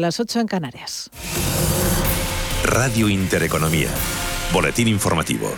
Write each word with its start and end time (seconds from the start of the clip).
Las 0.00 0.20
8 0.20 0.38
en 0.38 0.46
Canarias. 0.46 1.10
Radio 2.62 3.08
Intereconomía. 3.08 3.88
Boletín 4.52 4.86
informativo. 4.86 5.50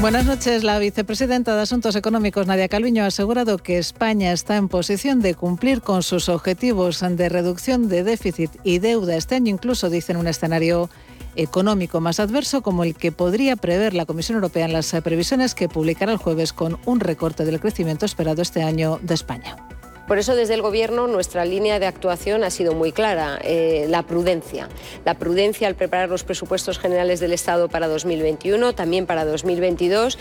Buenas 0.00 0.24
noches. 0.24 0.62
La 0.62 0.78
vicepresidenta 0.78 1.56
de 1.56 1.62
Asuntos 1.62 1.96
Económicos, 1.96 2.46
Nadia 2.46 2.68
Calviño, 2.68 3.02
ha 3.02 3.06
asegurado 3.06 3.58
que 3.58 3.78
España 3.78 4.30
está 4.30 4.54
en 4.54 4.68
posición 4.68 5.20
de 5.20 5.34
cumplir 5.34 5.80
con 5.80 6.04
sus 6.04 6.28
objetivos 6.28 7.00
de 7.00 7.28
reducción 7.28 7.88
de 7.88 8.04
déficit 8.04 8.52
y 8.62 8.78
deuda 8.78 9.16
este 9.16 9.34
año, 9.34 9.50
incluso 9.50 9.90
dice 9.90 10.12
en 10.12 10.18
un 10.18 10.28
escenario 10.28 10.88
económico 11.34 12.00
más 12.00 12.20
adverso 12.20 12.62
como 12.62 12.84
el 12.84 12.94
que 12.94 13.10
podría 13.10 13.56
prever 13.56 13.94
la 13.94 14.06
Comisión 14.06 14.36
Europea 14.36 14.66
en 14.66 14.72
las 14.72 14.92
previsiones 15.02 15.56
que 15.56 15.68
publicará 15.68 16.12
el 16.12 16.18
jueves 16.18 16.52
con 16.52 16.78
un 16.84 17.00
recorte 17.00 17.44
del 17.44 17.58
crecimiento 17.58 18.06
esperado 18.06 18.42
este 18.42 18.62
año 18.62 19.00
de 19.02 19.14
España. 19.14 19.56
Por 20.06 20.18
eso 20.18 20.36
desde 20.36 20.54
el 20.54 20.62
Gobierno 20.62 21.06
nuestra 21.08 21.44
línea 21.44 21.78
de 21.78 21.86
actuación 21.86 22.44
ha 22.44 22.50
sido 22.50 22.74
muy 22.74 22.92
clara, 22.92 23.38
eh, 23.42 23.86
la 23.88 24.02
prudencia. 24.02 24.68
La 25.04 25.14
prudencia 25.14 25.66
al 25.66 25.74
preparar 25.74 26.08
los 26.08 26.22
presupuestos 26.22 26.78
generales 26.78 27.18
del 27.20 27.32
Estado 27.32 27.68
para 27.68 27.88
2021, 27.88 28.74
también 28.74 29.06
para 29.06 29.24
2022 29.24 30.18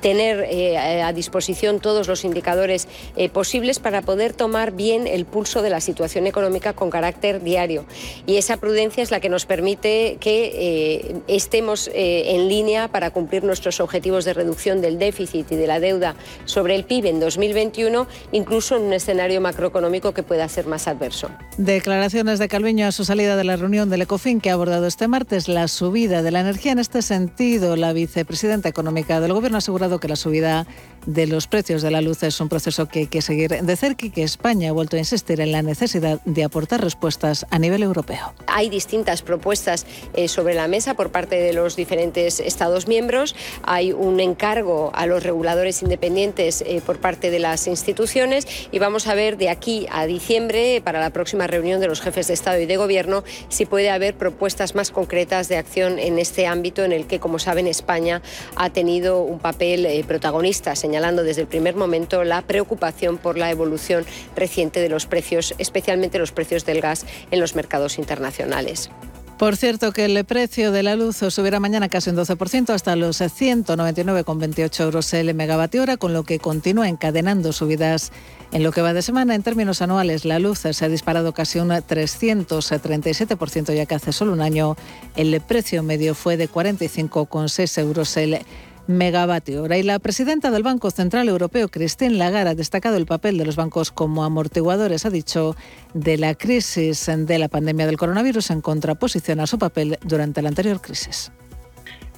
tener 0.00 0.46
eh, 0.48 1.02
a 1.02 1.12
disposición 1.12 1.80
todos 1.80 2.08
los 2.08 2.24
indicadores 2.24 2.88
eh, 3.16 3.28
posibles 3.28 3.78
para 3.78 4.02
poder 4.02 4.32
tomar 4.32 4.72
bien 4.72 5.06
el 5.06 5.24
pulso 5.24 5.62
de 5.62 5.70
la 5.70 5.80
situación 5.80 6.26
económica 6.26 6.72
con 6.72 6.90
carácter 6.90 7.42
diario. 7.42 7.84
Y 8.26 8.36
esa 8.36 8.56
prudencia 8.56 9.02
es 9.02 9.10
la 9.10 9.20
que 9.20 9.28
nos 9.28 9.46
permite 9.46 10.18
que 10.20 10.52
eh, 10.54 11.16
estemos 11.28 11.90
en 11.92 12.48
línea 12.48 12.88
para 12.88 13.10
cumplir 13.10 13.44
nuestros 13.44 13.80
objetivos 13.80 14.24
de 14.24 14.34
reducción 14.34 14.80
del 14.80 14.98
déficit 14.98 15.50
y 15.52 15.56
de 15.56 15.66
la 15.66 15.80
deuda 15.80 16.14
sobre 16.44 16.74
el 16.74 16.84
PIB 16.84 17.06
en 17.06 17.20
2021, 17.20 18.06
incluso 18.32 18.76
en 18.76 18.82
un 18.82 18.92
escenario 18.92 19.40
macroeconómico 19.40 20.12
que 20.12 20.22
pueda 20.22 20.48
ser 20.48 20.66
más 20.66 20.88
adverso. 20.88 21.30
Declaraciones 21.56 22.38
de 22.38 22.48
Calviño 22.48 22.86
a 22.86 22.92
su 22.92 23.04
salida 23.04 23.36
de 23.36 23.44
la 23.44 23.56
reunión 23.56 23.90
del 23.90 24.02
ECOFIN 24.02 24.40
que 24.40 24.50
ha 24.50 24.54
abordado 24.54 24.86
este 24.86 25.08
martes 25.08 25.48
la 25.48 25.68
subida 25.68 26.22
de 26.22 26.30
la 26.30 26.40
energía. 26.40 26.72
En 26.72 26.78
este 26.78 27.02
sentido, 27.02 27.76
la 27.76 27.92
vicepresidenta 27.92 28.68
económica 28.68 29.20
del 29.20 29.32
Gobierno 29.32 29.56
ha 29.56 29.58
asegurado 29.58 29.87
que 29.98 30.08
la 30.08 30.16
subida 30.16 30.66
de 31.06 31.26
los 31.26 31.46
precios 31.46 31.80
de 31.80 31.90
la 31.90 32.02
luz 32.02 32.22
es 32.22 32.38
un 32.38 32.50
proceso 32.50 32.86
que 32.86 33.00
hay 33.00 33.06
que 33.06 33.22
seguir 33.22 33.50
de 33.50 33.76
cerca 33.76 34.06
y 34.06 34.10
que 34.10 34.22
España 34.22 34.68
ha 34.68 34.72
vuelto 34.72 34.96
a 34.96 34.98
insistir 34.98 35.40
en 35.40 35.52
la 35.52 35.62
necesidad 35.62 36.20
de 36.26 36.44
aportar 36.44 36.82
respuestas 36.82 37.46
a 37.50 37.58
nivel 37.58 37.82
europeo. 37.82 38.34
Hay 38.46 38.68
distintas 38.68 39.22
propuestas 39.22 39.86
eh, 40.12 40.28
sobre 40.28 40.54
la 40.54 40.68
mesa 40.68 40.94
por 40.94 41.10
parte 41.10 41.36
de 41.36 41.54
los 41.54 41.76
diferentes 41.76 42.40
Estados 42.40 42.88
miembros. 42.88 43.34
Hay 43.62 43.92
un 43.92 44.20
encargo 44.20 44.90
a 44.94 45.06
los 45.06 45.22
reguladores 45.22 45.82
independientes 45.82 46.62
eh, 46.66 46.82
por 46.84 46.98
parte 46.98 47.30
de 47.30 47.38
las 47.38 47.66
instituciones 47.68 48.46
y 48.70 48.78
vamos 48.78 49.06
a 49.06 49.14
ver 49.14 49.38
de 49.38 49.48
aquí 49.48 49.86
a 49.90 50.04
diciembre, 50.04 50.82
para 50.84 51.00
la 51.00 51.10
próxima 51.10 51.46
reunión 51.46 51.80
de 51.80 51.86
los 51.86 52.02
jefes 52.02 52.28
de 52.28 52.34
Estado 52.34 52.60
y 52.60 52.66
de 52.66 52.76
Gobierno, 52.76 53.24
si 53.48 53.64
puede 53.64 53.88
haber 53.88 54.14
propuestas 54.14 54.74
más 54.74 54.90
concretas 54.90 55.48
de 55.48 55.56
acción 55.56 55.98
en 55.98 56.18
este 56.18 56.46
ámbito 56.46 56.84
en 56.84 56.92
el 56.92 57.06
que, 57.06 57.18
como 57.18 57.38
saben, 57.38 57.66
España 57.66 58.20
ha 58.56 58.70
tenido 58.70 59.22
un 59.22 59.38
papel 59.38 59.77
eh, 59.86 60.04
protagonista, 60.06 60.76
señalando 60.76 61.22
desde 61.22 61.42
el 61.42 61.46
primer 61.46 61.76
momento 61.76 62.24
la 62.24 62.42
preocupación 62.42 63.18
por 63.18 63.38
la 63.38 63.50
evolución 63.50 64.04
reciente 64.36 64.80
de 64.80 64.88
los 64.88 65.06
precios, 65.06 65.54
especialmente 65.58 66.18
los 66.18 66.32
precios 66.32 66.64
del 66.64 66.80
gas 66.80 67.06
en 67.30 67.40
los 67.40 67.54
mercados 67.54 67.98
internacionales. 67.98 68.90
Por 69.38 69.56
cierto, 69.56 69.92
que 69.92 70.04
el 70.04 70.24
precio 70.24 70.72
de 70.72 70.82
la 70.82 70.96
luz 70.96 71.18
subirá 71.28 71.60
mañana 71.60 71.88
casi 71.88 72.10
un 72.10 72.16
12% 72.16 72.70
hasta 72.70 72.96
los 72.96 73.20
199,28 73.20 74.82
euros 74.82 75.14
el 75.14 75.32
megavatio 75.32 75.82
hora, 75.82 75.96
con 75.96 76.12
lo 76.12 76.24
que 76.24 76.40
continúa 76.40 76.88
encadenando 76.88 77.52
subidas 77.52 78.10
en 78.50 78.64
lo 78.64 78.72
que 78.72 78.82
va 78.82 78.92
de 78.92 79.00
semana. 79.00 79.36
En 79.36 79.44
términos 79.44 79.80
anuales, 79.80 80.24
la 80.24 80.40
luz 80.40 80.58
se 80.58 80.84
ha 80.84 80.88
disparado 80.88 81.34
casi 81.34 81.60
un 81.60 81.68
337%, 81.68 83.76
ya 83.76 83.86
que 83.86 83.94
hace 83.94 84.12
solo 84.12 84.32
un 84.32 84.40
año 84.40 84.76
el 85.14 85.40
precio 85.40 85.84
medio 85.84 86.16
fue 86.16 86.36
de 86.36 86.50
45,6 86.50 87.80
euros 87.80 88.16
el 88.16 88.40
megavatio. 88.88 89.66
Y 89.72 89.82
la 89.84 90.00
presidenta 90.00 90.50
del 90.50 90.64
Banco 90.64 90.90
Central 90.90 91.28
Europeo, 91.28 91.68
Christine 91.68 92.16
Lagarde, 92.16 92.50
ha 92.50 92.54
destacado 92.56 92.96
el 92.96 93.06
papel 93.06 93.38
de 93.38 93.44
los 93.44 93.54
bancos 93.54 93.92
como 93.92 94.24
amortiguadores, 94.24 95.06
ha 95.06 95.10
dicho, 95.10 95.54
de 95.94 96.18
la 96.18 96.34
crisis 96.34 97.08
de 97.16 97.38
la 97.38 97.48
pandemia 97.48 97.86
del 97.86 97.96
coronavirus 97.96 98.50
en 98.50 98.60
contraposición 98.60 99.38
a 99.38 99.46
su 99.46 99.58
papel 99.58 99.98
durante 100.02 100.42
la 100.42 100.48
anterior 100.48 100.80
crisis. 100.80 101.30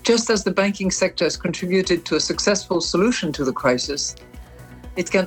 Just 0.06 0.30
as 0.30 0.44
the 0.44 0.50
banking 0.50 0.90
sector 0.90 1.26
has 1.26 1.36
contributed 1.36 2.04
to 2.04 2.16
a 2.16 2.20
successful 2.20 2.80
solution 2.80 3.32
to 3.32 3.44
the 3.44 3.52
crisis, 3.52 4.16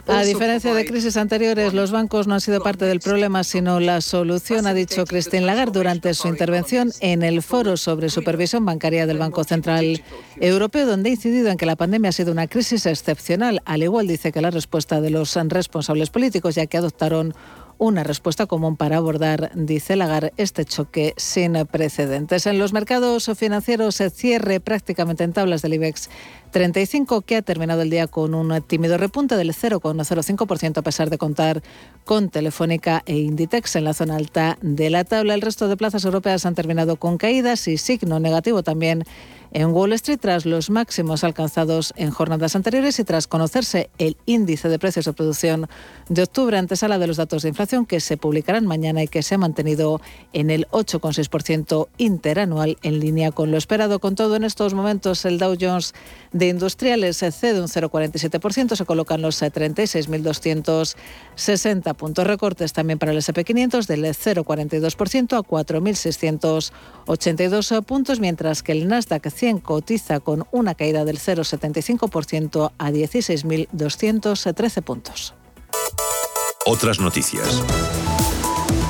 a 0.07 0.23
diferencia 0.23 0.73
de 0.73 0.85
crisis 0.85 1.15
anteriores, 1.15 1.73
los 1.73 1.91
bancos 1.91 2.27
no 2.27 2.33
han 2.33 2.41
sido 2.41 2.61
parte 2.61 2.85
del 2.85 2.99
problema, 2.99 3.43
sino 3.43 3.79
la 3.79 4.01
solución, 4.01 4.67
ha 4.67 4.73
dicho 4.73 5.05
Christine 5.05 5.45
Lagarde 5.45 5.71
durante 5.79 6.13
su 6.13 6.27
intervención 6.27 6.91
en 6.99 7.23
el 7.23 7.41
foro 7.41 7.77
sobre 7.77 8.09
supervisión 8.09 8.65
bancaria 8.65 9.07
del 9.07 9.17
Banco 9.17 9.43
Central 9.43 10.03
Europeo, 10.35 10.85
donde 10.85 11.09
ha 11.09 11.13
incidido 11.13 11.49
en 11.49 11.57
que 11.57 11.65
la 11.65 11.77
pandemia 11.77 12.09
ha 12.09 12.13
sido 12.13 12.31
una 12.31 12.47
crisis 12.47 12.85
excepcional, 12.85 13.61
al 13.65 13.83
igual 13.83 14.05
dice 14.07 14.31
que 14.31 14.41
la 14.41 14.51
respuesta 14.51 14.99
de 15.01 15.09
los 15.09 15.33
responsables 15.35 16.09
políticos, 16.09 16.55
ya 16.55 16.67
que 16.67 16.77
adoptaron 16.77 17.33
una 17.77 18.03
respuesta 18.03 18.45
común 18.45 18.77
para 18.77 18.97
abordar, 18.97 19.51
dice 19.55 19.95
Lagarde, 19.95 20.33
este 20.37 20.65
choque 20.65 21.13
sin 21.17 21.53
precedentes. 21.65 22.45
En 22.45 22.59
los 22.59 22.73
mercados 22.73 23.29
financieros 23.35 23.95
se 23.95 24.09
cierre 24.09 24.59
prácticamente 24.59 25.23
en 25.23 25.33
tablas 25.33 25.61
del 25.61 25.73
IBEX 25.73 26.09
35, 26.53 27.21
que 27.21 27.35
ha 27.35 27.41
terminado 27.41 27.81
el 27.81 27.89
día 27.89 28.07
con 28.07 28.35
un 28.35 28.61
tímido 28.61 28.97
repunte 28.97 29.35
del 29.35 29.53
0,05% 29.53 30.77
a 30.77 30.81
pesar 30.83 31.09
de 31.09 31.17
contar 31.17 31.63
con 32.05 32.29
Telefónica 32.29 33.01
e 33.07 33.17
Inditex 33.17 33.75
en 33.75 33.83
la 33.83 33.93
zona 33.93 34.15
alta 34.15 34.57
de 34.61 34.89
la 34.91 35.03
tabla. 35.03 35.33
El 35.33 35.41
resto 35.41 35.67
de 35.67 35.75
plazas 35.75 36.05
europeas 36.05 36.45
han 36.45 36.53
terminado 36.55 36.95
con 36.97 37.17
caídas 37.17 37.67
y 37.67 37.77
signo 37.77 38.19
negativo 38.19 38.61
también 38.61 39.03
en 39.53 39.69
Wall 39.69 39.93
Street 39.93 40.19
tras 40.19 40.45
los 40.45 40.69
máximos 40.69 41.23
alcanzados 41.23 41.93
en 41.95 42.09
jornadas 42.09 42.55
anteriores 42.55 42.99
y 42.99 43.03
tras 43.03 43.27
conocerse 43.27 43.89
el 43.99 44.17
índice 44.25 44.67
de 44.67 44.79
precios 44.79 45.05
de 45.05 45.13
producción 45.13 45.69
de 46.09 46.23
octubre, 46.23 46.57
antesala 46.57 46.97
de 46.97 47.07
los 47.07 47.17
datos 47.17 47.43
de 47.43 47.49
inflación 47.49 47.85
que 47.85 47.99
se 47.99 48.17
publicarán 48.17 48.65
mañana 48.65 49.03
y 49.03 49.07
que 49.07 49.21
se 49.21 49.35
ha 49.35 49.37
mantenido 49.37 50.01
en 50.33 50.49
el 50.49 50.67
8,6% 50.69 51.87
interanual 51.97 52.77
en 52.81 52.99
línea 52.99 53.31
con 53.31 53.51
lo 53.51 53.57
esperado. 53.57 53.99
Con 53.99 54.15
todo, 54.15 54.35
en 54.35 54.43
estos 54.43 54.73
momentos 54.73 55.23
el 55.25 55.37
Dow 55.37 55.55
Jones 55.59 55.93
de 56.31 56.42
industriales 56.47 57.17
cede 57.17 57.61
un 57.61 57.67
0,47%, 57.67 58.75
se 58.75 58.85
colocan 58.85 59.21
los 59.21 59.41
36.260 59.41 61.95
puntos. 61.95 62.27
Recortes 62.27 62.73
también 62.73 62.99
para 62.99 63.11
el 63.11 63.17
SP500 63.19 63.87
del 63.87 64.05
0,42% 64.05 65.37
a 65.37 65.41
4.682 65.41 67.83
puntos, 67.83 68.19
mientras 68.19 68.63
que 68.63 68.73
el 68.73 68.87
Nasdaq 68.87 69.23
cotiza 69.61 70.19
con 70.19 70.45
una 70.51 70.75
caída 70.75 71.05
del 71.05 71.19
0,75% 71.19 72.71
a 72.77 72.91
16.213 72.91 74.81
puntos. 74.81 75.33
Otras 76.65 76.99
noticias. 76.99 77.63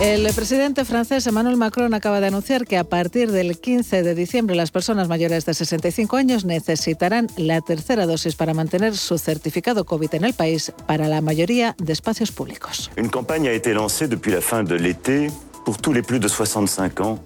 El 0.03 0.29
presidente 0.33 0.83
francés 0.83 1.25
Emmanuel 1.27 1.55
Macron 1.55 1.93
acaba 1.93 2.19
de 2.19 2.27
anunciar 2.27 2.65
que 2.67 2.77
a 2.77 2.83
partir 2.83 3.31
del 3.31 3.57
15 3.57 4.03
de 4.03 4.15
diciembre 4.15 4.53
las 4.53 4.69
personas 4.69 5.07
mayores 5.07 5.45
de 5.45 5.53
65 5.53 6.17
años 6.17 6.43
necesitarán 6.43 7.27
la 7.37 7.61
tercera 7.61 8.05
dosis 8.05 8.35
para 8.35 8.53
mantener 8.53 8.97
su 8.97 9.17
certificado 9.17 9.85
COVID 9.85 10.13
en 10.15 10.25
el 10.25 10.33
país 10.33 10.73
para 10.87 11.07
la 11.07 11.21
mayoría 11.21 11.73
de 11.77 11.93
espacios 11.93 12.33
públicos. 12.33 12.91
Una 12.97 13.09
campaña 13.09 13.51
ha 13.51 13.53
été 13.53 13.73
lancée 13.73 14.09
depuis 14.09 14.33
la 14.33 14.41
fin 14.41 14.65
de 14.65 14.75
l'été 14.75 15.31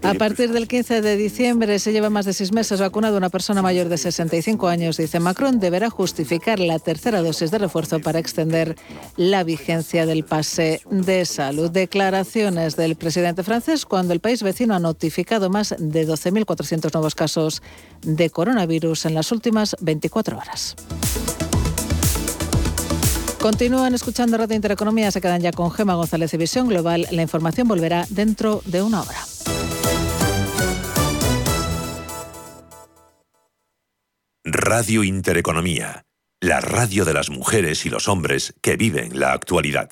a 0.04 0.14
partir 0.14 0.52
del 0.52 0.68
15 0.68 1.02
de 1.02 1.18
diciembre 1.18 1.80
se 1.80 1.92
lleva 1.92 2.10
más 2.10 2.26
de 2.26 2.34
seis 2.34 2.52
meses 2.52 2.80
vacunado 2.80 3.18
una 3.18 3.30
persona 3.30 3.62
mayor 3.62 3.90
de 3.90 3.98
65 3.98 4.68
años, 4.68 4.98
dice 4.98 5.20
Macron, 5.20 5.60
deberá 5.60 5.90
justificar 5.90 6.60
la 6.60 6.80
tercera 6.80 7.22
dosis 7.22 7.52
de 7.52 7.58
refuerzo 7.58 8.00
para 8.00 8.20
extender 8.20 8.76
la 9.16 9.44
vigencia 9.44 10.06
del 10.06 10.24
pase 10.24 10.82
de 10.90 11.26
salud. 11.26 11.72
Declaraciones 11.72 12.76
del 12.76 12.96
presidente 12.96 13.44
francés 13.44 13.86
cuando 13.86 14.14
el 14.14 14.20
país 14.20 14.44
vecino 14.44 14.76
ha 14.76 14.80
notificado 14.80 15.50
más 15.50 15.76
de 15.78 16.08
12.400 16.08 16.94
nuevos 16.94 17.16
casos 17.16 17.62
de 18.02 18.30
coronavirus 18.30 19.06
en 19.06 19.16
las 19.16 19.32
últimas 19.32 19.76
24 19.82 20.38
horas. 20.38 20.76
Continúan 23.40 23.94
escuchando 23.94 24.38
Radio 24.38 24.56
Intereconomía, 24.56 25.12
se 25.12 25.22
quedan 25.22 25.42
ya 25.42 25.52
con 25.52 25.72
Gema 25.72 25.94
González 25.94 26.34
y 26.34 26.38
Visión 26.38 26.68
Global. 26.68 27.08
La 27.12 27.22
información 27.22 27.68
volverá 27.68 28.06
dentro 28.10 28.62
de 28.66 28.82
una 28.82 29.02
hora. 29.04 29.20
Radio 34.44 35.04
Intereconomía, 35.04 36.06
la 36.42 36.62
radio 36.62 37.06
de 37.06 37.14
las 37.14 37.30
mujeres 37.30 37.86
y 37.86 37.90
los 37.90 38.08
hombres 38.08 38.54
que 38.62 38.76
viven 38.76 39.20
la 39.20 39.34
actualidad. 39.34 39.92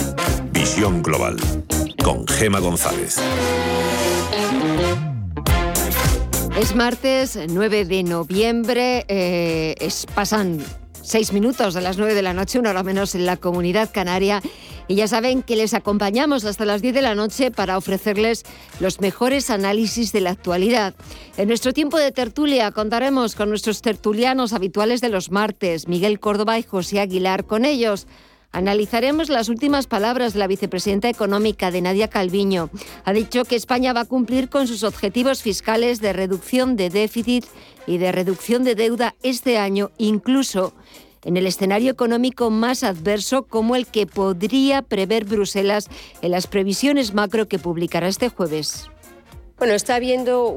Visión 0.61 1.01
Global 1.01 1.37
con 2.03 2.27
Gema 2.27 2.59
González. 2.59 3.17
Es 6.55 6.75
martes 6.75 7.39
9 7.49 7.85
de 7.85 8.03
noviembre, 8.03 9.03
eh, 9.07 9.73
es, 9.79 10.05
pasan 10.13 10.63
seis 11.01 11.33
minutos 11.33 11.73
de 11.73 11.81
las 11.81 11.97
9 11.97 12.13
de 12.13 12.21
la 12.21 12.35
noche, 12.35 12.59
una 12.59 12.69
hora 12.69 12.83
menos 12.83 13.15
en 13.15 13.25
la 13.25 13.37
comunidad 13.37 13.89
canaria. 13.91 14.39
Y 14.87 14.93
ya 14.93 15.07
saben 15.07 15.41
que 15.41 15.55
les 15.55 15.73
acompañamos 15.73 16.45
hasta 16.45 16.63
las 16.63 16.83
10 16.83 16.93
de 16.93 17.01
la 17.01 17.15
noche 17.15 17.49
para 17.49 17.75
ofrecerles 17.75 18.43
los 18.79 19.01
mejores 19.01 19.49
análisis 19.49 20.11
de 20.11 20.21
la 20.21 20.29
actualidad. 20.29 20.93
En 21.37 21.47
nuestro 21.47 21.73
tiempo 21.73 21.97
de 21.97 22.11
tertulia 22.11 22.69
contaremos 22.69 23.33
con 23.33 23.49
nuestros 23.49 23.81
tertulianos 23.81 24.53
habituales 24.53 25.01
de 25.01 25.09
los 25.09 25.31
martes, 25.31 25.87
Miguel 25.87 26.19
Córdoba 26.19 26.59
y 26.59 26.63
José 26.63 26.99
Aguilar. 26.99 27.45
Con 27.45 27.65
ellos 27.65 28.05
Analizaremos 28.51 29.29
las 29.29 29.47
últimas 29.47 29.87
palabras 29.87 30.33
de 30.33 30.39
la 30.39 30.47
vicepresidenta 30.47 31.07
económica 31.07 31.71
de 31.71 31.81
Nadia 31.81 32.09
Calviño. 32.09 32.69
Ha 33.05 33.13
dicho 33.13 33.45
que 33.45 33.55
España 33.55 33.93
va 33.93 34.01
a 34.01 34.05
cumplir 34.05 34.49
con 34.49 34.67
sus 34.67 34.83
objetivos 34.83 35.41
fiscales 35.41 36.01
de 36.01 36.11
reducción 36.11 36.75
de 36.75 36.89
déficit 36.89 37.45
y 37.87 37.97
de 37.97 38.11
reducción 38.11 38.63
de 38.63 38.75
deuda 38.75 39.15
este 39.23 39.57
año, 39.57 39.91
incluso 39.97 40.73
en 41.23 41.37
el 41.37 41.47
escenario 41.47 41.91
económico 41.91 42.49
más 42.49 42.83
adverso 42.83 43.43
como 43.43 43.75
el 43.75 43.87
que 43.87 44.05
podría 44.05 44.81
prever 44.81 45.25
Bruselas 45.25 45.87
en 46.21 46.31
las 46.31 46.47
previsiones 46.47 47.13
macro 47.13 47.47
que 47.47 47.59
publicará 47.59 48.07
este 48.07 48.29
jueves. 48.29 48.89
Bueno, 49.61 49.75
está 49.75 49.93
habiendo 49.93 50.55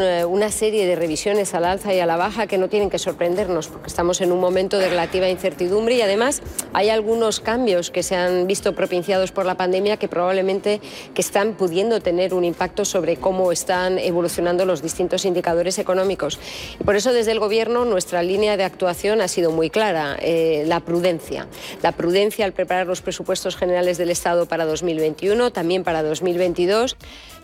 eh, 0.00 0.24
una 0.24 0.52
serie 0.52 0.86
de 0.86 0.94
revisiones 0.94 1.52
al 1.52 1.64
alza 1.64 1.92
y 1.92 1.98
a 1.98 2.06
la 2.06 2.16
baja 2.16 2.46
que 2.46 2.58
no 2.58 2.68
tienen 2.68 2.90
que 2.90 2.98
sorprendernos 3.00 3.66
porque 3.66 3.88
estamos 3.88 4.20
en 4.20 4.30
un 4.30 4.38
momento 4.38 4.78
de 4.78 4.88
relativa 4.88 5.28
incertidumbre 5.28 5.96
y 5.96 6.02
además 6.02 6.42
hay 6.72 6.90
algunos 6.90 7.40
cambios 7.40 7.90
que 7.90 8.04
se 8.04 8.14
han 8.14 8.46
visto 8.46 8.72
propiciados 8.72 9.32
por 9.32 9.46
la 9.46 9.56
pandemia 9.56 9.96
que 9.96 10.06
probablemente 10.06 10.80
que 11.12 11.22
están 11.22 11.54
pudiendo 11.54 12.00
tener 12.00 12.34
un 12.34 12.44
impacto 12.44 12.84
sobre 12.84 13.16
cómo 13.16 13.50
están 13.50 13.98
evolucionando 13.98 14.64
los 14.64 14.80
distintos 14.80 15.24
indicadores 15.24 15.80
económicos. 15.80 16.38
Y 16.78 16.84
por 16.84 16.94
eso 16.94 17.12
desde 17.12 17.32
el 17.32 17.40
Gobierno 17.40 17.84
nuestra 17.84 18.22
línea 18.22 18.56
de 18.56 18.62
actuación 18.62 19.22
ha 19.22 19.26
sido 19.26 19.50
muy 19.50 19.70
clara, 19.70 20.16
eh, 20.22 20.62
la 20.68 20.78
prudencia. 20.78 21.48
La 21.82 21.90
prudencia 21.90 22.44
al 22.44 22.52
preparar 22.52 22.86
los 22.86 23.02
presupuestos 23.02 23.56
generales 23.56 23.98
del 23.98 24.10
Estado 24.10 24.46
para 24.46 24.66
2021, 24.66 25.50
también 25.50 25.82
para 25.82 26.04
2022. 26.04 26.96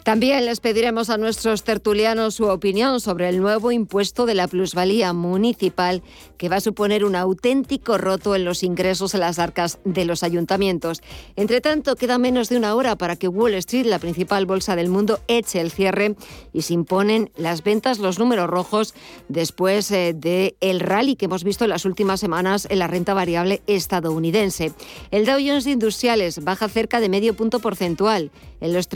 También 0.04 0.46
les 0.46 0.58
pediremos 0.58 1.10
a 1.10 1.16
nuestros 1.16 1.62
tertulianos 1.62 2.34
su 2.34 2.46
opinión 2.46 3.00
sobre 3.00 3.28
el 3.28 3.40
nuevo 3.40 3.70
impuesto 3.70 4.26
de 4.26 4.34
la 4.34 4.48
plusvalía 4.48 5.12
municipal 5.12 6.02
que 6.38 6.48
va 6.48 6.56
a 6.56 6.60
suponer 6.60 7.04
un 7.04 7.14
auténtico 7.14 7.98
roto 7.98 8.34
en 8.34 8.44
los 8.44 8.64
ingresos 8.64 9.14
en 9.14 9.20
las 9.20 9.38
arcas 9.38 9.78
de 9.84 10.04
los 10.04 10.24
ayuntamientos. 10.24 11.02
Entre 11.36 11.60
tanto, 11.60 11.94
queda 11.94 12.18
menos 12.18 12.48
de 12.48 12.56
una 12.56 12.74
hora 12.74 12.96
para 12.96 13.14
que 13.14 13.28
Wall 13.28 13.54
Street, 13.54 13.86
la 13.86 14.00
principal 14.00 14.44
bolsa 14.44 14.74
del 14.74 14.88
mundo, 14.88 15.20
eche 15.28 15.60
el 15.60 15.70
cierre 15.70 16.16
y 16.52 16.62
se 16.62 16.74
imponen 16.74 17.30
las 17.36 17.62
ventas, 17.62 18.00
los 18.00 18.18
números 18.18 18.50
rojos, 18.50 18.94
después 19.28 19.88
eh, 19.92 20.14
del 20.14 20.80
rally 20.80 21.14
que 21.14 21.26
hemos 21.26 21.44
visto 21.44 21.62
en 21.62 21.70
las 21.70 21.84
últimas 21.84 22.18
semanas 22.18 22.66
en 22.68 22.80
la 22.80 22.88
renta 22.88 23.14
variable 23.14 23.62
estadounidense. 23.68 24.72
El 25.12 25.26
Dow 25.26 25.38
Jones 25.38 25.68
Industriales 25.68 26.42
baja 26.42 26.68
cerca 26.68 26.98
de 26.98 27.08
medio 27.08 27.34
punto 27.34 27.60
porcentual 27.60 28.32
en 28.60 28.72
los 28.72 28.88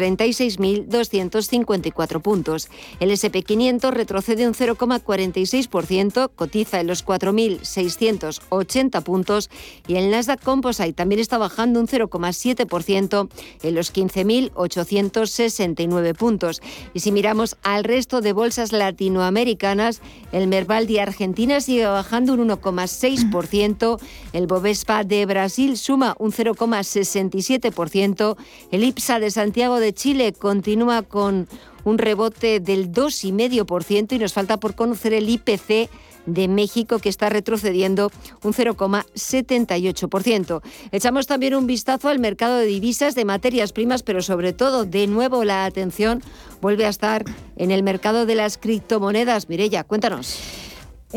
36.254 1.00 2.20
puntos. 2.20 2.68
El 3.00 3.10
SP500 3.10 3.90
retrocede 3.90 4.46
un 4.46 4.54
0,46%, 4.54 6.30
cotiza 6.34 6.80
en 6.80 6.86
los 6.86 7.04
4.680 7.04 9.02
puntos 9.02 9.50
y 9.86 9.96
el 9.96 10.10
Nasdaq 10.10 10.42
Composite 10.42 10.92
también 10.92 11.20
está 11.20 11.38
bajando 11.38 11.80
un 11.80 11.88
0,7% 11.88 13.28
en 13.62 13.74
los 13.74 13.90
15.869 13.92 16.16
puntos. 16.16 16.62
Y 16.94 17.00
si 17.00 17.12
miramos 17.12 17.56
al 17.62 17.84
resto 17.84 18.20
de 18.20 18.32
bolsas 18.32 18.72
latinoamericanas, 18.72 20.00
el 20.32 20.48
Merval 20.48 20.86
de 20.86 21.00
Argentina 21.00 21.60
sigue 21.60 21.86
bajando 21.86 22.32
un 22.34 22.48
1,6%, 22.48 24.00
el 24.32 24.46
Bovespa 24.46 25.04
de 25.04 25.26
Brasil 25.26 25.76
suma 25.76 26.16
un 26.18 26.32
0,67%, 26.32 28.36
el 28.70 28.84
IPSA 28.84 29.20
de 29.20 29.30
Santiago 29.30 29.78
de 29.80 29.92
Chile 29.92 30.32
continúa 30.32 30.85
con 31.08 31.48
un 31.84 31.98
rebote 31.98 32.60
del 32.60 32.92
2,5% 32.92 34.12
y 34.12 34.18
nos 34.18 34.32
falta 34.32 34.58
por 34.58 34.74
conocer 34.74 35.12
el 35.12 35.28
IPC 35.28 35.90
de 36.26 36.48
México 36.48 36.98
que 36.98 37.08
está 37.08 37.28
retrocediendo 37.28 38.10
un 38.42 38.52
0,78%. 38.52 40.60
Echamos 40.90 41.26
también 41.26 41.54
un 41.54 41.66
vistazo 41.66 42.08
al 42.08 42.18
mercado 42.18 42.56
de 42.56 42.66
divisas, 42.66 43.14
de 43.14 43.24
materias 43.24 43.72
primas, 43.72 44.02
pero 44.02 44.20
sobre 44.22 44.52
todo, 44.52 44.84
de 44.84 45.06
nuevo, 45.06 45.44
la 45.44 45.64
atención 45.64 46.20
vuelve 46.60 46.84
a 46.86 46.88
estar 46.88 47.24
en 47.56 47.70
el 47.70 47.84
mercado 47.84 48.26
de 48.26 48.34
las 48.34 48.58
criptomonedas. 48.58 49.48
Mirella, 49.48 49.84
cuéntanos. 49.84 50.65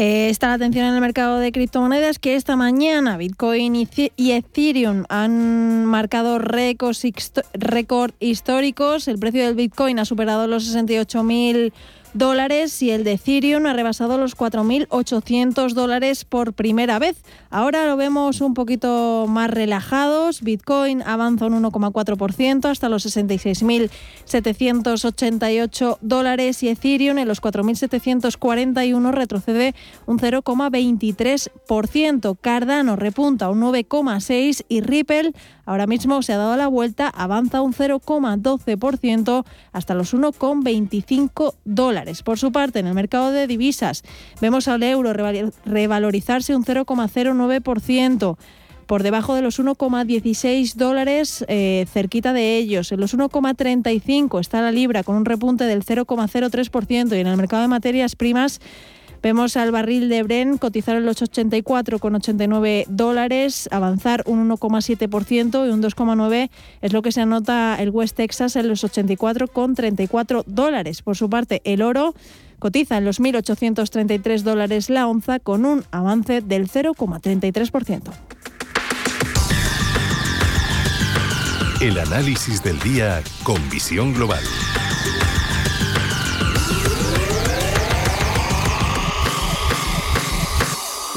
Está 0.02 0.48
la 0.48 0.54
atención 0.54 0.86
en 0.86 0.94
el 0.94 1.02
mercado 1.02 1.40
de 1.40 1.52
criptomonedas 1.52 2.20
que 2.20 2.36
esta 2.36 2.56
mañana 2.56 3.18
Bitcoin 3.18 3.76
y 3.76 4.32
Ethereum 4.32 5.04
han 5.10 5.84
marcado 5.84 6.40
récords, 6.40 7.06
récord 7.54 8.14
históricos. 8.22 9.10
El 9.10 9.20
precio 9.20 9.46
del 9.46 9.56
Bitcoin 9.56 10.00
ha 10.00 10.06
superado 10.06 10.48
los 10.48 10.74
68.000 10.74 11.74
dólares 12.14 12.82
y 12.82 12.92
el 12.92 13.04
de 13.04 13.12
Ethereum 13.14 13.66
ha 13.66 13.74
rebasado 13.74 14.18
los 14.18 14.38
4.800 14.38 15.74
dólares 15.74 16.24
por 16.26 16.54
primera 16.54 17.00
vez. 17.00 17.18
Ahora 17.50 17.88
lo 17.88 17.96
vemos 17.98 18.40
un 18.42 18.54
poquito 18.54 19.26
más 19.28 19.50
relajados. 19.52 20.42
Bitcoin 20.42 21.02
avanza 21.04 21.46
un 21.46 21.64
1,4% 21.64 22.70
hasta 22.70 22.90
los 22.90 23.06
66.788 23.06 25.98
dólares 26.02 26.62
y 26.64 26.70
Ethereum 26.70 27.20
en 27.20 27.28
los 27.28 27.42
4.741 27.42 29.12
retrocede 29.12 29.76
un 30.06 30.20
0,23%. 30.20 32.38
Cardano 32.40 32.96
repunta 32.96 33.50
un 33.50 33.60
9,6% 33.62 34.66
y 34.70 34.80
Ripple 34.82 35.34
ahora 35.70 35.86
mismo 35.86 36.24
se 36.24 36.34
ha 36.34 36.38
dado 36.38 36.58
la 36.58 36.68
vuelta, 36.68 37.10
avanza 37.10 37.62
un 37.62 37.74
0,12% 37.74 39.46
hasta 39.72 39.94
los 39.94 40.16
1,25 40.16 41.54
dólares. 41.64 42.24
Por 42.24 42.40
su 42.40 42.52
parte, 42.52 42.80
en 42.80 42.88
el 42.88 42.96
mercado 42.96 43.30
de 43.30 43.46
divisas 43.46 44.04
vemos 44.42 44.68
al 44.68 44.82
euro 44.82 45.14
revalorizarse 45.66 46.56
un 46.56 46.66
0,09% 46.66 48.38
por 48.88 49.04
debajo 49.04 49.36
de 49.36 49.44
los 49.44 49.60
1,16 49.60 50.74
dólares, 50.74 51.46
eh, 51.48 51.86
cerquita 51.94 52.34
de 52.34 52.58
ellos. 52.58 52.92
En 52.92 53.00
los 53.00 53.14
1,35 53.14 54.40
está 54.40 54.62
la 54.64 54.72
libra 54.72 55.04
con 55.04 55.18
un 55.18 55.26
repunte 55.26 55.66
del 55.66 55.86
0,03% 55.86 57.16
y 57.16 57.20
en 57.20 57.28
el 57.28 57.38
mercado 57.38 57.62
de 57.62 57.68
materias 57.68 58.16
primas 58.16 58.60
Vemos 59.22 59.58
al 59.58 59.72
barril 59.72 60.08
de 60.08 60.24
Bren 60.24 60.58
cotizar 60.58 60.96
en 60.96 61.06
los 61.06 61.22
84,89 61.22 62.86
dólares, 62.88 63.68
avanzar 63.72 64.24
un 64.26 64.50
1,7% 64.50 65.68
y 65.68 65.72
un 65.72 65.84
2,9% 65.84 66.50
es 66.82 66.94
lo 66.94 67.02
que 67.02 67.12
se 67.12 67.22
anota 67.22 67.76
el 67.80 67.90
West 67.90 68.16
Texas 68.16 68.56
en 68.56 68.70
los 68.70 68.84
84,34 68.84 70.44
dólares. 70.46 71.02
Por 71.02 71.18
su 71.18 71.30
parte, 71.30 71.62
el 71.66 71.82
oro 71.82 72.14
cotiza 72.60 72.98
en 72.98 73.06
los 73.06 73.20
1.833 73.20 74.42
dólares 74.42 74.90
la 74.90 75.08
onza 75.08 75.40
con 75.40 75.66
un 75.66 75.84
avance 75.92 76.42
del 76.42 76.70
0,33%. 76.70 78.12
El 81.82 81.98
análisis 81.98 82.62
del 82.62 82.78
día 82.80 83.24
con 83.44 83.70
visión 83.70 84.14
global. 84.14 84.44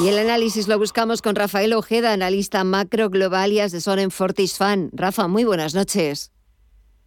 Y 0.03 0.09
el 0.09 0.19
análisis 0.19 0.67
lo 0.67 0.81
buscamos 0.81 1.23
con 1.23 1.37
Rafael 1.37 1.73
Ojeda, 1.75 2.13
analista 2.13 2.65
macro 2.65 3.09
global 3.09 3.53
y 3.53 3.61
asesor 3.61 4.01
en 4.01 4.11
Fortis 4.11 4.59
Fan. 4.59 4.91
Rafa, 4.93 5.29
muy 5.29 5.45
buenas 5.45 5.77
noches. 5.77 6.33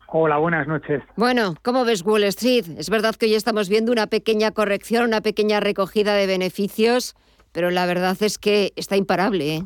Hola, 0.08 0.38
buenas 0.38 0.66
noches. 0.66 1.04
Bueno, 1.18 1.56
¿cómo 1.62 1.84
ves 1.84 2.06
Wall 2.06 2.24
Street? 2.24 2.64
Es 2.78 2.90
verdad 2.90 3.16
que 3.16 3.26
hoy 3.26 3.34
estamos 3.34 3.68
viendo 3.68 3.92
una 3.92 4.08
pequeña 4.08 4.52
corrección, 4.52 5.08
una 5.08 5.20
pequeña 5.20 5.60
recogida 5.60 6.14
de 6.14 6.26
beneficios, 6.26 7.16
pero 7.52 7.70
la 7.70 7.86
verdad 7.86 8.16
es 8.22 8.38
que 8.38 8.72
está 8.78 8.96
imparable. 8.96 9.56
¿eh? 9.58 9.64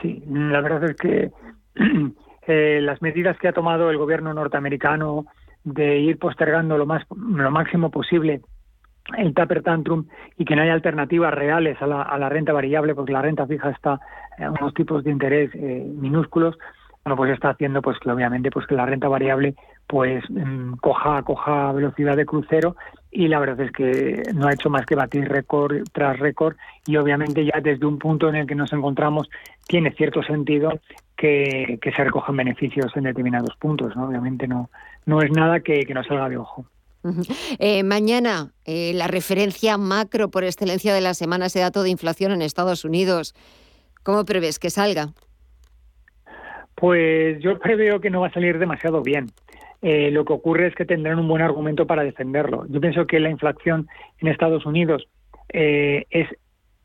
Sí, 0.00 0.22
la 0.30 0.62
verdad 0.62 0.84
es 0.84 0.96
que 0.96 1.30
eh, 2.46 2.80
las 2.80 3.02
medidas 3.02 3.36
que 3.38 3.48
ha 3.48 3.52
tomado 3.52 3.90
el 3.90 3.98
gobierno 3.98 4.32
norteamericano 4.32 5.26
de 5.64 5.98
ir 5.98 6.18
postergando 6.18 6.78
lo, 6.78 6.86
más, 6.86 7.04
lo 7.10 7.50
máximo 7.50 7.90
posible 7.90 8.40
el 9.16 9.34
taper 9.34 9.62
tantrum 9.62 10.06
y 10.36 10.44
que 10.44 10.56
no 10.56 10.62
haya 10.62 10.72
alternativas 10.72 11.34
reales 11.34 11.80
a 11.80 11.86
la, 11.86 12.02
a 12.02 12.18
la 12.18 12.28
renta 12.28 12.52
variable, 12.52 12.94
porque 12.94 13.12
la 13.12 13.22
renta 13.22 13.46
fija 13.46 13.70
está 13.70 14.00
a 14.38 14.50
unos 14.50 14.74
tipos 14.74 15.04
de 15.04 15.10
interés 15.10 15.50
eh, 15.54 15.84
minúsculos, 15.94 16.56
bueno, 17.04 17.16
pues 17.16 17.32
está 17.32 17.50
haciendo 17.50 17.82
pues 17.82 17.98
que 17.98 18.10
obviamente 18.10 18.50
pues 18.50 18.66
que 18.66 18.76
la 18.76 18.86
renta 18.86 19.08
variable 19.08 19.56
pues 19.88 20.22
mm, 20.30 20.74
coja 20.74 21.22
coja 21.22 21.72
velocidad 21.72 22.16
de 22.16 22.24
crucero 22.24 22.76
y 23.10 23.26
la 23.26 23.40
verdad 23.40 23.60
es 23.60 23.72
que 23.72 24.22
no 24.34 24.46
ha 24.46 24.52
hecho 24.52 24.70
más 24.70 24.86
que 24.86 24.94
batir 24.94 25.28
récord 25.28 25.82
tras 25.92 26.18
récord 26.20 26.56
y 26.86 26.96
obviamente 26.96 27.44
ya 27.44 27.60
desde 27.60 27.86
un 27.86 27.98
punto 27.98 28.28
en 28.28 28.36
el 28.36 28.46
que 28.46 28.54
nos 28.54 28.72
encontramos 28.72 29.28
tiene 29.66 29.90
cierto 29.92 30.22
sentido 30.22 30.70
que, 31.16 31.78
se 31.82 32.04
recojan 32.04 32.36
beneficios 32.36 32.96
en 32.96 33.04
determinados 33.04 33.56
puntos, 33.56 33.94
¿no? 33.96 34.06
Obviamente 34.06 34.46
no 34.46 34.70
no 35.04 35.20
es 35.20 35.30
nada 35.32 35.60
que, 35.60 35.84
que 35.84 35.94
no 35.94 36.04
salga 36.04 36.28
de 36.28 36.36
ojo. 36.36 36.64
Eh, 37.58 37.82
mañana, 37.82 38.52
eh, 38.64 38.92
la 38.94 39.08
referencia 39.08 39.76
macro 39.76 40.30
por 40.30 40.44
excelencia 40.44 40.94
de 40.94 41.00
la 41.00 41.14
semana, 41.14 41.46
ese 41.46 41.60
dato 41.60 41.82
de 41.82 41.90
inflación 41.90 42.32
en 42.32 42.42
Estados 42.42 42.84
Unidos. 42.84 43.34
¿Cómo 44.02 44.24
prevés 44.24 44.58
que 44.58 44.70
salga? 44.70 45.08
Pues 46.74 47.40
yo 47.40 47.58
preveo 47.58 48.00
que 48.00 48.10
no 48.10 48.20
va 48.20 48.28
a 48.28 48.32
salir 48.32 48.58
demasiado 48.58 49.02
bien. 49.02 49.30
Eh, 49.82 50.10
lo 50.10 50.24
que 50.24 50.32
ocurre 50.32 50.68
es 50.68 50.74
que 50.74 50.84
tendrán 50.84 51.18
un 51.18 51.28
buen 51.28 51.42
argumento 51.42 51.86
para 51.86 52.04
defenderlo. 52.04 52.66
Yo 52.68 52.80
pienso 52.80 53.06
que 53.06 53.20
la 53.20 53.30
inflación 53.30 53.88
en 54.20 54.28
Estados 54.28 54.64
Unidos 54.64 55.08
es 55.54 56.28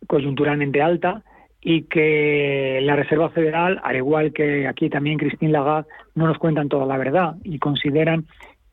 coyunturalmente 0.08 0.82
alta 0.82 1.24
y 1.62 1.84
que 1.84 2.80
la 2.84 2.96
Reserva 2.96 3.30
Federal, 3.30 3.80
al 3.84 3.96
igual 3.96 4.34
que 4.34 4.68
aquí 4.68 4.90
también 4.90 5.18
Christine 5.18 5.52
Lagarde, 5.52 5.90
no 6.16 6.28
nos 6.28 6.38
cuentan 6.38 6.70
toda 6.70 6.86
la 6.86 6.98
verdad 6.98 7.36
y 7.44 7.60
consideran 7.60 8.26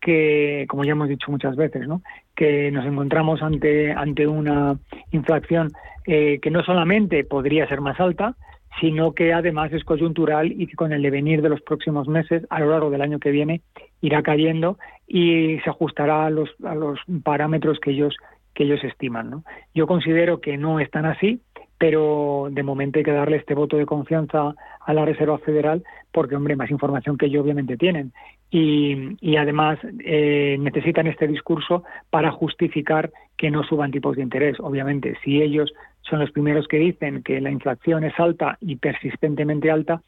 que, 0.05 0.67
como 0.69 0.85
ya 0.85 0.93
hemos 0.93 1.09
dicho 1.09 1.31
muchas 1.31 1.57
veces, 1.57 1.89
¿no? 1.89 2.03
que 2.37 2.71
nos 2.71 2.85
encontramos 2.85 3.43
ante, 3.43 3.91
ante 3.93 4.27
una 4.27 4.79
inflación 5.13 5.73
eh, 6.07 6.39
que 6.43 6.51
no 6.51 6.63
solamente 6.63 7.25
podría 7.25 7.67
ser 7.67 7.81
más 7.81 7.99
alta, 7.99 8.37
sino 8.81 9.13
que 9.13 9.33
además 9.33 9.73
es 9.73 9.83
coyuntural 9.83 10.53
y 10.53 10.67
que 10.67 10.77
con 10.77 10.93
el 10.93 11.01
devenir 11.01 11.41
de 11.41 11.49
los 11.49 11.63
próximos 11.63 12.07
meses, 12.07 12.47
a 12.51 12.61
lo 12.61 12.71
largo 12.71 12.91
del 12.91 13.01
año 13.01 13.19
que 13.19 13.31
viene, 13.31 13.63
irá 14.03 14.23
cayendo 14.23 14.77
y 15.07 15.59
se 15.65 15.71
ajustará 15.71 16.27
a 16.27 16.31
los, 16.31 16.51
a 16.65 16.75
los 16.75 17.01
parámetros 17.23 17.81
que 17.81 17.93
ellos, 17.93 18.15
que 18.53 18.65
ellos 18.65 18.85
estiman. 18.85 19.31
¿no? 19.31 19.45
Yo 19.75 19.87
considero 19.87 20.43
que 20.43 20.59
no 20.59 20.81
están 20.81 21.07
así, 21.07 21.41
pero 21.87 22.49
de 22.50 22.62
momento 22.62 22.99
hay 22.99 23.05
que 23.05 23.12
darle 23.12 23.37
este 23.37 23.53
voto 23.53 23.76
de 23.76 23.85
confianza 23.85 24.55
a 24.87 24.95
la 24.95 25.05
Reserva 25.05 25.37
Federal 25.37 25.85
porque, 26.12 26.35
hombre, 26.35 26.57
más 26.57 26.71
información 26.71 27.19
que 27.19 27.26
ellos 27.26 27.45
obviamente 27.45 27.76
tienen 27.76 28.14
y, 28.50 29.37
además 29.37 29.79
eh, 30.03 30.57
necesitan 30.59 31.09
este 31.09 31.26
discurso 31.26 31.85
para 32.09 32.31
justificar 32.31 33.12
que 33.37 33.50
no 33.50 33.64
suban 33.64 33.91
tipos 33.91 34.17
de 34.17 34.23
interés. 34.23 34.57
Obviamente, 34.61 35.19
si 35.23 35.43
ellos 35.43 35.75
son 36.00 36.21
los 36.21 36.31
primeros 36.31 36.69
que 36.69 36.79
dicen 36.79 37.23
que 37.23 37.38
la 37.43 37.50
inflación 37.50 38.03
es 38.05 38.19
alta 38.19 38.57
y 38.62 38.76
persistentemente 38.76 39.71
alta, 39.71 40.00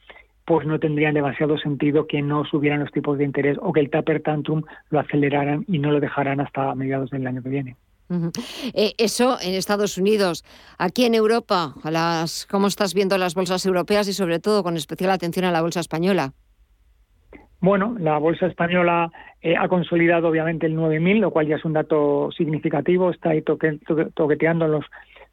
pues 0.47 0.67
no 0.67 0.79
tendrían 0.79 1.13
demasiado 1.13 1.59
sentido 1.59 2.07
que 2.07 2.23
no 2.23 2.47
subieran 2.47 2.81
los 2.81 2.91
tipos 2.91 3.19
de 3.19 3.25
interés 3.25 3.59
o 3.61 3.75
que 3.75 3.81
el 3.81 3.91
taper 3.91 4.23
tantrum 4.23 4.63
lo 4.89 5.01
aceleraran 5.01 5.67
y 5.69 5.79
no 5.79 5.91
lo 5.91 6.01
dejaran 6.01 6.41
hasta 6.41 6.75
mediados 6.75 7.11
del 7.11 7.27
año 7.27 7.43
que 7.43 7.51
viene. 7.51 7.77
Eh, 8.75 8.95
eso 8.99 9.39
en 9.41 9.55
Estados 9.55 9.99
Unidos. 9.99 10.45
Aquí 10.79 11.05
en 11.05 11.15
Europa, 11.15 11.75
a 11.83 11.91
las, 11.91 12.47
¿cómo 12.47 12.67
estás 12.67 12.95
viendo 12.95 13.19
las 13.19 13.35
bolsas 13.35 13.65
europeas 13.67 14.09
y 14.09 14.13
sobre 14.13 14.39
todo 14.39 14.63
con 14.63 14.77
especial 14.77 15.11
atención 15.11 15.45
a 15.45 15.53
la 15.53 15.63
bolsa 15.63 15.81
española? 15.81 16.33
Bueno, 17.61 17.97
la 17.99 18.19
bolsa 18.19 18.47
española 18.47 19.11
eh, 19.41 19.55
ha 19.59 19.69
consolidado 19.69 20.29
obviamente 20.29 20.67
el 20.67 20.77
9.000, 20.77 21.21
lo 21.21 21.31
cual 21.31 21.47
ya 21.47 21.57
es 21.57 21.65
un 21.65 21.73
dato 21.73 22.31
significativo, 22.37 23.11
está 23.11 23.31
ahí 23.31 23.43
toqueteando 23.43 24.69
los 24.69 24.85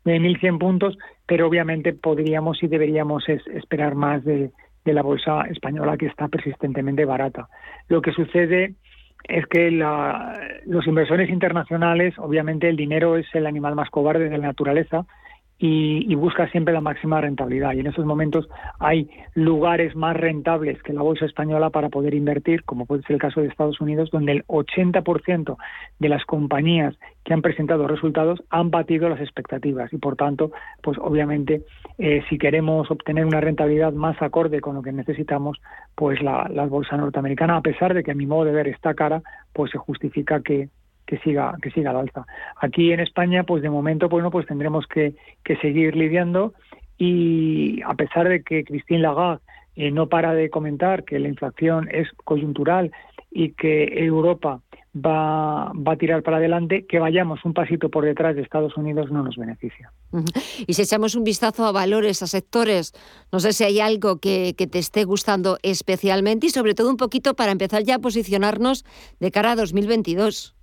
9.100 0.06 0.58
puntos, 0.58 0.98
pero 1.26 1.48
obviamente 1.48 1.94
podríamos 1.94 2.62
y 2.64 2.68
deberíamos 2.68 3.28
esperar 3.28 3.96
más 3.96 4.24
de, 4.24 4.52
la 4.86 5.02
bolsa 5.02 5.44
española 5.50 5.98
que 5.98 6.08
está 6.08 6.28
persistentemente 6.28 7.06
barata. 7.06 7.48
Lo 7.88 8.02
que 8.02 8.12
sucede 8.12 8.76
es 9.24 9.46
que 9.48 9.72
los 9.72 10.88
inversores 10.88 11.30
internacionales, 11.30 12.14
obviamente 12.18 12.68
el 12.70 12.76
dinero 12.76 13.18
es 13.18 13.26
el 13.34 13.48
animal 13.48 13.76
más 13.76 13.90
cobarde 13.90 14.30
de 14.30 14.38
la 14.38 14.48
naturaleza, 14.48 15.06
y, 15.66 16.16
busca 16.16 16.50
siempre 16.50 16.74
la 16.74 16.82
máxima 16.82 17.22
rentabilidad. 17.22 17.72
Y 17.74 17.80
en 17.80 17.88
esos 17.88 18.06
momentos 18.06 18.50
hay 18.80 19.10
lugares 19.34 19.96
más 19.96 20.16
rentables 20.16 20.82
que 20.84 20.92
la 20.92 21.02
bolsa 21.02 21.26
española 21.26 21.70
para 21.70 21.88
poder 21.88 22.14
invertir, 22.14 22.64
como 22.66 22.86
puede 22.86 23.04
ser 23.04 23.14
el 23.14 23.22
caso 23.22 23.40
de 23.40 23.48
Estados 23.48 23.80
Unidos, 23.80 24.10
donde 24.12 24.34
el 24.34 24.46
80% 24.48 25.56
de 26.00 26.10
las 26.10 26.26
compañías 26.26 26.96
que 27.24 27.34
han 27.34 27.42
presentado 27.42 27.88
resultados 27.88 28.44
han 28.50 28.72
batido 28.72 29.08
las 29.08 29.22
expectativas 29.22 29.94
y 29.94 29.98
por 29.98 30.18
tanto, 30.18 30.52
pues 30.82 30.98
obviamente, 31.00 31.62
eh, 31.98 32.22
si 32.30 32.38
queremos 32.38 32.92
obtener 32.92 33.26
una 33.26 33.40
rentabilidad 33.40 33.94
más 33.94 34.22
acorde 34.22 34.60
con 34.60 34.76
lo 34.76 34.82
que 34.82 34.92
necesitamos, 34.92 35.62
pues 35.96 36.22
la, 36.22 36.50
la 36.54 36.66
bolsa 36.66 36.98
norteamericana, 36.98 37.56
a 37.56 37.62
pesar 37.62 37.94
de 37.94 38.04
que 38.04 38.12
a 38.12 38.16
mi 38.16 38.26
modo 38.26 38.44
de 38.46 38.52
ver 38.52 38.68
está 38.68 38.94
cara, 38.96 39.22
pues 39.54 39.72
se 39.72 39.78
justifica 39.78 40.42
que 40.42 40.68
que 41.06 41.18
siga 41.20 41.56
que 41.62 41.72
siga 41.72 41.92
al 41.92 41.98
alza. 41.98 42.26
Aquí 42.58 42.92
en 42.92 43.00
España, 43.00 43.44
pues 43.44 43.62
de 43.62 43.70
momento, 43.70 44.10
bueno, 44.10 44.32
pues 44.32 44.48
tendremos 44.48 44.88
que, 44.88 45.16
que 45.44 45.58
seguir 45.58 45.96
lidiando 45.96 46.54
y 46.98 47.82
a 47.84 47.94
pesar 47.96 48.30
de 48.30 48.44
que 48.44 48.64
Christine 48.64 49.02
Lagarde 49.02 49.42
eh, 49.76 49.92
no 49.92 50.08
para 50.08 50.34
de 50.34 50.50
comentar 50.50 51.04
que 51.04 51.20
la 51.20 51.28
inflación 51.28 51.90
es 51.92 52.08
coyuntural 52.24 52.92
y 53.32 53.54
que 53.54 54.06
Europa 54.06 54.62
va, 54.96 55.72
va 55.74 55.94
a 55.94 55.98
tirar 55.98 56.22
para 56.22 56.38
adelante, 56.38 56.86
que 56.88 57.00
vayamos 57.00 57.44
un 57.44 57.56
pasito 57.56 57.90
por 57.90 58.06
detrás 58.06 58.36
de 58.36 58.44
Estados 58.44 58.78
Unidos 58.78 59.12
no 59.12 59.24
nos 59.24 59.36
beneficia. 59.36 59.92
Y 60.68 60.74
si 60.74 60.84
echamos 60.84 61.16
un 61.16 61.24
vistazo 61.24 61.66
a 61.66 61.72
valores, 61.72 62.22
a 62.22 62.28
sectores, 62.28 62.94
no 63.32 63.40
sé 63.40 63.54
si 63.54 63.64
hay 63.64 63.80
algo 63.80 64.18
que, 64.20 64.54
que 64.56 64.68
te 64.68 64.78
esté 64.78 65.06
gustando 65.06 65.58
especialmente 65.64 66.48
y 66.48 66.50
sobre 66.50 66.76
todo 66.76 66.92
un 66.92 66.98
poquito 66.98 67.34
para 67.34 67.52
empezar 67.52 67.84
ya 67.84 67.96
a 67.96 68.00
posicionarnos 68.00 68.86
de 69.20 69.32
cara 69.32 69.54
a 69.54 69.56
2022. 69.56 70.56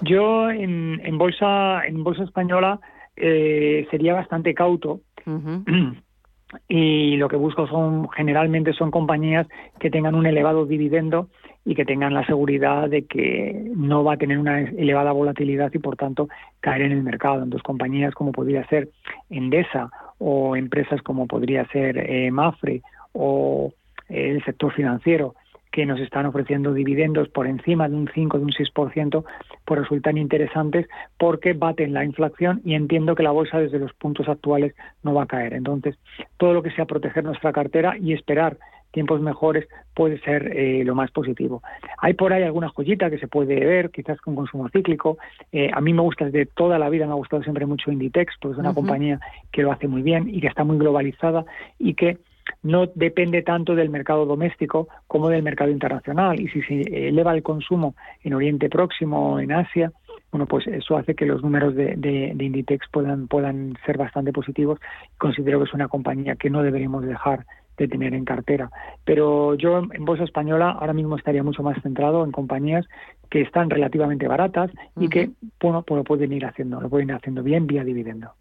Yo 0.00 0.50
en, 0.50 1.00
en 1.04 1.18
bolsa 1.18 1.86
en 1.86 2.02
bolsa 2.02 2.24
española 2.24 2.80
eh, 3.16 3.86
sería 3.90 4.14
bastante 4.14 4.54
cauto 4.54 5.00
y 6.68 7.16
lo 7.16 7.28
que 7.28 7.36
busco 7.36 7.66
son 7.66 8.08
generalmente 8.10 8.72
son 8.72 8.90
compañías 8.90 9.46
que 9.78 9.90
tengan 9.90 10.14
un 10.14 10.26
elevado 10.26 10.66
dividendo 10.66 11.28
y 11.64 11.74
que 11.74 11.84
tengan 11.84 12.14
la 12.14 12.26
seguridad 12.26 12.88
de 12.88 13.06
que 13.06 13.70
no 13.76 14.02
va 14.02 14.14
a 14.14 14.16
tener 14.16 14.38
una 14.38 14.60
elevada 14.60 15.12
volatilidad 15.12 15.72
y 15.72 15.78
por 15.78 15.96
tanto 15.96 16.28
caer 16.60 16.82
en 16.82 16.92
el 16.92 17.02
mercado. 17.02 17.42
Entonces 17.42 17.62
compañías 17.62 18.14
como 18.14 18.32
podría 18.32 18.66
ser 18.66 18.88
Endesa 19.30 19.90
o 20.18 20.56
empresas 20.56 21.00
como 21.02 21.26
podría 21.26 21.66
ser 21.68 21.98
eh, 21.98 22.30
Mafre 22.30 22.82
o 23.12 23.72
el 24.08 24.44
sector 24.44 24.72
financiero 24.72 25.34
que 25.72 25.86
nos 25.86 25.98
están 25.98 26.26
ofreciendo 26.26 26.72
dividendos 26.74 27.28
por 27.28 27.46
encima 27.46 27.88
de 27.88 27.96
un 27.96 28.08
5, 28.12 28.38
de 28.38 28.44
un 28.44 28.52
6%, 28.52 29.24
pues 29.64 29.80
resultan 29.80 30.18
interesantes 30.18 30.86
porque 31.18 31.54
baten 31.54 31.94
la 31.94 32.04
inflación 32.04 32.60
y 32.64 32.74
entiendo 32.74 33.14
que 33.14 33.22
la 33.22 33.30
bolsa 33.30 33.58
desde 33.58 33.78
los 33.78 33.92
puntos 33.94 34.28
actuales 34.28 34.74
no 35.02 35.14
va 35.14 35.24
a 35.24 35.26
caer. 35.26 35.54
Entonces, 35.54 35.98
todo 36.36 36.52
lo 36.52 36.62
que 36.62 36.70
sea 36.70 36.84
proteger 36.84 37.24
nuestra 37.24 37.52
cartera 37.52 37.96
y 37.98 38.12
esperar 38.12 38.58
tiempos 38.92 39.20
mejores 39.22 39.66
puede 39.94 40.20
ser 40.20 40.54
eh, 40.54 40.84
lo 40.84 40.94
más 40.94 41.10
positivo. 41.10 41.62
Hay 41.98 42.12
por 42.12 42.32
ahí 42.32 42.42
alguna 42.42 42.68
joyita 42.68 43.10
que 43.10 43.18
se 43.18 43.26
puede 43.26 43.56
ver, 43.56 43.90
quizás 43.90 44.20
con 44.20 44.36
consumo 44.36 44.68
cíclico. 44.68 45.18
Eh, 45.50 45.70
a 45.72 45.80
mí 45.80 45.92
me 45.92 46.02
gusta 46.02 46.26
desde 46.26 46.46
toda 46.46 46.78
la 46.78 46.90
vida, 46.90 47.06
me 47.06 47.12
ha 47.12 47.16
gustado 47.16 47.42
siempre 47.42 47.66
mucho 47.66 47.90
Inditex, 47.90 48.34
porque 48.40 48.54
es 48.54 48.58
una 48.58 48.74
compañía 48.74 49.18
que 49.50 49.62
lo 49.62 49.72
hace 49.72 49.88
muy 49.88 50.02
bien 50.02 50.28
y 50.28 50.40
que 50.40 50.46
está 50.46 50.62
muy 50.64 50.76
globalizada 50.76 51.44
y 51.78 51.94
que 51.94 52.18
no 52.62 52.86
depende 52.94 53.42
tanto 53.42 53.74
del 53.74 53.90
mercado 53.90 54.26
doméstico 54.26 54.88
como 55.06 55.28
del 55.28 55.42
mercado 55.42 55.70
internacional. 55.70 56.40
Y 56.40 56.48
si 56.48 56.62
se 56.62 57.08
eleva 57.08 57.34
el 57.34 57.42
consumo 57.42 57.94
en 58.22 58.34
Oriente 58.34 58.68
Próximo 58.68 59.34
o 59.34 59.40
en 59.40 59.52
Asia, 59.52 59.92
bueno, 60.30 60.46
pues 60.46 60.66
eso 60.66 60.96
hace 60.96 61.14
que 61.14 61.26
los 61.26 61.42
números 61.42 61.74
de, 61.74 61.94
de, 61.96 62.44
Inditex 62.44 62.88
puedan, 62.90 63.28
puedan 63.28 63.76
ser 63.84 63.98
bastante 63.98 64.32
positivos. 64.32 64.80
Considero 65.18 65.58
que 65.58 65.66
es 65.66 65.74
una 65.74 65.88
compañía 65.88 66.36
que 66.36 66.50
no 66.50 66.62
deberíamos 66.62 67.04
dejar 67.04 67.44
de 67.76 67.88
tener 67.88 68.14
en 68.14 68.24
cartera. 68.24 68.70
Pero 69.04 69.54
yo 69.54 69.78
en 69.78 70.04
bolsa 70.04 70.24
española 70.24 70.70
ahora 70.70 70.92
mismo 70.92 71.16
estaría 71.16 71.42
mucho 71.42 71.62
más 71.62 71.80
centrado 71.82 72.24
en 72.24 72.32
compañías 72.32 72.86
que 73.32 73.40
están 73.40 73.70
relativamente 73.70 74.28
baratas 74.28 74.70
y 75.00 75.08
que 75.08 75.30
bueno, 75.58 75.82
pues 75.82 75.96
lo 75.96 76.04
pueden 76.04 76.34
ir 76.34 76.44
haciendo, 76.44 76.82
lo 76.82 76.90
pueden 76.90 77.08
ir 77.08 77.14
haciendo 77.14 77.42
bien 77.42 77.66
vía 77.66 77.82
dividendo. 77.82 78.32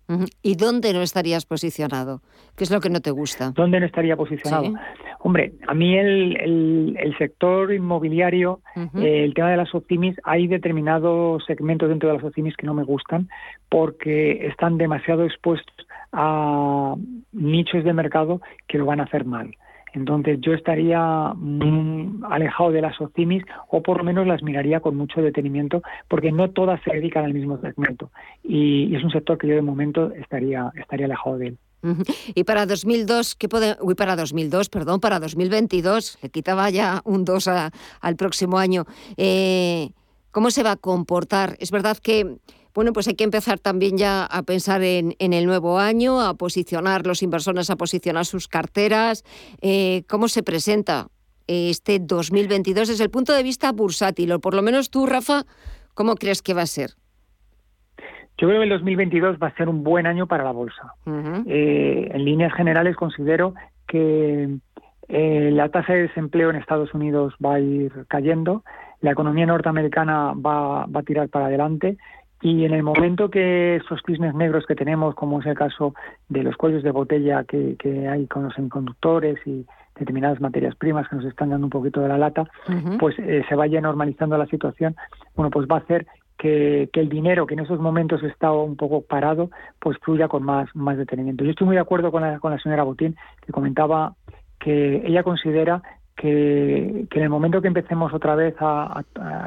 ¿Y 0.41 0.55
dónde 0.55 0.91
no 0.91 1.01
estarías 1.01 1.45
posicionado? 1.45 2.21
¿Qué 2.57 2.65
es 2.65 2.71
lo 2.71 2.81
que 2.81 2.89
no 2.89 2.99
te 2.99 3.09
gusta? 3.11 3.51
¿Dónde 3.51 3.79
no 3.79 3.85
estaría 3.85 4.17
posicionado? 4.17 4.73
Hombre, 5.19 5.53
a 5.65 5.73
mí 5.73 5.97
el, 5.97 6.95
el, 6.99 7.17
sector 7.17 7.71
inmobiliario, 7.71 8.59
eh, 8.75 9.23
el 9.23 9.33
tema 9.33 9.51
de 9.51 9.57
las 9.57 9.73
optimis, 9.73 10.17
hay 10.25 10.47
determinados 10.47 11.45
segmentos 11.45 11.87
dentro 11.87 12.09
de 12.09 12.15
las 12.15 12.23
optimis 12.25 12.57
que 12.57 12.67
no 12.67 12.73
me 12.73 12.83
gustan 12.83 13.29
porque 13.69 14.45
están 14.47 14.77
demasiado 14.77 15.23
expuestos 15.23 15.87
a 16.11 16.95
nichos 17.31 17.83
de 17.83 17.93
mercado 17.93 18.41
que 18.67 18.77
lo 18.77 18.85
van 18.85 18.99
a 18.99 19.03
hacer 19.03 19.25
mal. 19.25 19.55
Entonces 19.93 20.39
yo 20.41 20.53
estaría 20.53 21.33
alejado 22.29 22.71
de 22.71 22.81
las 22.81 22.99
OCIMIS 22.99 23.43
o 23.69 23.81
por 23.83 23.97
lo 23.97 24.03
menos 24.03 24.25
las 24.25 24.41
miraría 24.41 24.79
con 24.79 24.95
mucho 24.95 25.21
detenimiento 25.21 25.81
porque 26.07 26.31
no 26.31 26.49
todas 26.51 26.81
se 26.83 26.93
dedican 26.93 27.25
al 27.25 27.33
mismo 27.33 27.59
segmento 27.59 28.09
y, 28.43 28.95
es 28.95 29.03
un 29.03 29.11
sector 29.11 29.37
que 29.37 29.47
yo 29.47 29.55
de 29.55 29.61
momento 29.61 30.11
estaría, 30.13 30.71
estaría 30.75 31.07
alejado 31.07 31.37
de 31.37 31.47
él. 31.47 31.57
Y 32.35 32.43
para 32.43 32.67
2002, 32.67 33.35
¿qué 33.35 33.49
puede, 33.49 33.75
uy, 33.81 33.95
para 33.95 34.15
2002, 34.15 34.69
perdón, 34.69 34.99
para 34.99 35.19
2022, 35.19 36.19
le 36.21 36.29
quitaba 36.29 36.69
ya 36.69 37.01
un 37.05 37.25
2 37.25 37.47
al 37.47 38.15
próximo 38.17 38.59
año. 38.59 38.85
Eh, 39.17 39.89
¿Cómo 40.31 40.51
se 40.51 40.63
va 40.63 40.71
a 40.71 40.75
comportar? 40.75 41.57
Es 41.59 41.71
verdad 41.71 41.97
que 41.97 42.37
bueno, 42.73 42.93
pues 42.93 43.07
hay 43.07 43.15
que 43.15 43.23
empezar 43.23 43.59
también 43.59 43.97
ya 43.97 44.25
a 44.25 44.43
pensar 44.43 44.81
en, 44.83 45.15
el 45.19 45.45
nuevo 45.45 45.79
año, 45.79 46.21
a 46.21 46.33
posicionar 46.35 47.05
los 47.05 47.23
inversores, 47.23 47.69
a 47.69 47.75
posicionar 47.75 48.25
sus 48.25 48.47
carteras. 48.47 49.23
Eh, 49.61 50.03
¿Cómo 50.07 50.27
se 50.27 50.43
presenta 50.43 51.07
este 51.47 51.99
2022 51.99 52.87
desde 52.87 53.03
el 53.03 53.09
punto 53.09 53.33
de 53.33 53.43
vista 53.43 53.71
bursátil? 53.71 54.31
O 54.31 54.39
por 54.39 54.53
lo 54.53 54.61
menos 54.61 54.89
tú, 54.89 55.05
Rafa, 55.05 55.43
¿cómo 55.93 56.15
crees 56.15 56.41
que 56.41 56.53
va 56.53 56.61
a 56.61 56.67
ser? 56.67 56.91
Yo 58.37 58.47
creo 58.47 58.59
que 58.59 58.63
el 58.63 58.69
2022 58.69 59.37
va 59.37 59.47
a 59.47 59.55
ser 59.55 59.69
un 59.69 59.83
buen 59.83 60.07
año 60.07 60.25
para 60.25 60.43
la 60.43 60.51
bolsa. 60.51 60.95
Eh, 61.45 62.09
en 62.11 62.25
líneas 62.25 62.53
generales 62.53 62.95
considero 62.95 63.53
que 63.87 64.49
eh, 65.09 65.49
la 65.51 65.69
tasa 65.69 65.93
de 65.93 66.03
desempleo 66.03 66.49
en 66.49 66.55
Estados 66.55 66.93
Unidos 66.93 67.35
va 67.43 67.55
a 67.55 67.59
ir 67.59 67.91
cayendo, 68.07 68.63
la 69.01 69.11
economía 69.11 69.45
norteamericana 69.45 70.33
va, 70.33 70.85
va 70.85 70.99
a 71.01 71.03
tirar 71.03 71.29
para 71.29 71.47
adelante 71.47 71.97
y 72.41 72.65
en 72.65 72.73
el 72.73 72.83
momento 72.83 73.29
que 73.29 73.75
esos 73.75 74.01
cisnes 74.05 74.33
negros 74.33 74.65
que 74.65 74.75
tenemos, 74.75 75.13
como 75.15 75.39
es 75.39 75.45
el 75.45 75.55
caso 75.55 75.93
de 76.27 76.43
los 76.43 76.55
cuellos 76.57 76.83
de 76.83 76.91
botella 76.91 77.43
que, 77.43 77.77
hay 78.09 78.27
con 78.27 78.43
los 78.43 78.53
semiconductores 78.55 79.37
y 79.45 79.65
determinadas 79.95 80.41
materias 80.41 80.75
primas 80.75 81.07
que 81.07 81.17
nos 81.17 81.25
están 81.25 81.51
dando 81.51 81.67
un 81.67 81.69
poquito 81.69 82.01
de 82.01 82.07
la 82.07 82.17
lata, 82.17 82.49
pues 82.99 83.15
eh, 83.19 83.43
se 83.47 83.55
vaya 83.55 83.79
normalizando 83.81 84.37
la 84.37 84.47
situación, 84.47 84.95
bueno, 85.35 85.51
pues 85.51 85.67
va 85.67 85.75
a 85.75 85.79
hacer 85.79 86.07
que, 86.37 86.89
el 86.91 87.09
dinero 87.09 87.45
que 87.45 87.53
en 87.53 87.59
esos 87.59 87.79
momentos 87.79 88.23
está 88.23 88.51
un 88.51 88.75
poco 88.75 89.01
parado, 89.01 89.51
pues 89.79 89.97
fluya 89.99 90.27
con 90.27 90.43
más, 90.43 90.67
más 90.75 90.97
detenimiento. 90.97 91.43
Yo 91.43 91.51
estoy 91.51 91.67
muy 91.67 91.75
de 91.75 91.81
acuerdo 91.81 92.11
con 92.11 92.23
la, 92.23 92.39
con 92.39 92.51
la 92.51 92.59
señora 92.59 92.83
Botín, 92.83 93.15
que 93.45 93.51
comentaba 93.51 94.15
que 94.59 95.03
ella 95.05 95.21
considera 95.21 95.83
que, 96.21 97.07
en 97.09 97.23
el 97.23 97.29
momento 97.29 97.63
que 97.63 97.67
empecemos 97.67 98.13
otra 98.13 98.35
vez 98.35 98.53
a, 98.59 99.03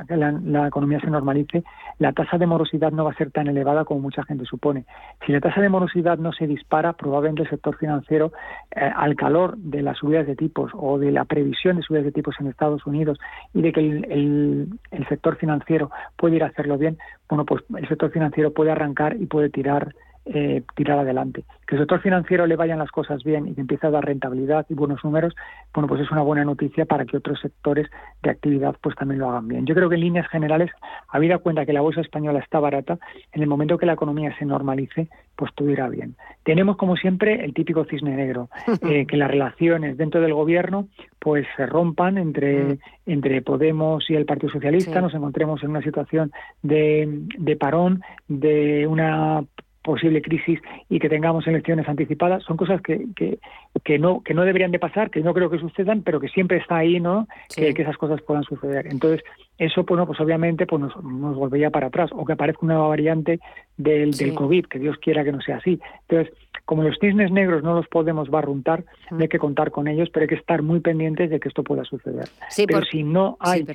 que 0.08 0.16
la, 0.16 0.66
economía 0.66 0.98
se 0.98 1.06
normalice, 1.06 1.62
la 2.00 2.12
tasa 2.12 2.36
de 2.36 2.48
morosidad 2.48 2.90
no 2.90 3.04
va 3.04 3.12
a 3.12 3.14
ser 3.14 3.30
tan 3.30 3.46
elevada 3.46 3.84
como 3.84 4.00
mucha 4.00 4.24
gente 4.24 4.44
supone. 4.44 4.84
Si 5.24 5.30
la 5.30 5.40
tasa 5.40 5.60
de 5.60 5.68
morosidad 5.68 6.18
no 6.18 6.32
se 6.32 6.48
dispara, 6.48 6.94
probablemente 6.94 7.42
el 7.42 7.50
sector 7.50 7.76
financiero, 7.76 8.32
eh, 8.74 8.90
al 8.92 9.14
calor 9.14 9.56
de 9.56 9.82
las 9.82 9.98
subidas 9.98 10.26
de 10.26 10.34
tipos 10.34 10.72
o 10.74 10.98
de 10.98 11.12
la 11.12 11.24
previsión 11.26 11.76
de 11.76 11.84
subidas 11.84 12.06
de 12.06 12.12
tipos 12.12 12.34
en 12.40 12.48
Estados 12.48 12.84
Unidos 12.86 13.20
y 13.52 13.62
de 13.62 13.72
que 13.72 13.80
el, 13.80 14.68
el 14.90 15.08
sector 15.08 15.36
financiero 15.36 15.92
puede 16.16 16.36
ir 16.36 16.42
a 16.42 16.48
hacerlo 16.48 16.76
bien, 16.76 16.98
bueno, 17.28 17.44
pues 17.44 17.62
el 17.78 17.86
sector 17.86 18.10
financiero 18.10 18.52
puede 18.52 18.72
arrancar 18.72 19.14
y 19.20 19.26
puede 19.26 19.48
tirar 19.48 19.94
eh, 20.26 20.62
tirar 20.74 20.98
adelante. 20.98 21.44
Que 21.66 21.76
el 21.76 21.82
sector 21.82 22.00
financiero 22.00 22.46
le 22.46 22.56
vayan 22.56 22.78
las 22.78 22.90
cosas 22.90 23.22
bien 23.24 23.46
y 23.46 23.54
que 23.54 23.60
empiece 23.60 23.86
a 23.86 23.90
dar 23.90 24.04
rentabilidad 24.04 24.64
y 24.70 24.74
buenos 24.74 25.04
números, 25.04 25.34
bueno, 25.72 25.86
pues 25.86 26.00
es 26.00 26.10
una 26.10 26.22
buena 26.22 26.44
noticia 26.44 26.86
para 26.86 27.04
que 27.04 27.16
otros 27.16 27.40
sectores 27.40 27.90
de 28.22 28.30
actividad 28.30 28.74
pues 28.80 28.96
también 28.96 29.20
lo 29.20 29.28
hagan 29.28 29.48
bien. 29.48 29.66
Yo 29.66 29.74
creo 29.74 29.88
que 29.88 29.96
en 29.96 30.00
líneas 30.00 30.26
generales, 30.28 30.70
habida 31.08 31.38
cuenta 31.38 31.66
que 31.66 31.72
la 31.72 31.82
bolsa 31.82 32.00
española 32.00 32.38
está 32.38 32.58
barata, 32.58 32.98
en 33.32 33.42
el 33.42 33.48
momento 33.48 33.76
que 33.76 33.86
la 33.86 33.92
economía 33.92 34.34
se 34.38 34.46
normalice, 34.46 35.08
pues 35.36 35.52
todo 35.54 35.68
irá 35.68 35.88
bien. 35.88 36.16
Tenemos, 36.42 36.76
como 36.76 36.96
siempre, 36.96 37.44
el 37.44 37.52
típico 37.52 37.84
cisne 37.84 38.16
negro, 38.16 38.48
eh, 38.82 39.06
que 39.06 39.16
las 39.16 39.30
relaciones 39.30 39.96
dentro 39.96 40.20
del 40.20 40.32
gobierno 40.34 40.88
pues 41.18 41.46
se 41.56 41.66
rompan 41.66 42.18
entre, 42.18 42.64
mm. 42.64 42.78
entre 43.06 43.42
Podemos 43.42 44.08
y 44.10 44.14
el 44.14 44.26
Partido 44.26 44.52
Socialista, 44.52 45.00
nos 45.00 45.14
encontremos 45.14 45.62
en 45.62 45.70
una 45.70 45.82
situación 45.82 46.32
de, 46.62 47.08
de 47.38 47.56
parón, 47.56 48.02
de 48.28 48.86
una 48.86 49.42
posible 49.84 50.22
crisis 50.22 50.58
y 50.88 50.98
que 50.98 51.10
tengamos 51.10 51.46
elecciones 51.46 51.86
anticipadas 51.86 52.42
son 52.42 52.56
cosas 52.56 52.80
que, 52.80 53.06
que, 53.14 53.38
que, 53.84 53.98
no 53.98 54.22
que 54.22 54.32
no 54.32 54.42
deberían 54.42 54.72
de 54.72 54.78
pasar 54.78 55.10
que 55.10 55.20
no 55.20 55.34
creo 55.34 55.50
que 55.50 55.58
sucedan 55.58 56.02
pero 56.02 56.18
que 56.18 56.28
siempre 56.28 56.56
está 56.56 56.78
ahí 56.78 56.98
no 56.98 57.28
que, 57.54 57.68
esas 57.68 57.98
cosas 57.98 58.22
puedan 58.22 58.44
suceder. 58.44 58.86
Entonces 58.86 59.22
eso 59.58 59.84
pues, 59.84 60.02
pues 60.06 60.18
obviamente 60.20 60.66
pues 60.66 60.80
nos, 60.80 61.04
nos 61.04 61.36
volvería 61.36 61.70
para 61.70 61.88
atrás 61.88 62.10
o 62.12 62.24
que 62.24 62.32
aparezca 62.32 62.60
una 62.62 62.74
nueva 62.74 62.88
variante 62.88 63.40
del, 63.76 64.12
del 64.12 64.34
covid 64.34 64.64
que 64.66 64.78
Dios 64.78 64.96
quiera 64.96 65.22
que 65.22 65.32
no 65.32 65.40
sea 65.42 65.56
así. 65.56 65.78
Entonces 66.08 66.34
como 66.64 66.82
los 66.82 66.96
cisnes 67.00 67.30
negros 67.30 67.62
no 67.62 67.74
los 67.74 67.86
podemos 67.88 68.30
barruntar, 68.30 68.84
hay 69.10 69.28
que 69.28 69.38
contar 69.38 69.70
con 69.70 69.88
ellos, 69.88 70.08
pero 70.12 70.24
hay 70.24 70.28
que 70.28 70.34
estar 70.34 70.62
muy 70.62 70.80
pendientes 70.80 71.30
de 71.30 71.40
que 71.40 71.48
esto 71.48 71.62
pueda 71.62 71.84
suceder. 71.84 72.28
pero 72.66 72.82
si 72.84 73.02
no 73.02 73.36
hay 73.40 73.66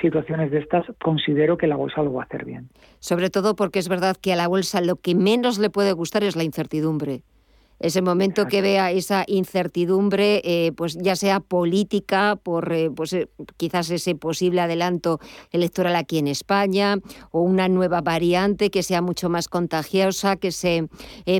situaciones 0.00 0.50
de 0.50 0.58
estas, 0.58 0.86
considero 1.02 1.58
que 1.58 1.66
la 1.66 1.76
bolsa 1.76 2.02
lo 2.02 2.12
va 2.14 2.22
a 2.22 2.24
hacer 2.24 2.44
bien. 2.44 2.70
Sobre 2.98 3.30
todo 3.30 3.54
porque 3.54 3.78
es 3.78 3.88
verdad 3.88 4.16
que 4.16 4.32
a 4.32 4.36
la 4.36 4.48
bolsa 4.48 4.80
lo 4.80 4.96
que 4.96 5.14
menos 5.14 5.58
le 5.58 5.70
puede 5.70 5.92
gustar 5.92 6.24
es 6.24 6.36
la 6.36 6.44
incertidumbre 6.44 7.22
ese 7.80 8.02
momento 8.02 8.46
que 8.46 8.60
vea 8.60 8.90
esa 8.90 9.24
incertidumbre, 9.26 10.42
eh, 10.44 10.72
pues 10.76 10.98
ya 11.00 11.16
sea 11.16 11.40
política, 11.40 12.36
por 12.36 12.72
eh, 12.72 12.90
pues, 12.94 13.14
eh, 13.14 13.28
quizás 13.56 13.90
ese 13.90 14.14
posible 14.14 14.60
adelanto 14.60 15.18
electoral 15.50 15.96
aquí 15.96 16.18
en 16.18 16.28
España, 16.28 16.98
o 17.30 17.40
una 17.40 17.68
nueva 17.68 18.02
variante 18.02 18.70
que 18.70 18.82
sea 18.82 19.00
mucho 19.00 19.30
más 19.30 19.48
contagiosa, 19.48 20.36
que 20.36 20.52
se 20.52 20.88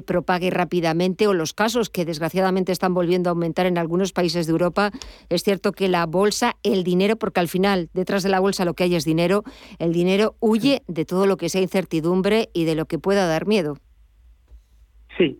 propague 0.07 0.51
rápidamente, 0.51 1.27
o 1.27 1.35
los 1.35 1.53
casos 1.53 1.91
que 1.91 2.05
desgraciadamente 2.05 2.73
están 2.73 2.95
volviendo 2.95 3.29
a 3.29 3.33
aumentar 3.33 3.67
en 3.67 3.77
algunos 3.77 4.13
países 4.13 4.47
de 4.47 4.53
Europa. 4.53 4.91
Es 5.29 5.43
cierto 5.43 5.73
que 5.73 5.89
la 5.89 6.07
bolsa, 6.07 6.57
el 6.63 6.85
dinero, 6.85 7.17
porque 7.17 7.41
al 7.41 7.49
final 7.49 7.91
detrás 7.93 8.23
de 8.23 8.31
la 8.31 8.41
bolsa 8.41 8.65
lo 8.65 8.75
que 8.75 8.85
hay 8.85 8.95
es 8.95 9.05
dinero, 9.05 9.45
el 9.79 9.93
dinero 9.93 10.37
huye 10.41 10.83
de 10.89 11.05
todo 11.05 11.27
lo 11.27 11.37
que 11.37 11.49
sea 11.49 11.61
incertidumbre 11.61 12.49
y 12.55 12.65
de 12.65 12.75
lo 12.75 12.87
que 12.87 12.99
pueda 12.99 13.27
dar 13.27 13.47
miedo. 13.47 13.77
Sí, 15.19 15.39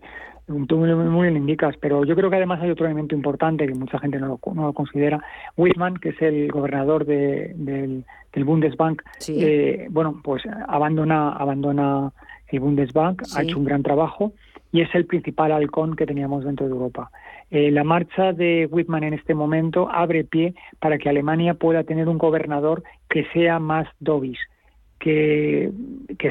tú 0.67 0.77
muy, 0.77 0.95
muy 0.95 1.29
bien 1.29 1.37
indicas, 1.37 1.77
pero 1.81 2.05
yo 2.05 2.17
creo 2.17 2.31
que 2.31 2.37
además 2.37 2.61
hay 2.63 2.71
otro 2.71 2.87
elemento 2.87 3.15
importante 3.15 3.67
que 3.67 3.75
mucha 3.75 3.99
gente 3.99 4.19
no 4.19 4.27
lo, 4.27 4.55
no 4.55 4.67
lo 4.67 4.73
considera. 4.73 5.23
Wittmann, 5.57 5.99
que 5.99 6.11
es 6.11 6.23
el 6.23 6.51
gobernador 6.51 7.05
de, 7.07 7.53
del, 7.57 8.05
del, 8.33 8.45
Bundesbank, 8.45 9.03
eh, 9.29 9.87
bueno, 9.91 10.21
pues 10.23 10.43
abandona, 10.69 11.31
abandona 11.31 12.13
el 12.49 12.61
Bundesbank, 12.61 13.23
ha 13.37 13.43
hecho 13.43 13.59
un 13.59 13.65
gran 13.65 13.83
trabajo 13.83 14.33
y 14.73 14.83
es 14.83 14.95
el 14.95 15.07
principal 15.07 15.53
halcón 15.53 15.97
que 15.97 16.07
teníamos 16.07 16.45
dentro 16.45 16.67
de 16.67 16.73
Europa. 16.73 17.11
Eh, 17.51 17.71
la 17.71 17.85
marcha 17.85 18.33
de 18.33 18.69
Wittmann 18.71 19.05
en 19.05 19.15
este 19.15 19.35
momento 19.35 19.89
abre 19.91 20.25
pie 20.25 20.55
para 20.79 20.99
que 20.99 21.09
Alemania 21.09 21.55
pueda 21.55 21.85
tener 21.85 22.09
un 22.09 22.19
gobernador 22.19 22.83
que 23.09 23.27
sea 23.33 23.59
más 23.59 23.89
dovish, 23.99 24.39
que, 25.01 25.73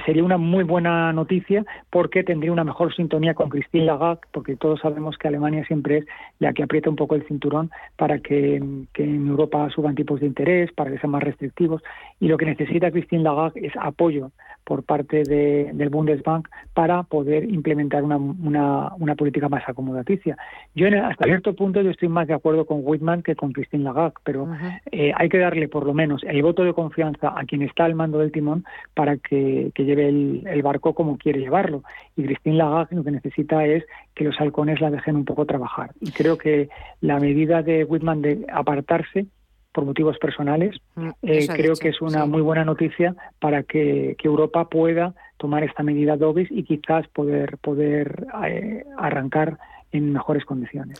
sería 0.05 0.23
una 0.23 0.37
muy 0.37 0.63
buena 0.63 1.11
noticia 1.11 1.65
porque 1.89 2.23
tendría 2.23 2.51
una 2.51 2.63
mejor 2.63 2.95
sintonía 2.95 3.33
con 3.33 3.49
Christine 3.49 3.85
Lagarde, 3.85 4.21
porque 4.31 4.55
todos 4.55 4.79
sabemos 4.79 5.17
que 5.17 5.27
Alemania 5.27 5.65
siempre 5.65 5.97
es 5.97 6.05
la 6.37 6.53
que 6.53 6.63
aprieta 6.63 6.89
un 6.89 6.95
poco 6.95 7.15
el 7.15 7.25
cinturón 7.27 7.71
para 7.97 8.19
que, 8.19 8.61
que 8.93 9.03
en 9.03 9.27
Europa 9.27 9.69
suban 9.71 9.95
tipos 9.95 10.21
de 10.21 10.27
interés, 10.27 10.71
para 10.71 10.91
que 10.91 10.99
sean 10.99 11.11
más 11.11 11.23
restrictivos, 11.23 11.81
y 12.19 12.27
lo 12.27 12.37
que 12.37 12.45
necesita 12.45 12.91
Christine 12.91 13.23
Lagarde 13.23 13.65
es 13.65 13.73
apoyo 13.75 14.31
por 14.63 14.83
parte 14.83 15.23
de, 15.23 15.71
del 15.73 15.89
Bundesbank 15.89 16.47
para 16.75 17.01
poder 17.01 17.45
implementar 17.45 18.03
una, 18.03 18.17
una, 18.17 18.93
una 18.99 19.15
política 19.15 19.49
más 19.49 19.67
acomodaticia. 19.67 20.37
Yo 20.75 20.87
hasta 21.03 21.25
cierto 21.25 21.55
punto 21.55 21.81
yo 21.81 21.89
estoy 21.89 22.07
más 22.07 22.27
de 22.27 22.35
acuerdo 22.35 22.65
con 22.65 22.81
Whitman 22.83 23.23
que 23.23 23.35
con 23.35 23.51
Christine 23.51 23.83
Lagarde, 23.83 24.13
pero 24.23 24.47
eh, 24.91 25.11
hay 25.15 25.27
que 25.27 25.39
darle 25.39 25.67
por 25.67 25.87
lo 25.87 25.95
menos 25.95 26.21
el 26.23 26.43
voto 26.43 26.63
de 26.63 26.73
confianza 26.73 27.33
a 27.35 27.45
quien 27.45 27.63
está 27.63 27.85
al 27.85 27.95
mando 27.95 28.19
del 28.19 28.31
timón 28.31 28.58
para 28.93 29.17
que, 29.17 29.71
lleve 29.75 30.09
el, 30.09 30.61
barco 30.61 30.93
como 30.93 31.17
quiere 31.17 31.39
llevarlo. 31.39 31.83
Y 32.15 32.23
Christine 32.23 32.57
Lagarde 32.57 32.95
lo 32.95 33.03
que 33.03 33.11
necesita 33.11 33.65
es 33.65 33.85
que 34.15 34.25
los 34.25 34.39
halcones 34.39 34.81
la 34.81 34.91
dejen 34.91 35.15
un 35.15 35.25
poco 35.25 35.45
trabajar. 35.45 35.91
Y 35.99 36.11
creo 36.11 36.37
que 36.37 36.69
la 37.01 37.19
medida 37.19 37.61
de 37.61 37.83
Whitman 37.83 38.21
de 38.21 38.45
apartarse 38.51 39.27
por 39.71 39.85
motivos 39.85 40.17
personales, 40.17 40.75
mm, 40.95 41.09
eh, 41.21 41.47
creo 41.47 41.75
que 41.75 41.89
es 41.89 42.01
una 42.01 42.25
muy 42.25 42.41
buena 42.41 42.65
noticia 42.65 43.15
para 43.39 43.63
que, 43.63 44.15
Europa 44.23 44.69
pueda 44.69 45.13
tomar 45.37 45.63
esta 45.63 45.83
medida 45.83 46.17
DOBIS 46.17 46.51
y 46.51 46.63
quizás 46.63 47.07
poder, 47.07 47.57
poder 47.59 48.27
eh, 48.45 48.83
arrancar 48.97 49.57
en 49.91 50.13
mejores 50.13 50.45
condiciones. 50.45 50.99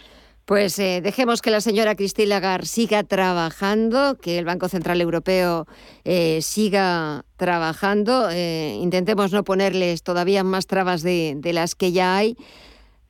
Pues 0.49 0.79
eh, 0.79 0.99
dejemos 1.03 1.43
que 1.43 1.51
la 1.51 1.61
señora 1.61 1.93
Christine 1.93 2.29
Lagarde 2.29 2.65
siga 2.65 3.03
trabajando, 3.03 4.17
que 4.17 4.39
el 4.39 4.45
Banco 4.45 4.67
Central 4.67 4.99
Europeo 4.99 5.67
eh, 6.05 6.41
siga 6.41 7.23
trabajando. 7.37 8.31
Eh, 8.31 8.75
intentemos 8.81 9.31
no 9.31 9.43
ponerles 9.43 10.01
todavía 10.01 10.43
más 10.43 10.65
trabas 10.65 11.03
de, 11.03 11.35
de, 11.37 11.53
las 11.53 11.75
que 11.75 11.91
ya 11.91 12.17
hay. 12.17 12.35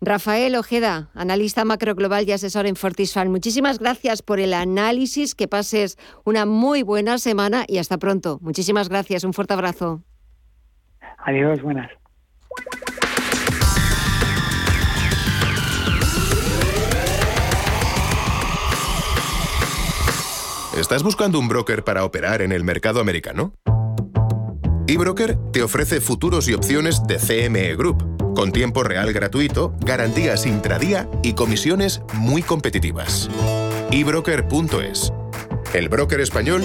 Rafael 0.02 0.54
Ojeda, 0.58 1.12
analista 1.14 1.64
macro 1.64 1.96
global 1.96 2.28
y 2.28 2.34
asesor 2.34 2.66
en 2.66 2.76
Fortisfan. 2.76 3.32
Muchísimas 3.32 3.80
gracias 3.80 4.22
por 4.22 4.42
el 4.42 4.54
análisis. 4.54 5.34
Que 5.34 5.48
pases 5.48 5.98
una 6.26 6.46
muy 6.46 6.84
buena 6.84 7.20
semana 7.20 7.64
y 7.70 7.78
hasta 7.78 7.98
pronto. 7.98 8.40
Muchísimas 8.42 8.90
gracias. 8.90 9.24
Un 9.24 9.32
fuerte 9.32 9.54
abrazo. 9.54 10.04
Adiós, 11.20 11.62
buenas. 11.62 11.90
¿Estás 20.80 21.04
buscando 21.04 21.40
un 21.40 21.50
broker 21.50 21.84
para 21.84 22.06
operar 22.06 22.42
en 22.42 22.54
el 22.54 22.64
mercado 22.64 23.02
americano? 23.02 23.54
eBroker 24.88 25.38
te 25.52 25.62
ofrece 25.62 26.00
futuros 26.00 26.48
y 26.48 26.54
opciones 26.54 27.06
de 27.06 27.18
CME 27.18 27.76
Group, 27.76 28.34
con 28.34 28.54
tiempo 28.54 28.82
real 28.84 29.12
gratuito, 29.12 29.76
garantías 29.82 30.46
intradía 30.46 31.10
y 31.22 31.34
comisiones 31.34 32.02
muy 32.14 32.44
competitivas. 32.44 33.30
ebroker.es. 33.92 35.12
El 35.74 35.90
broker 35.90 36.22
español, 36.22 36.64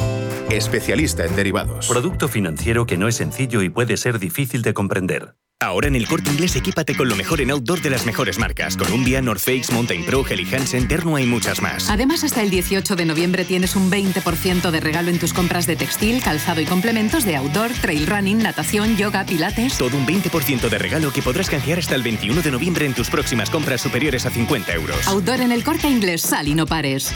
especialista 0.49 1.27
en 1.27 1.35
derivados. 1.35 1.89
Producto 1.89 2.29
financiero 2.29 2.87
que 2.87 2.97
no 2.97 3.09
es 3.09 3.17
sencillo 3.17 3.63
y 3.63 3.69
puede 3.69 3.97
ser 3.97 4.21
difícil 4.21 4.63
de 4.63 4.75
comprender. 4.75 5.35
Ahora 5.65 5.89
en 5.89 5.97
el 5.97 6.07
corte 6.07 6.31
inglés 6.31 6.57
equípate 6.57 6.95
con 6.95 7.09
lo 7.09 7.17
mejor 7.17 7.41
en 7.41 7.51
outdoor 7.51 7.81
de 7.81 7.89
las 7.89 8.05
mejores 8.05 8.39
marcas. 8.39 8.77
Columbia, 8.77 9.23
North 9.23 9.41
Face, 9.41 9.73
Mountain 9.73 10.05
Pro, 10.05 10.25
Helly 10.29 10.47
Hansen, 10.55 10.87
Ternua 10.87 11.23
y 11.23 11.27
muchas 11.27 11.63
más. 11.63 11.89
Además, 11.89 12.23
hasta 12.23 12.43
el 12.43 12.51
18 12.51 12.97
de 12.97 13.05
noviembre 13.07 13.45
tienes 13.47 13.75
un 13.75 13.91
20% 13.91 14.71
de 14.71 14.81
regalo 14.81 15.11
en 15.11 15.19
tus 15.19 15.33
compras 15.33 15.67
de 15.67 15.77
textil, 15.77 16.23
calzado 16.23 16.61
y 16.61 16.67
complementos 16.67 17.25
de 17.25 17.37
outdoor, 17.37 17.71
trail 17.81 18.07
running, 18.07 18.43
natación, 18.43 18.97
yoga, 18.99 19.25
pilates. 19.25 19.79
Todo 19.79 19.97
un 19.97 20.07
20% 20.07 20.69
de 20.69 20.79
regalo 20.79 21.13
que 21.13 21.23
podrás 21.23 21.49
canjear 21.49 21.79
hasta 21.79 21.95
el 21.95 22.03
21 22.03 22.43
de 22.43 22.51
noviembre 22.51 22.85
en 22.85 22.93
tus 22.93 23.09
próximas 23.09 23.49
compras 23.49 23.81
superiores 23.81 24.27
a 24.27 24.31
50 24.31 24.75
euros. 24.75 25.09
Outdoor 25.09 25.41
en 25.41 25.53
el 25.53 25.65
corte 25.65 25.89
inglés, 25.89 26.21
sal 26.21 26.47
y 26.47 26.55
no 26.55 26.67
pares. 26.67 27.15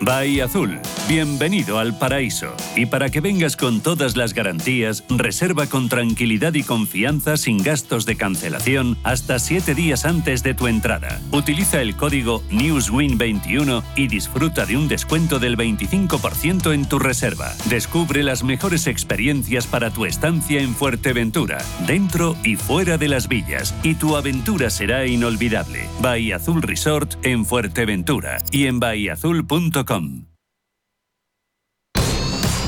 Bahía 0.00 0.44
Azul, 0.44 0.78
bienvenido 1.08 1.78
al 1.78 1.98
paraíso. 1.98 2.54
Y 2.76 2.86
para 2.86 3.10
que 3.10 3.20
vengas 3.20 3.56
con 3.56 3.80
todas 3.80 4.16
las 4.16 4.32
garantías, 4.32 5.04
reserva 5.08 5.66
con 5.66 5.88
tranquilidad 5.88 6.54
y 6.54 6.62
confianza 6.62 7.36
sin 7.36 7.62
gastos 7.62 8.06
de 8.06 8.16
cancelación 8.16 8.96
hasta 9.02 9.38
7 9.38 9.74
días 9.74 10.04
antes 10.04 10.42
de 10.42 10.54
tu 10.54 10.68
entrada. 10.68 11.20
Utiliza 11.32 11.82
el 11.82 11.96
código 11.96 12.42
NEWSWIN21 12.50 13.82
y 13.96 14.06
disfruta 14.06 14.66
de 14.66 14.76
un 14.76 14.86
descuento 14.86 15.38
del 15.38 15.56
25% 15.56 16.72
en 16.72 16.88
tu 16.88 16.98
reserva. 16.98 17.52
Descubre 17.64 18.22
las 18.22 18.44
mejores 18.44 18.86
experiencias 18.86 19.66
para 19.66 19.90
tu 19.90 20.04
estancia 20.04 20.60
en 20.60 20.74
Fuerteventura, 20.74 21.58
dentro 21.86 22.36
y 22.44 22.56
fuera 22.56 22.98
de 22.98 23.08
las 23.08 23.28
villas, 23.28 23.74
y 23.82 23.94
tu 23.94 24.16
aventura 24.16 24.70
será 24.70 25.06
inolvidable. 25.06 25.88
Bahía 26.00 26.36
Azul 26.36 26.62
Resort 26.62 27.14
en 27.24 27.44
Fuerteventura 27.44 28.38
y 28.52 28.66
en 28.66 28.78
bahiazul.com. 28.78 29.87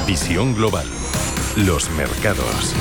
Visión 0.06 0.54
global. 0.54 0.86
Los 1.56 1.90
mercados. 1.90 2.74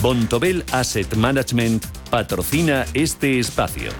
Bontobel 0.00 0.64
Asset 0.70 1.16
Management 1.16 1.84
patrocina 2.10 2.86
este 2.94 3.40
espacio. 3.40 3.90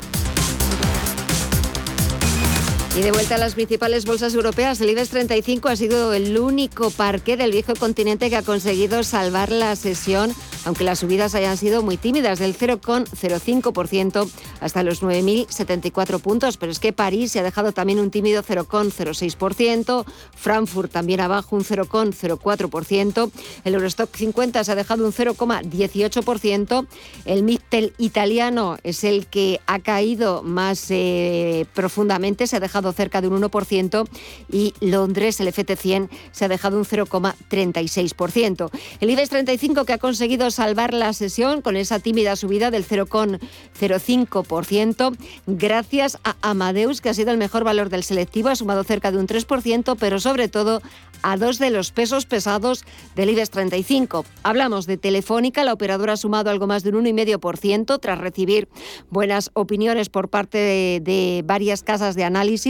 Y 2.97 3.03
de 3.03 3.11
vuelta 3.11 3.35
a 3.35 3.39
las 3.39 3.55
principales 3.55 4.05
bolsas 4.05 4.35
europeas, 4.35 4.81
el 4.81 4.91
IBEX 4.91 5.11
35 5.11 5.69
ha 5.69 5.77
sido 5.77 6.13
el 6.13 6.39
único 6.39 6.91
parque 6.91 7.37
del 7.37 7.51
viejo 7.51 7.75
continente 7.75 8.31
que 8.31 8.37
ha 8.37 8.43
conseguido 8.43 9.03
salvar 9.03 9.51
la 9.51 9.75
sesión, 9.75 10.33
aunque 10.65 10.85
las 10.85 11.01
subidas 11.01 11.35
hayan 11.35 11.57
sido 11.57 11.83
muy 11.83 11.97
tímidas, 11.97 12.39
del 12.39 12.57
0,05% 12.57 14.29
hasta 14.61 14.83
los 14.83 15.03
9.074 15.03 16.21
puntos. 16.21 16.57
Pero 16.57 16.73
es 16.73 16.79
que 16.79 16.93
París 16.93 17.33
se 17.33 17.41
ha 17.41 17.43
dejado 17.43 17.73
también 17.73 18.01
un 18.01 18.11
tímido 18.11 18.43
0,06%, 18.43 20.05
Frankfurt 20.35 20.93
también 20.93 21.21
abajo 21.21 21.57
un 21.57 21.65
0,04%, 21.65 23.31
el 23.65 23.75
Eurostock 23.75 24.15
50 24.15 24.65
se 24.65 24.73
ha 24.73 24.75
dejado 24.75 25.05
un 25.05 25.13
0,18%, 25.13 26.87
el 27.25 27.43
Mittel 27.43 27.95
italiano 27.99 28.77
es 28.83 29.05
el 29.05 29.27
que 29.27 29.61
ha 29.67 29.79
caído 29.79 30.43
más 30.43 30.87
eh, 30.91 31.67
profundamente, 31.75 32.47
se 32.47 32.57
ha 32.57 32.61
dejado 32.61 32.93
cerca 32.93 33.21
de 33.21 33.29
un 33.29 33.41
1% 33.43 34.09
y 34.51 34.75
Londres, 34.81 35.41
el 35.41 35.49
FT100, 35.49 36.09
se 36.33 36.45
ha 36.45 36.49
dejado 36.49 36.77
un 36.77 36.85
0,36%. 36.85 38.71
El 39.01 39.11
IBEX 39.11 39.31
35 39.31 39.85
que 39.85 39.93
ha 39.93 39.99
conseguido 39.99 40.50
salvar 40.51 40.95
la 40.95 41.13
sesión 41.13 41.61
con 41.63 41.77
esa 41.77 41.99
tímida 41.99 42.37
subida 42.37 42.71
del 42.71 42.87
0,05% 42.87 45.17
gracias 45.47 46.19
a 46.25 46.37
Amadeus, 46.43 47.01
que 47.01 47.09
ha 47.09 47.15
sido 47.15 47.31
el 47.31 47.39
mejor 47.39 47.65
valor 47.65 47.89
del 47.91 48.05
selectivo, 48.05 48.49
ha 48.49 48.57
sumado 48.57 48.85
cerca 48.85 49.13
de 49.13 49.19
un 49.19 49.27
3%, 49.27 49.97
pero 49.99 50.21
sobre 50.21 50.49
todo 50.49 50.83
a 51.23 51.37
dos 51.37 51.59
de 51.59 51.71
los 51.71 51.93
pesos 51.93 52.27
pesados 52.27 52.85
del 53.17 53.31
IBEX 53.31 53.51
35. 53.51 54.25
Hablamos 54.43 54.87
de 54.87 54.97
Telefónica, 54.97 55.65
la 55.65 55.73
operadora 55.73 56.15
ha 56.15 56.17
sumado 56.17 56.51
algo 56.51 56.67
más 56.67 56.83
de 56.83 56.91
un 56.91 57.05
1,5% 57.05 57.99
tras 58.01 58.19
recibir 58.19 58.69
buenas 59.11 59.51
opiniones 59.55 60.09
por 60.09 60.29
parte 60.29 60.59
de, 60.59 61.01
de 61.03 61.43
varias 61.45 61.83
casas 61.83 62.15
de 62.15 62.25
análisis 62.25 62.61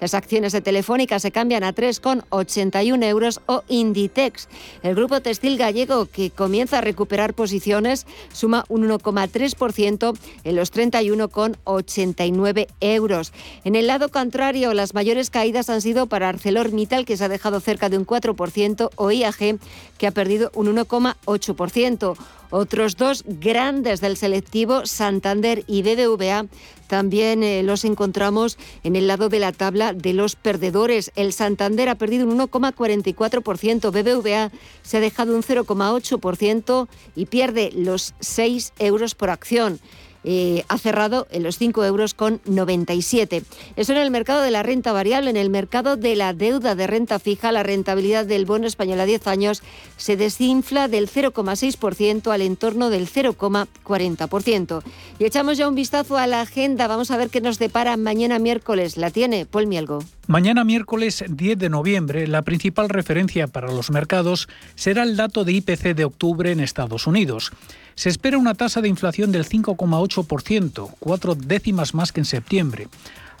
las 0.00 0.14
acciones 0.14 0.52
de 0.52 0.60
Telefónica 0.60 1.18
se 1.18 1.30
cambian 1.30 1.64
a 1.64 1.74
3,81 1.74 3.04
euros 3.04 3.40
o 3.46 3.62
Inditex. 3.68 4.48
El 4.82 4.94
grupo 4.94 5.20
textil 5.20 5.56
gallego, 5.56 6.06
que 6.06 6.30
comienza 6.30 6.78
a 6.78 6.80
recuperar 6.80 7.34
posiciones, 7.34 8.06
suma 8.32 8.64
un 8.68 8.88
1,3% 8.88 10.16
en 10.44 10.56
los 10.56 10.72
31,89 10.72 12.66
euros. 12.80 13.32
En 13.64 13.76
el 13.76 13.86
lado 13.86 14.10
contrario, 14.10 14.74
las 14.74 14.94
mayores 14.94 15.30
caídas 15.30 15.70
han 15.70 15.80
sido 15.80 16.06
para 16.06 16.28
ArcelorMittal, 16.28 17.04
que 17.04 17.16
se 17.16 17.24
ha 17.24 17.28
dejado 17.28 17.60
cerca 17.60 17.88
de 17.88 17.95
un 17.98 18.06
4%, 18.06 18.90
o 18.96 19.10
IAG, 19.10 19.58
que 19.98 20.06
ha 20.06 20.10
perdido 20.10 20.50
un 20.54 20.74
1,8%. 20.74 22.16
Otros 22.50 22.96
dos 22.96 23.24
grandes 23.26 24.00
del 24.00 24.16
selectivo, 24.16 24.86
Santander 24.86 25.64
y 25.66 25.82
BBVA, 25.82 26.46
también 26.86 27.42
eh, 27.42 27.62
los 27.64 27.84
encontramos 27.84 28.58
en 28.84 28.94
el 28.94 29.08
lado 29.08 29.28
de 29.28 29.40
la 29.40 29.52
tabla 29.52 29.92
de 29.92 30.12
los 30.12 30.36
perdedores. 30.36 31.10
El 31.16 31.32
Santander 31.32 31.88
ha 31.88 31.96
perdido 31.96 32.26
un 32.26 32.38
1,44%, 32.38 33.90
BBVA 33.90 34.52
se 34.82 34.96
ha 34.96 35.00
dejado 35.00 35.34
un 35.34 35.42
0,8% 35.42 36.88
y 37.16 37.26
pierde 37.26 37.72
los 37.74 38.14
6 38.20 38.72
euros 38.78 39.14
por 39.14 39.30
acción. 39.30 39.80
Eh, 40.28 40.64
ha 40.66 40.76
cerrado 40.76 41.28
en 41.30 41.44
los 41.44 41.56
5 41.56 41.84
euros 41.84 42.12
con 42.12 42.40
97. 42.46 43.44
Eso 43.76 43.92
en 43.92 43.98
el 43.98 44.10
mercado 44.10 44.42
de 44.42 44.50
la 44.50 44.64
renta 44.64 44.92
variable. 44.92 45.30
En 45.30 45.36
el 45.36 45.50
mercado 45.50 45.96
de 45.96 46.16
la 46.16 46.32
deuda 46.32 46.74
de 46.74 46.88
renta 46.88 47.20
fija, 47.20 47.52
la 47.52 47.62
rentabilidad 47.62 48.26
del 48.26 48.44
bono 48.44 48.66
español 48.66 48.98
a 48.98 49.06
10 49.06 49.28
años 49.28 49.62
se 49.96 50.16
desinfla 50.16 50.88
del 50.88 51.08
0,6% 51.08 52.32
al 52.32 52.42
entorno 52.42 52.90
del 52.90 53.08
0,40%. 53.08 54.82
Y 55.20 55.24
echamos 55.24 55.58
ya 55.58 55.68
un 55.68 55.76
vistazo 55.76 56.18
a 56.18 56.26
la 56.26 56.40
agenda. 56.40 56.88
Vamos 56.88 57.12
a 57.12 57.16
ver 57.16 57.30
qué 57.30 57.40
nos 57.40 57.60
depara 57.60 57.96
mañana 57.96 58.40
miércoles. 58.40 58.96
La 58.96 59.12
tiene 59.12 59.46
Paul 59.46 59.68
Mielgo. 59.68 60.02
Mañana 60.28 60.64
miércoles 60.64 61.24
10 61.28 61.56
de 61.56 61.68
noviembre, 61.68 62.26
la 62.26 62.42
principal 62.42 62.88
referencia 62.88 63.46
para 63.46 63.70
los 63.70 63.92
mercados 63.92 64.48
será 64.74 65.04
el 65.04 65.16
dato 65.16 65.44
de 65.44 65.52
IPC 65.52 65.94
de 65.94 66.04
octubre 66.04 66.50
en 66.50 66.58
Estados 66.58 67.06
Unidos. 67.06 67.52
Se 67.94 68.08
espera 68.08 68.36
una 68.36 68.54
tasa 68.54 68.80
de 68.80 68.88
inflación 68.88 69.30
del 69.30 69.48
5,8%, 69.48 70.90
cuatro 70.98 71.36
décimas 71.36 71.94
más 71.94 72.10
que 72.10 72.22
en 72.22 72.24
septiembre. 72.24 72.88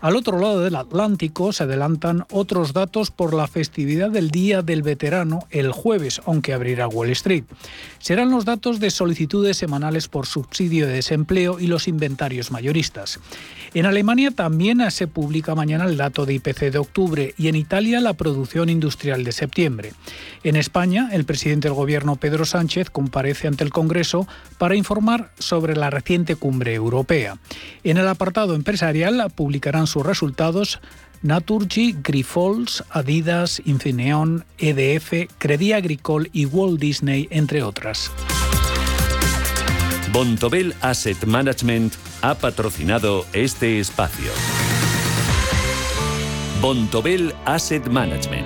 Al 0.00 0.14
otro 0.14 0.38
lado 0.38 0.60
del 0.60 0.76
Atlántico 0.76 1.52
se 1.52 1.64
adelantan 1.64 2.26
otros 2.30 2.74
datos 2.74 3.10
por 3.10 3.32
la 3.32 3.46
festividad 3.46 4.10
del 4.10 4.30
Día 4.30 4.60
del 4.60 4.82
Veterano 4.82 5.46
el 5.50 5.72
jueves, 5.72 6.20
aunque 6.26 6.52
abrirá 6.52 6.86
Wall 6.86 7.10
Street. 7.10 7.44
Serán 7.98 8.30
los 8.30 8.44
datos 8.44 8.78
de 8.78 8.90
solicitudes 8.90 9.56
semanales 9.56 10.08
por 10.08 10.26
subsidio 10.26 10.86
de 10.86 10.92
desempleo 10.92 11.58
y 11.58 11.66
los 11.66 11.88
inventarios 11.88 12.50
mayoristas. 12.50 13.20
En 13.72 13.86
Alemania 13.86 14.30
también 14.30 14.90
se 14.90 15.06
publica 15.06 15.54
mañana 15.54 15.86
el 15.86 15.96
dato 15.96 16.26
de 16.26 16.34
IPC 16.34 16.70
de 16.70 16.78
octubre 16.78 17.34
y 17.38 17.48
en 17.48 17.56
Italia 17.56 18.00
la 18.00 18.14
producción 18.14 18.68
industrial 18.68 19.24
de 19.24 19.32
septiembre. 19.32 19.92
En 20.44 20.56
España, 20.56 21.08
el 21.12 21.24
presidente 21.24 21.68
del 21.68 21.74
gobierno 21.74 22.16
Pedro 22.16 22.44
Sánchez 22.44 22.90
comparece 22.90 23.48
ante 23.48 23.64
el 23.64 23.70
Congreso 23.70 24.28
para 24.58 24.76
informar 24.76 25.32
sobre 25.38 25.74
la 25.74 25.90
reciente 25.90 26.36
cumbre 26.36 26.74
europea. 26.74 27.38
En 27.82 27.96
el 27.96 28.08
apartado 28.08 28.54
empresarial 28.54 29.32
publicarán 29.34 29.86
sus 29.96 30.04
resultados 30.04 30.78
Naturgy, 31.22 31.96
Grifols, 32.02 32.84
Adidas, 32.90 33.62
Infineon, 33.64 34.44
EDF, 34.58 35.30
Credit 35.38 35.72
Agricole 35.72 36.28
y 36.34 36.44
Walt 36.44 36.78
Disney, 36.78 37.28
entre 37.30 37.62
otras. 37.62 38.10
Bontobel 40.12 40.74
Asset 40.82 41.24
Management 41.24 41.94
ha 42.20 42.34
patrocinado 42.34 43.24
este 43.32 43.80
espacio. 43.80 44.30
Bontobel 46.60 47.34
Asset 47.46 47.86
Management. 47.86 48.45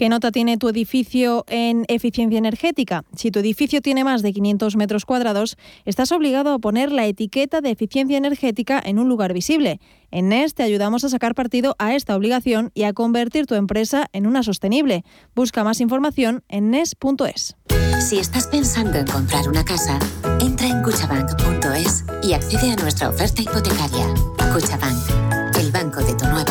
¿Qué 0.00 0.08
nota 0.08 0.32
tiene 0.32 0.56
tu 0.56 0.70
edificio 0.70 1.44
en 1.46 1.84
eficiencia 1.88 2.38
energética? 2.38 3.04
Si 3.14 3.30
tu 3.30 3.38
edificio 3.40 3.82
tiene 3.82 4.02
más 4.02 4.22
de 4.22 4.32
500 4.32 4.76
metros 4.76 5.04
cuadrados, 5.04 5.58
estás 5.84 6.10
obligado 6.10 6.54
a 6.54 6.58
poner 6.58 6.90
la 6.90 7.04
etiqueta 7.04 7.60
de 7.60 7.68
eficiencia 7.68 8.16
energética 8.16 8.80
en 8.82 8.98
un 8.98 9.10
lugar 9.10 9.34
visible. 9.34 9.78
En 10.10 10.30
NES 10.30 10.54
te 10.54 10.62
ayudamos 10.62 11.04
a 11.04 11.10
sacar 11.10 11.34
partido 11.34 11.76
a 11.78 11.94
esta 11.94 12.16
obligación 12.16 12.70
y 12.72 12.84
a 12.84 12.94
convertir 12.94 13.44
tu 13.44 13.56
empresa 13.56 14.06
en 14.14 14.26
una 14.26 14.42
sostenible. 14.42 15.04
Busca 15.34 15.64
más 15.64 15.82
información 15.82 16.44
en 16.48 16.70
NES.es. 16.70 17.56
Si 18.00 18.18
estás 18.18 18.46
pensando 18.46 18.96
en 18.96 19.06
comprar 19.06 19.50
una 19.50 19.66
casa, 19.66 19.98
entra 20.40 20.66
en 20.66 20.82
cuchabank.es 20.82 22.06
y 22.22 22.32
accede 22.32 22.72
a 22.72 22.76
nuestra 22.76 23.10
oferta 23.10 23.42
hipotecaria. 23.42 24.06
Cuchabank, 24.54 25.56
el 25.58 25.70
banco 25.70 26.00
de 26.02 26.14
tu 26.14 26.24
nueva. 26.24 26.49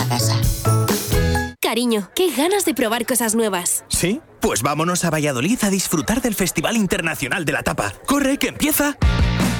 Cariño, 1.69 2.09
qué 2.15 2.31
ganas 2.35 2.65
de 2.65 2.73
probar 2.73 3.05
cosas 3.05 3.35
nuevas. 3.35 3.85
¿Sí? 3.89 4.21
Pues 4.41 4.63
vámonos 4.63 5.05
a 5.05 5.11
Valladolid 5.11 5.59
a 5.61 5.69
disfrutar 5.69 6.19
del 6.19 6.33
Festival 6.33 6.75
Internacional 6.75 7.45
de 7.45 7.51
la 7.51 7.61
Tapa. 7.61 7.93
¡Corre, 8.07 8.39
que 8.39 8.47
empieza! 8.47 8.97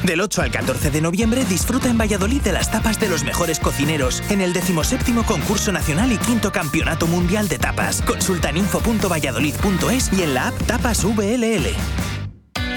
Del 0.03 0.19
8 0.19 0.41
al 0.41 0.49
14 0.49 0.89
de 0.89 1.01
noviembre 1.01 1.45
disfruta 1.45 1.87
en 1.87 1.99
Valladolid 1.99 2.41
de 2.41 2.51
las 2.51 2.71
tapas 2.71 2.99
de 2.99 3.09
los 3.09 3.23
mejores 3.23 3.59
cocineros 3.59 4.23
en 4.31 4.41
el 4.41 4.53
17 4.53 5.13
concurso 5.27 5.71
nacional 5.71 6.11
y 6.11 6.17
quinto 6.17 6.51
campeonato 6.51 7.05
mundial 7.05 7.47
de 7.47 7.59
tapas. 7.59 8.01
Consulta 8.01 8.49
en 8.49 8.57
info.valladolid.es 8.57 10.11
y 10.11 10.23
en 10.23 10.33
la 10.33 10.47
app 10.47 10.57
Tapas 10.65 11.03
VLL. 11.03 11.75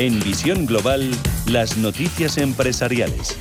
En 0.00 0.18
Visión 0.20 0.64
Global, 0.64 1.10
las 1.44 1.76
noticias 1.76 2.38
empresariales. 2.38 3.36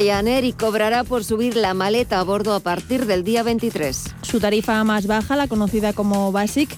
Ryanair 0.00 0.42
y 0.42 0.52
cobrará 0.52 1.04
por 1.04 1.22
subir 1.22 1.54
la 1.54 1.72
maleta 1.72 2.18
a 2.18 2.24
bordo 2.24 2.52
a 2.52 2.58
partir 2.58 3.06
del 3.06 3.22
día 3.22 3.44
23. 3.44 4.16
Su 4.22 4.40
tarifa 4.40 4.82
más 4.82 5.06
baja, 5.06 5.36
la 5.36 5.46
conocida 5.46 5.92
como 5.92 6.32
Basic, 6.32 6.68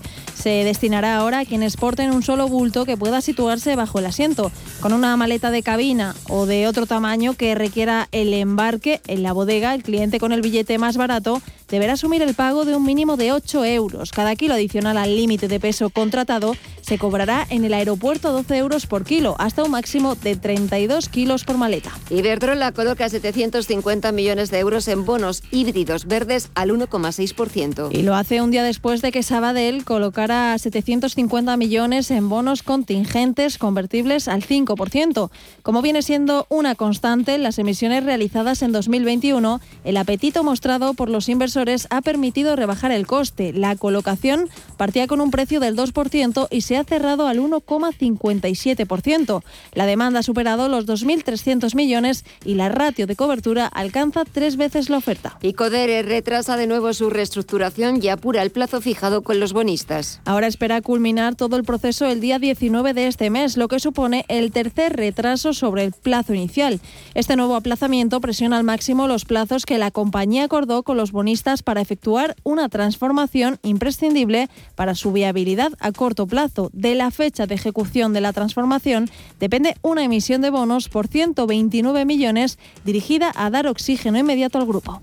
se 0.40 0.64
destinará 0.64 1.16
ahora 1.16 1.40
a 1.40 1.44
quienes 1.44 1.76
porten 1.76 2.12
un 2.12 2.22
solo 2.22 2.48
bulto 2.48 2.86
que 2.86 2.96
pueda 2.96 3.20
situarse 3.20 3.76
bajo 3.76 3.98
el 3.98 4.06
asiento, 4.06 4.50
con 4.80 4.94
una 4.94 5.16
maleta 5.16 5.50
de 5.50 5.62
cabina 5.62 6.14
o 6.28 6.46
de 6.46 6.66
otro 6.66 6.86
tamaño 6.86 7.34
que 7.34 7.54
requiera 7.54 8.08
el 8.10 8.32
embarque 8.32 9.02
en 9.06 9.22
la 9.22 9.34
bodega. 9.34 9.74
El 9.74 9.82
cliente 9.82 10.18
con 10.18 10.32
el 10.32 10.40
billete 10.40 10.78
más 10.78 10.96
barato 10.96 11.42
deberá 11.68 11.92
asumir 11.92 12.22
el 12.22 12.34
pago 12.34 12.64
de 12.64 12.74
un 12.74 12.84
mínimo 12.84 13.16
de 13.16 13.32
8 13.32 13.64
euros. 13.66 14.12
Cada 14.12 14.34
kilo 14.34 14.54
adicional 14.54 14.96
al 14.96 15.14
límite 15.14 15.46
de 15.46 15.60
peso 15.60 15.90
contratado 15.90 16.56
se 16.80 16.98
cobrará 16.98 17.46
en 17.50 17.64
el 17.64 17.74
aeropuerto 17.74 18.32
12 18.32 18.56
euros 18.56 18.86
por 18.86 19.04
kilo, 19.04 19.36
hasta 19.38 19.62
un 19.62 19.70
máximo 19.70 20.14
de 20.14 20.36
32 20.36 21.08
kilos 21.08 21.44
por 21.44 21.58
maleta. 21.58 21.90
Iberdrola 22.08 22.72
coloca 22.72 23.08
750 23.08 24.10
millones 24.12 24.50
de 24.50 24.58
euros 24.58 24.88
en 24.88 25.04
bonos 25.04 25.42
híbridos 25.50 26.06
verdes 26.06 26.50
al 26.54 26.70
1,6%. 26.70 27.90
Y 27.92 28.02
lo 28.02 28.14
hace 28.14 28.40
un 28.40 28.50
día 28.50 28.64
después 28.64 29.02
de 29.02 29.12
que 29.12 29.22
Sabadell 29.22 29.84
colocara 29.84 30.29
750 30.30 31.56
millones 31.56 32.10
en 32.10 32.28
bonos 32.28 32.62
contingentes 32.62 33.58
convertibles 33.58 34.28
al 34.28 34.42
5%. 34.42 35.30
Como 35.62 35.82
viene 35.82 36.02
siendo 36.02 36.46
una 36.48 36.74
constante 36.74 37.34
en 37.34 37.42
las 37.42 37.58
emisiones 37.58 38.04
realizadas 38.04 38.62
en 38.62 38.72
2021, 38.72 39.60
el 39.84 39.96
apetito 39.96 40.44
mostrado 40.44 40.94
por 40.94 41.10
los 41.10 41.28
inversores 41.28 41.86
ha 41.90 42.00
permitido 42.00 42.56
rebajar 42.56 42.92
el 42.92 43.06
coste. 43.06 43.52
La 43.52 43.76
colocación 43.76 44.48
partía 44.76 45.06
con 45.06 45.20
un 45.20 45.30
precio 45.30 45.58
del 45.58 45.76
2% 45.76 46.48
y 46.50 46.60
se 46.60 46.76
ha 46.76 46.84
cerrado 46.84 47.26
al 47.26 47.40
1,57%. 47.40 49.42
La 49.74 49.86
demanda 49.86 50.20
ha 50.20 50.22
superado 50.22 50.68
los 50.68 50.86
2.300 50.86 51.74
millones 51.74 52.24
y 52.44 52.54
la 52.54 52.68
ratio 52.68 53.06
de 53.06 53.16
cobertura 53.16 53.66
alcanza 53.66 54.24
tres 54.24 54.56
veces 54.56 54.90
la 54.90 54.98
oferta. 54.98 55.38
Y 55.42 55.54
Codere 55.54 56.02
retrasa 56.02 56.56
de 56.56 56.66
nuevo 56.66 56.92
su 56.92 57.10
reestructuración 57.10 58.02
y 58.02 58.08
apura 58.08 58.42
el 58.42 58.50
plazo 58.50 58.80
fijado 58.80 59.22
con 59.22 59.40
los 59.40 59.52
bonistas. 59.52 60.19
Ahora 60.24 60.46
espera 60.46 60.80
culminar 60.82 61.34
todo 61.34 61.56
el 61.56 61.64
proceso 61.64 62.06
el 62.06 62.20
día 62.20 62.38
19 62.38 62.94
de 62.94 63.06
este 63.06 63.30
mes, 63.30 63.56
lo 63.56 63.68
que 63.68 63.80
supone 63.80 64.24
el 64.28 64.52
tercer 64.52 64.96
retraso 64.96 65.52
sobre 65.52 65.84
el 65.84 65.92
plazo 65.92 66.34
inicial. 66.34 66.80
Este 67.14 67.36
nuevo 67.36 67.56
aplazamiento 67.56 68.20
presiona 68.20 68.58
al 68.58 68.64
máximo 68.64 69.08
los 69.08 69.24
plazos 69.24 69.66
que 69.66 69.78
la 69.78 69.90
compañía 69.90 70.44
acordó 70.44 70.82
con 70.82 70.96
los 70.96 71.12
bonistas 71.12 71.62
para 71.62 71.80
efectuar 71.80 72.36
una 72.42 72.68
transformación 72.68 73.58
imprescindible 73.62 74.48
para 74.74 74.94
su 74.94 75.12
viabilidad 75.12 75.72
a 75.80 75.92
corto 75.92 76.26
plazo. 76.26 76.70
De 76.72 76.94
la 76.94 77.10
fecha 77.10 77.46
de 77.46 77.54
ejecución 77.54 78.12
de 78.12 78.20
la 78.20 78.32
transformación 78.32 79.08
depende 79.38 79.76
una 79.82 80.04
emisión 80.04 80.40
de 80.40 80.50
bonos 80.50 80.88
por 80.88 81.08
129 81.08 82.04
millones 82.04 82.58
dirigida 82.84 83.32
a 83.34 83.50
dar 83.50 83.66
oxígeno 83.66 84.18
inmediato 84.18 84.58
al 84.58 84.66
grupo. 84.66 85.02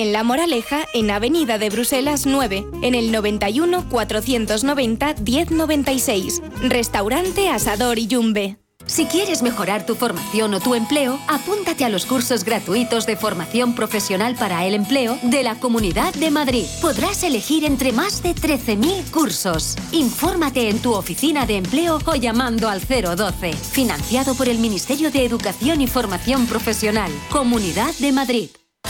en 0.00 0.12
La 0.12 0.22
Moraleja, 0.22 0.86
en 0.94 1.10
Avenida 1.10 1.58
de 1.58 1.70
Bruselas 1.70 2.26
9, 2.26 2.66
en 2.82 2.94
el 2.94 3.10
91 3.12 3.88
490 3.88 5.14
1096. 5.24 6.42
Restaurante 6.62 7.48
Asador 7.48 7.98
Iyumbe. 7.98 8.58
Si 8.88 9.04
quieres 9.04 9.42
mejorar 9.42 9.84
tu 9.84 9.94
formación 9.94 10.54
o 10.54 10.60
tu 10.60 10.74
empleo, 10.74 11.18
apúntate 11.28 11.84
a 11.84 11.90
los 11.90 12.06
cursos 12.06 12.42
gratuitos 12.42 13.04
de 13.04 13.16
formación 13.16 13.74
profesional 13.74 14.34
para 14.34 14.64
el 14.64 14.74
empleo 14.74 15.18
de 15.22 15.42
la 15.42 15.60
Comunidad 15.60 16.14
de 16.14 16.30
Madrid. 16.30 16.64
Podrás 16.80 17.22
elegir 17.22 17.66
entre 17.66 17.92
más 17.92 18.22
de 18.22 18.34
13.000 18.34 19.10
cursos. 19.10 19.76
Infórmate 19.92 20.70
en 20.70 20.78
tu 20.80 20.94
oficina 20.94 21.44
de 21.44 21.58
empleo 21.58 21.98
o 22.06 22.14
llamando 22.14 22.70
al 22.70 22.80
012. 22.80 23.52
Financiado 23.52 24.34
por 24.34 24.48
el 24.48 24.58
Ministerio 24.58 25.10
de 25.10 25.26
Educación 25.26 25.82
y 25.82 25.86
Formación 25.86 26.46
Profesional. 26.46 27.12
Comunidad 27.30 27.94
de 27.98 28.12
Madrid. 28.12 28.48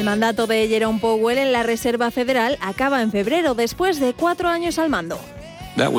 El 0.00 0.06
mandato 0.06 0.46
de 0.46 0.66
Jerome 0.66 0.98
Powell 0.98 1.36
en 1.36 1.52
la 1.52 1.62
Reserva 1.62 2.10
Federal 2.10 2.56
acaba 2.62 3.02
en 3.02 3.10
febrero, 3.10 3.52
después 3.52 4.00
de 4.00 4.14
cuatro 4.14 4.48
años 4.48 4.78
al 4.78 4.88
mando. 4.88 5.20
A 5.76 5.90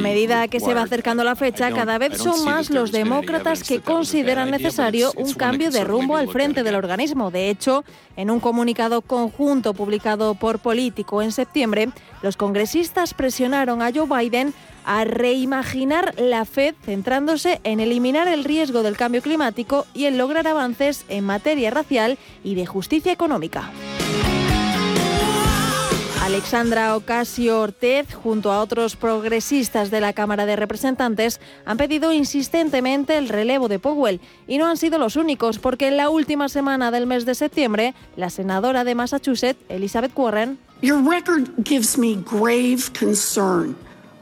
medida 0.00 0.48
que 0.48 0.58
se 0.58 0.74
va 0.74 0.82
acercando 0.82 1.22
la 1.22 1.36
fecha, 1.36 1.70
cada 1.70 1.96
vez 1.98 2.18
son 2.18 2.44
más 2.44 2.70
los 2.70 2.90
demócratas 2.90 3.62
que 3.62 3.80
consideran 3.80 4.50
necesario 4.50 5.12
un 5.16 5.32
cambio 5.34 5.70
de 5.70 5.84
rumbo 5.84 6.16
al 6.16 6.28
frente 6.28 6.64
del 6.64 6.74
organismo. 6.74 7.30
De 7.30 7.48
hecho, 7.48 7.84
en 8.16 8.32
un 8.32 8.40
comunicado 8.40 9.00
conjunto 9.00 9.74
publicado 9.74 10.34
por 10.34 10.58
Político 10.58 11.22
en 11.22 11.30
septiembre, 11.30 11.90
los 12.20 12.36
congresistas 12.36 13.14
presionaron 13.14 13.80
a 13.80 13.92
Joe 13.94 14.08
Biden 14.08 14.52
a 14.86 15.04
reimaginar 15.04 16.14
la 16.16 16.44
Fed 16.46 16.74
centrándose 16.84 17.60
en 17.64 17.80
eliminar 17.80 18.28
el 18.28 18.44
riesgo 18.44 18.82
del 18.82 18.96
cambio 18.96 19.20
climático 19.20 19.86
y 19.92 20.06
en 20.06 20.16
lograr 20.16 20.46
avances 20.46 21.04
en 21.08 21.24
materia 21.24 21.70
racial 21.70 22.16
y 22.42 22.54
de 22.54 22.64
justicia 22.64 23.12
económica. 23.12 23.70
Alexandra 26.26 26.96
Ocasio 26.96 27.60
Ortez, 27.60 28.12
junto 28.12 28.50
a 28.50 28.60
otros 28.60 28.96
progresistas 28.96 29.92
de 29.92 30.00
la 30.00 30.12
Cámara 30.12 30.44
de 30.44 30.56
Representantes, 30.56 31.40
han 31.64 31.76
pedido 31.76 32.12
insistentemente 32.12 33.16
el 33.16 33.28
relevo 33.28 33.68
de 33.68 33.78
Powell. 33.78 34.20
Y 34.48 34.58
no 34.58 34.66
han 34.66 34.76
sido 34.76 34.98
los 34.98 35.14
únicos, 35.14 35.60
porque 35.60 35.86
en 35.86 35.96
la 35.96 36.10
última 36.10 36.48
semana 36.48 36.90
del 36.90 37.06
mes 37.06 37.26
de 37.26 37.36
septiembre, 37.36 37.94
la 38.16 38.30
senadora 38.30 38.82
de 38.82 38.96
Massachusetts, 38.96 39.62
Elizabeth 39.68 40.18
Warren. 40.18 40.58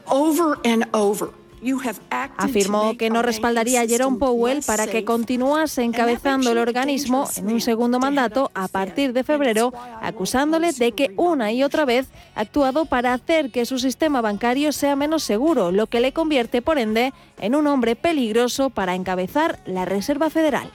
Over 0.07 0.59
and 0.63 0.87
over. 0.93 1.29
You 1.65 1.79
have 1.79 1.99
acted 2.11 2.37
to 2.37 2.45
afirmó 2.45 2.95
que 2.95 3.09
no 3.09 3.23
respaldaría 3.23 3.81
a 3.81 3.87
Jerome 3.87 4.19
Powell 4.19 4.61
para 4.61 4.85
que 4.85 5.03
continuase 5.03 5.81
encabezando 5.83 6.51
el 6.51 6.59
organismo 6.59 7.27
en 7.35 7.51
un 7.51 7.59
segundo 7.59 7.99
mandato 7.99 8.51
a 8.53 8.67
partir 8.67 9.13
de 9.13 9.23
febrero, 9.23 9.73
acusándole 9.99 10.73
de 10.73 10.91
que 10.91 11.11
una 11.17 11.51
y 11.51 11.63
otra 11.63 11.85
vez 11.85 12.07
ha 12.35 12.41
actuado 12.41 12.85
para 12.85 13.13
hacer 13.13 13.49
que 13.49 13.65
su 13.65 13.79
sistema 13.79 14.21
bancario 14.21 14.71
sea 14.73 14.95
menos 14.95 15.23
seguro, 15.23 15.71
lo 15.71 15.87
que 15.87 16.01
le 16.01 16.13
convierte, 16.13 16.61
por 16.61 16.77
ende, 16.77 17.13
en 17.39 17.55
un 17.55 17.65
hombre 17.65 17.95
peligroso 17.95 18.69
para 18.69 18.93
encabezar 18.93 19.59
la 19.65 19.85
Reserva 19.85 20.29
Federal. 20.29 20.71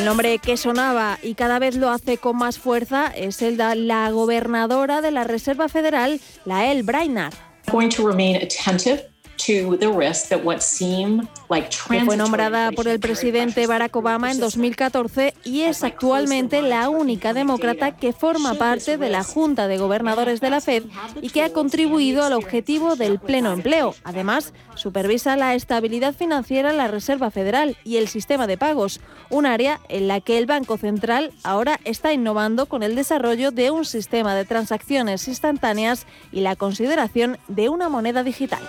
El 0.00 0.06
nombre 0.06 0.38
que 0.38 0.56
sonaba 0.56 1.18
y 1.22 1.34
cada 1.34 1.58
vez 1.58 1.76
lo 1.76 1.90
hace 1.90 2.16
con 2.16 2.38
más 2.38 2.58
fuerza 2.58 3.08
es 3.08 3.42
el 3.42 3.58
de 3.58 3.76
la 3.76 4.10
gobernadora 4.10 5.02
de 5.02 5.10
la 5.10 5.24
Reserva 5.24 5.68
Federal, 5.68 6.22
Lael 6.46 6.84
Brainard. 6.84 7.34
going 7.70 7.90
to 7.90 8.06
remain 8.06 8.36
attentive 8.36 9.09
to 9.46 9.76
the 9.78 9.88
risk 9.88 10.28
that 10.28 10.44
what 10.44 10.60
seem 10.60 11.26
like 11.48 11.68
que 11.68 12.04
fue 12.04 12.16
nombrada 12.16 12.70
por 12.72 12.88
el 12.88 13.00
presidente 13.00 13.66
Barack 13.66 13.94
Obama 13.96 14.30
en 14.30 14.38
2014 14.38 15.34
y 15.44 15.62
es 15.62 15.82
actualmente 15.82 16.62
la 16.62 16.88
única 16.88 17.32
demócrata 17.32 17.96
que 17.96 18.12
forma 18.12 18.54
parte 18.54 18.98
de 18.98 19.08
la 19.08 19.24
Junta 19.24 19.68
de 19.68 19.78
Gobernadores 19.78 20.40
de 20.40 20.50
la 20.50 20.60
Fed 20.60 20.84
y 21.22 21.30
que 21.30 21.42
ha 21.42 21.52
contribuido 21.52 22.24
al 22.24 22.32
objetivo 22.32 22.96
del 22.96 23.18
pleno 23.18 23.52
empleo. 23.52 23.94
Además, 24.04 24.52
supervisa 24.74 25.36
la 25.36 25.54
estabilidad 25.54 26.14
financiera 26.14 26.70
en 26.70 26.76
la 26.76 26.88
Reserva 26.88 27.30
Federal 27.30 27.76
y 27.84 27.96
el 27.96 28.08
sistema 28.08 28.46
de 28.46 28.58
pagos, 28.58 29.00
un 29.28 29.46
área 29.46 29.80
en 29.88 30.08
la 30.08 30.20
que 30.20 30.38
el 30.38 30.46
Banco 30.46 30.76
Central 30.76 31.32
ahora 31.42 31.80
está 31.84 32.12
innovando 32.12 32.66
con 32.66 32.82
el 32.82 32.94
desarrollo 32.94 33.50
de 33.50 33.70
un 33.70 33.84
sistema 33.84 34.34
de 34.34 34.44
transacciones 34.44 35.28
instantáneas 35.28 36.06
y 36.32 36.40
la 36.40 36.56
consideración 36.56 37.38
de 37.48 37.68
una 37.68 37.88
moneda 37.88 38.22
digital. 38.22 38.60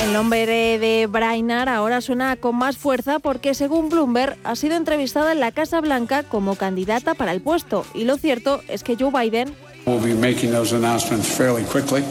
El 0.00 0.12
nombre 0.12 0.78
de 0.78 1.06
Brainard 1.06 1.68
ahora 1.68 2.00
suena 2.00 2.36
con 2.36 2.56
más 2.56 2.76
fuerza 2.76 3.18
porque, 3.18 3.54
según 3.54 3.88
Bloomberg, 3.88 4.36
ha 4.44 4.56
sido 4.56 4.76
entrevistada 4.76 5.32
en 5.32 5.40
la 5.40 5.52
Casa 5.52 5.80
Blanca 5.80 6.22
como 6.22 6.56
candidata 6.56 7.14
para 7.14 7.32
el 7.32 7.40
puesto. 7.40 7.84
Y 7.94 8.04
lo 8.04 8.16
cierto 8.16 8.62
es 8.68 8.82
que 8.82 8.96
Joe 8.96 9.10
Biden 9.10 9.54
We'll 9.88 10.00
be 10.00 10.14
making 10.14 10.52
those 10.52 10.74
announcements 10.74 11.26
fairly 11.26 11.64
quickly. 11.64 12.02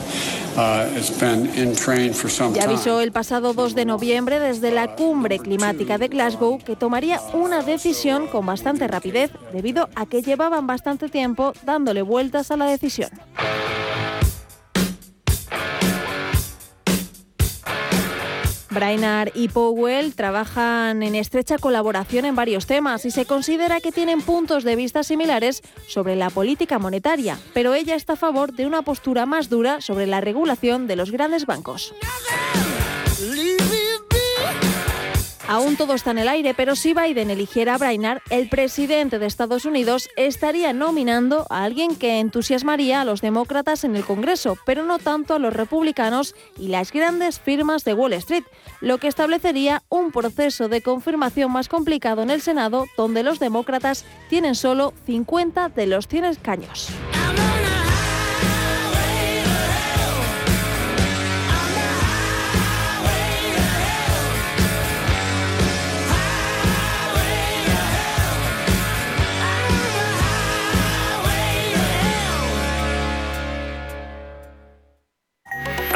Uh, 0.58 0.90
ya 2.56 2.64
avisó 2.64 3.00
el 3.02 3.12
pasado 3.12 3.54
2 3.54 3.76
de 3.76 3.86
noviembre 3.86 4.40
desde 4.40 4.72
la 4.72 4.96
cumbre 4.96 5.38
climática 5.38 6.00
de 6.00 6.08
Glasgow 6.08 6.58
que 6.58 6.76
tomaría 6.76 7.22
una 7.34 7.62
decisión 7.62 8.26
con 8.28 8.48
bastante 8.48 8.88
rapidez 8.88 9.30
debido 9.54 9.88
a 9.94 10.08
que 10.08 10.24
llevaban 10.24 10.66
bastante 10.66 11.10
tiempo 11.10 11.54
dándole 11.64 12.02
vueltas 12.02 12.50
a 12.50 12.58
la 12.58 12.66
decisión. 12.66 13.12
Brainard 18.78 19.32
y 19.34 19.48
Powell 19.48 20.14
trabajan 20.14 21.02
en 21.02 21.16
estrecha 21.16 21.58
colaboración 21.58 22.26
en 22.26 22.36
varios 22.36 22.68
temas 22.68 23.06
y 23.06 23.12
se 23.12 23.26
considera 23.26 23.82
que 23.82 23.92
tienen 23.92 24.22
puntos 24.22 24.64
de 24.64 24.76
vista 24.76 25.02
similares 25.02 25.64
sobre 25.88 26.16
la 26.16 26.30
política 26.30 26.78
monetaria, 26.78 27.40
pero 27.56 27.74
ella 27.74 27.96
está 27.96 28.14
a 28.14 28.18
favor 28.18 28.54
de 28.54 28.68
una 28.68 28.84
postura 28.84 29.26
más 29.26 29.50
dura 29.50 29.82
sobre 29.82 30.06
la 30.06 30.22
regulación 30.22 30.86
de 30.86 30.96
los 30.96 31.10
grandes 31.10 31.48
bancos. 31.48 31.96
Aún 35.50 35.78
todo 35.78 35.94
está 35.94 36.12
en 36.12 36.18
el 36.18 36.28
aire, 36.28 36.54
pero 36.54 36.76
si 36.76 36.94
Biden 36.94 37.30
eligiera 37.30 37.76
a 37.76 37.78
Brainard, 37.78 38.20
el 38.30 38.50
presidente 38.50 39.18
de 39.18 39.28
Estados 39.28 39.64
Unidos 39.64 40.10
estaría 40.18 40.74
nominando 40.74 41.48
a 41.50 41.64
alguien 41.64 41.96
que 41.96 42.20
entusiasmaría 42.20 43.00
a 43.00 43.06
los 43.06 43.22
demócratas 43.22 43.86
en 43.86 43.96
el 43.96 44.04
Congreso, 44.04 44.58
pero 44.66 44.84
no 44.84 45.00
tanto 45.00 45.36
a 45.36 45.40
los 45.40 45.54
republicanos 45.54 46.36
y 46.58 46.68
las 46.68 46.92
grandes 46.92 47.40
firmas 47.40 47.86
de 47.86 47.94
Wall 47.94 48.12
Street, 48.14 48.44
lo 48.82 48.98
que 48.98 49.08
establecería 49.08 49.84
un 49.88 50.12
proceso 50.12 50.68
de 50.68 50.82
confirmación 50.82 51.50
más 51.50 51.70
complicado 51.70 52.24
en 52.24 52.30
el 52.30 52.42
Senado, 52.42 52.86
donde 52.98 53.24
los 53.24 53.40
demócratas 53.40 54.04
tienen 54.30 54.54
solo 54.54 54.94
50 55.06 55.70
de 55.70 55.88
los 55.88 56.10
100 56.10 56.26
escaños. 56.26 56.90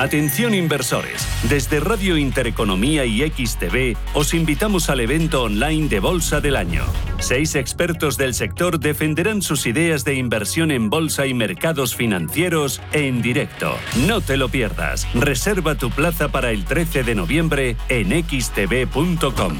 Atención 0.01 0.55
inversores, 0.55 1.27
desde 1.47 1.79
Radio 1.79 2.17
Intereconomía 2.17 3.05
y 3.05 3.21
XTV 3.21 3.95
os 4.15 4.33
invitamos 4.33 4.89
al 4.89 4.99
evento 4.99 5.43
online 5.43 5.89
de 5.89 5.99
Bolsa 5.99 6.41
del 6.41 6.55
Año. 6.55 6.83
Seis 7.19 7.53
expertos 7.53 8.17
del 8.17 8.33
sector 8.33 8.79
defenderán 8.79 9.43
sus 9.43 9.67
ideas 9.67 10.03
de 10.03 10.15
inversión 10.15 10.71
en 10.71 10.89
bolsa 10.89 11.27
y 11.27 11.35
mercados 11.35 11.95
financieros 11.95 12.81
en 12.93 13.21
directo. 13.21 13.75
No 14.07 14.21
te 14.21 14.37
lo 14.37 14.49
pierdas. 14.49 15.07
Reserva 15.13 15.75
tu 15.75 15.91
plaza 15.91 16.29
para 16.29 16.49
el 16.49 16.65
13 16.65 17.03
de 17.03 17.13
noviembre 17.13 17.77
en 17.87 18.09
xtv.com. 18.23 19.53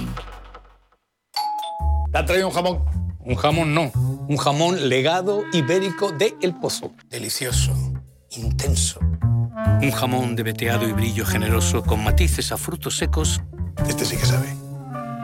¿Te 2.12 2.18
ha 2.18 2.26
traído 2.26 2.48
un 2.48 2.54
jamón? 2.56 2.80
Un 3.20 3.36
jamón 3.36 3.76
no. 3.76 3.92
Un 4.28 4.38
jamón 4.38 4.90
legado 4.90 5.44
ibérico 5.54 6.12
de 6.12 6.34
El 6.42 6.56
Pozo. 6.56 6.94
Delicioso. 7.12 7.91
Intenso. 8.38 9.00
Un 9.82 9.92
jamón 9.92 10.36
de 10.38 10.44
veteado 10.44 10.88
y 10.88 10.94
brillo 10.94 11.26
generoso 11.26 11.84
con 11.84 12.02
matices 12.04 12.52
a 12.54 12.58
frutos 12.58 12.98
secos. 12.98 13.42
Este 13.88 14.06
sí 14.06 14.16
que 14.16 14.26
sabe. 14.26 14.48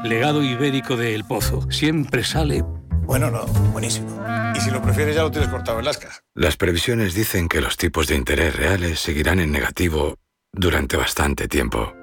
Legado 0.04 0.44
ibérico 0.44 0.98
de 0.98 1.16
El 1.16 1.24
Pozo. 1.24 1.72
Siempre 1.72 2.24
sale. 2.26 2.64
Bueno, 3.06 3.32
no. 3.32 3.46
Buenísimo. 3.72 4.22
Y 4.56 4.60
si 4.60 4.72
lo 4.72 4.82
prefieres 4.82 5.16
ya 5.16 5.24
lo 5.24 5.32
tienes 5.32 5.50
cortado 5.50 5.80
en 5.80 5.86
lasca. 5.86 6.10
Las 6.36 6.58
previsiones 6.58 7.14
dicen 7.14 7.48
que 7.48 7.62
los 7.62 7.78
tipos 7.78 8.08
de 8.08 8.16
interés 8.16 8.56
reales 8.56 9.00
seguirán 9.00 9.40
en 9.40 9.52
negativo 9.52 10.16
durante 10.52 10.98
bastante 10.98 11.48
tiempo. 11.48 11.94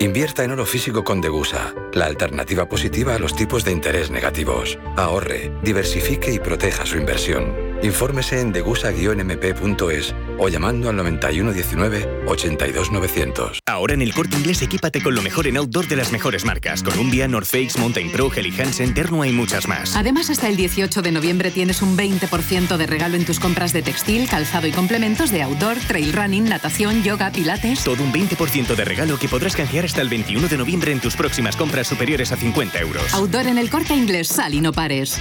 Invierta 0.00 0.44
en 0.44 0.50
oro 0.50 0.66
físico 0.66 1.04
con 1.04 1.20
Degusa, 1.20 1.74
la 1.92 2.06
alternativa 2.06 2.68
positiva 2.68 3.14
a 3.14 3.18
los 3.18 3.36
tipos 3.36 3.64
de 3.64 3.72
interés 3.72 4.10
negativos. 4.10 4.78
Ahorre, 4.96 5.52
diversifique 5.62 6.32
y 6.32 6.38
proteja 6.38 6.84
su 6.86 6.96
inversión. 6.96 7.73
Infórmese 7.84 8.40
en 8.40 8.50
degusa-mp.es 8.50 10.14
o 10.38 10.48
llamando 10.48 10.88
al 10.88 10.96
9119-82900. 10.96 13.58
Ahora 13.66 13.92
en 13.92 14.00
el 14.00 14.14
corte 14.14 14.36
inglés 14.36 14.62
equípate 14.62 15.02
con 15.02 15.14
lo 15.14 15.20
mejor 15.20 15.46
en 15.46 15.58
outdoor 15.58 15.86
de 15.86 15.96
las 15.96 16.10
mejores 16.10 16.46
marcas. 16.46 16.82
Columbia, 16.82 17.28
North 17.28 17.46
Face, 17.46 17.78
Mountain 17.78 18.10
Pro, 18.10 18.32
Helly 18.34 18.58
Hansen, 18.58 18.94
Ternua 18.94 19.28
y 19.28 19.32
muchas 19.32 19.68
más. 19.68 19.96
Además, 19.96 20.30
hasta 20.30 20.48
el 20.48 20.56
18 20.56 21.02
de 21.02 21.12
noviembre 21.12 21.50
tienes 21.50 21.82
un 21.82 21.94
20% 21.94 22.78
de 22.78 22.86
regalo 22.86 23.16
en 23.16 23.26
tus 23.26 23.38
compras 23.38 23.74
de 23.74 23.82
textil, 23.82 24.30
calzado 24.30 24.66
y 24.66 24.72
complementos 24.72 25.30
de 25.30 25.42
outdoor, 25.42 25.76
trail 25.86 26.14
running, 26.14 26.48
natación, 26.48 27.02
yoga, 27.02 27.32
pilates. 27.32 27.84
Todo 27.84 28.02
un 28.02 28.10
20% 28.12 28.74
de 28.74 28.84
regalo 28.84 29.18
que 29.18 29.28
podrás 29.28 29.56
canjear 29.56 29.84
hasta 29.84 30.00
el 30.00 30.08
21 30.08 30.48
de 30.48 30.56
noviembre 30.56 30.90
en 30.90 31.00
tus 31.00 31.16
próximas 31.16 31.54
compras 31.54 31.86
superiores 31.86 32.32
a 32.32 32.36
50 32.36 32.80
euros. 32.80 33.12
Outdoor 33.12 33.46
en 33.46 33.58
el 33.58 33.68
corte 33.68 33.94
inglés, 33.94 34.28
sal 34.28 34.54
y 34.54 34.62
no 34.62 34.72
pares. 34.72 35.20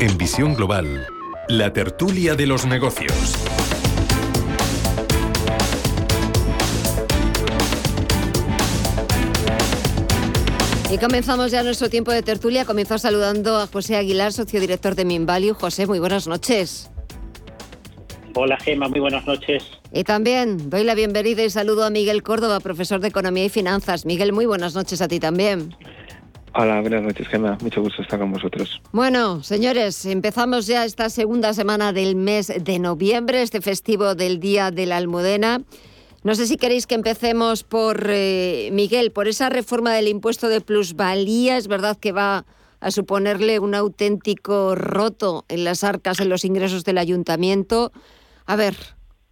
En 0.00 0.16
Visión 0.16 0.54
Global, 0.54 1.08
la 1.48 1.72
tertulia 1.72 2.36
de 2.36 2.46
los 2.46 2.64
negocios. 2.66 3.12
Y 10.88 10.98
comenzamos 10.98 11.50
ya 11.50 11.64
nuestro 11.64 11.90
tiempo 11.90 12.12
de 12.12 12.22
tertulia. 12.22 12.64
Comenzó 12.64 12.96
saludando 12.98 13.56
a 13.56 13.66
José 13.66 13.96
Aguilar, 13.96 14.32
socio 14.32 14.60
director 14.60 14.94
de 14.94 15.04
Minvalue. 15.04 15.52
José, 15.52 15.88
muy 15.88 15.98
buenas 15.98 16.28
noches. 16.28 16.92
Hola 18.34 18.56
Gema, 18.58 18.88
muy 18.88 19.00
buenas 19.00 19.26
noches. 19.26 19.64
Y 19.92 20.04
también 20.04 20.70
doy 20.70 20.84
la 20.84 20.94
bienvenida 20.94 21.42
y 21.42 21.50
saludo 21.50 21.84
a 21.84 21.90
Miguel 21.90 22.22
Córdoba, 22.22 22.60
profesor 22.60 23.00
de 23.00 23.08
Economía 23.08 23.46
y 23.46 23.48
Finanzas. 23.48 24.06
Miguel, 24.06 24.32
muy 24.32 24.46
buenas 24.46 24.76
noches 24.76 25.00
a 25.00 25.08
ti 25.08 25.18
también. 25.18 25.74
Hola, 26.60 26.80
buenas 26.80 27.04
noches 27.04 27.28
Gema, 27.28 27.56
mucho 27.62 27.80
gusto 27.80 28.02
estar 28.02 28.18
con 28.18 28.32
vosotros. 28.32 28.82
Bueno, 28.90 29.44
señores, 29.44 30.04
empezamos 30.04 30.66
ya 30.66 30.84
esta 30.84 31.08
segunda 31.08 31.54
semana 31.54 31.92
del 31.92 32.16
mes 32.16 32.52
de 32.52 32.80
noviembre, 32.80 33.42
este 33.42 33.60
festivo 33.60 34.16
del 34.16 34.40
Día 34.40 34.72
de 34.72 34.86
la 34.86 34.96
Almudena. 34.96 35.62
No 36.24 36.34
sé 36.34 36.48
si 36.48 36.56
queréis 36.56 36.88
que 36.88 36.96
empecemos 36.96 37.62
por 37.62 38.08
eh, 38.08 38.70
Miguel, 38.72 39.12
por 39.12 39.28
esa 39.28 39.50
reforma 39.50 39.94
del 39.94 40.08
impuesto 40.08 40.48
de 40.48 40.60
plusvalía. 40.60 41.58
Es 41.58 41.68
verdad 41.68 41.96
que 41.96 42.10
va 42.10 42.44
a 42.80 42.90
suponerle 42.90 43.60
un 43.60 43.76
auténtico 43.76 44.74
roto 44.74 45.44
en 45.46 45.62
las 45.62 45.84
arcas, 45.84 46.18
en 46.18 46.28
los 46.28 46.44
ingresos 46.44 46.82
del 46.82 46.98
ayuntamiento. 46.98 47.92
A 48.46 48.56
ver, 48.56 48.74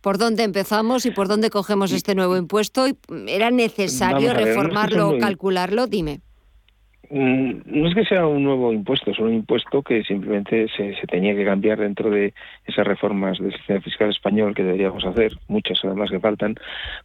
¿por 0.00 0.18
dónde 0.18 0.44
empezamos 0.44 1.06
y 1.06 1.10
por 1.10 1.26
dónde 1.26 1.50
cogemos 1.50 1.90
este 1.90 2.14
nuevo 2.14 2.36
impuesto? 2.36 2.86
¿Era 3.26 3.50
necesario 3.50 4.32
reformarlo 4.32 5.08
o 5.08 5.18
calcularlo? 5.18 5.88
Dime. 5.88 6.20
Mm, 7.10 7.60
No 7.66 7.88
es 7.88 7.94
que 7.94 8.04
sea 8.04 8.26
un 8.26 8.42
nuevo 8.42 8.72
impuesto, 8.72 9.12
es 9.12 9.18
un 9.20 9.32
impuesto 9.32 9.82
que 9.82 10.02
simplemente 10.02 10.66
se, 10.76 10.94
tenía 11.06 11.36
que 11.36 11.44
cambiar 11.44 11.78
dentro 11.78 12.10
de 12.10 12.34
esas 12.66 12.86
reformas 12.86 13.38
del 13.38 13.52
sistema 13.52 13.80
fiscal 13.80 14.10
español 14.10 14.54
que 14.54 14.64
deberíamos 14.64 15.04
hacer, 15.04 15.32
muchas 15.46 15.78
además 15.84 16.10
que 16.10 16.18
faltan, 16.18 16.56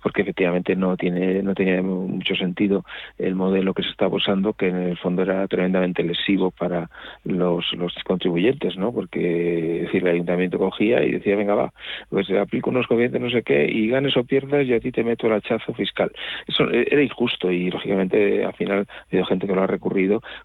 porque 0.02 0.24
efectivamente 0.24 0.76
no 0.76 0.98
tiene 0.98 1.44
no 1.44 1.54
tenía 1.54 1.82
mucho 1.84 2.36
sentido 2.36 2.84
el 3.20 3.36
modelo 3.36 3.74
que 3.74 3.84
se 3.84 3.90
estaba 3.90 4.16
usando, 4.16 4.54
que 4.54 4.70
en 4.70 4.78
el 4.78 4.98
fondo 4.98 5.22
era 5.22 5.48
tremendamente 5.48 6.04
lesivo 6.04 6.50
para 6.52 6.90
los, 7.24 7.72
los 7.74 7.94
contribuyentes, 8.04 8.78
¿no? 8.78 8.92
Porque 8.92 9.82
decir, 9.84 10.02
el 10.04 10.16
ayuntamiento 10.16 10.58
cogía 10.58 11.04
y 11.04 11.12
decía, 11.12 11.36
venga, 11.36 11.54
va, 11.54 11.74
pues 12.10 12.30
aplico 12.32 12.72
unos 12.72 12.88
coeficientes 12.88 13.22
no 13.22 13.30
sé 13.30 13.44
qué 13.44 13.66
y 13.66 13.88
ganes 13.90 14.18
o 14.18 14.24
pierdas 14.24 14.66
y 14.66 14.74
a 14.74 14.80
ti 14.80 14.92
te 14.92 15.04
meto 15.04 15.28
el 15.28 15.34
hachazo 15.34 15.74
fiscal. 15.74 16.12
Eso 16.48 16.70
era 16.72 17.04
injusto 17.04 17.52
y 17.52 17.70
lógicamente 17.70 18.44
al 18.44 18.54
final 18.54 18.88
ha 18.90 19.04
habido 19.12 19.26
gente 19.26 19.46
que 19.46 19.54
lo 19.54 19.62
ha 19.62 19.68
recurrido 19.68 19.91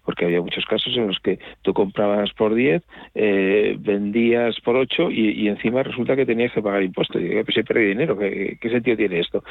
porque 0.05 0.25
había 0.25 0.41
muchos 0.41 0.65
casos 0.65 0.95
en 0.95 1.07
los 1.07 1.19
que 1.19 1.39
tú 1.61 1.73
comprabas 1.73 2.31
por 2.33 2.53
10, 2.53 2.83
eh, 3.15 3.75
vendías 3.79 4.59
por 4.61 4.75
8 4.75 5.11
y, 5.11 5.47
encima 5.47 5.83
resulta 5.83 6.15
que 6.15 6.25
tenías 6.25 6.51
que 6.51 6.61
pagar 6.61 6.83
impuestos. 6.83 7.21
Y 7.21 7.43
pues 7.43 7.57
he 7.57 7.63
perdido 7.63 7.89
dinero, 7.89 8.17
¿qué, 8.17 8.57
sentido 8.69 8.97
tiene 8.97 9.19
esto? 9.19 9.43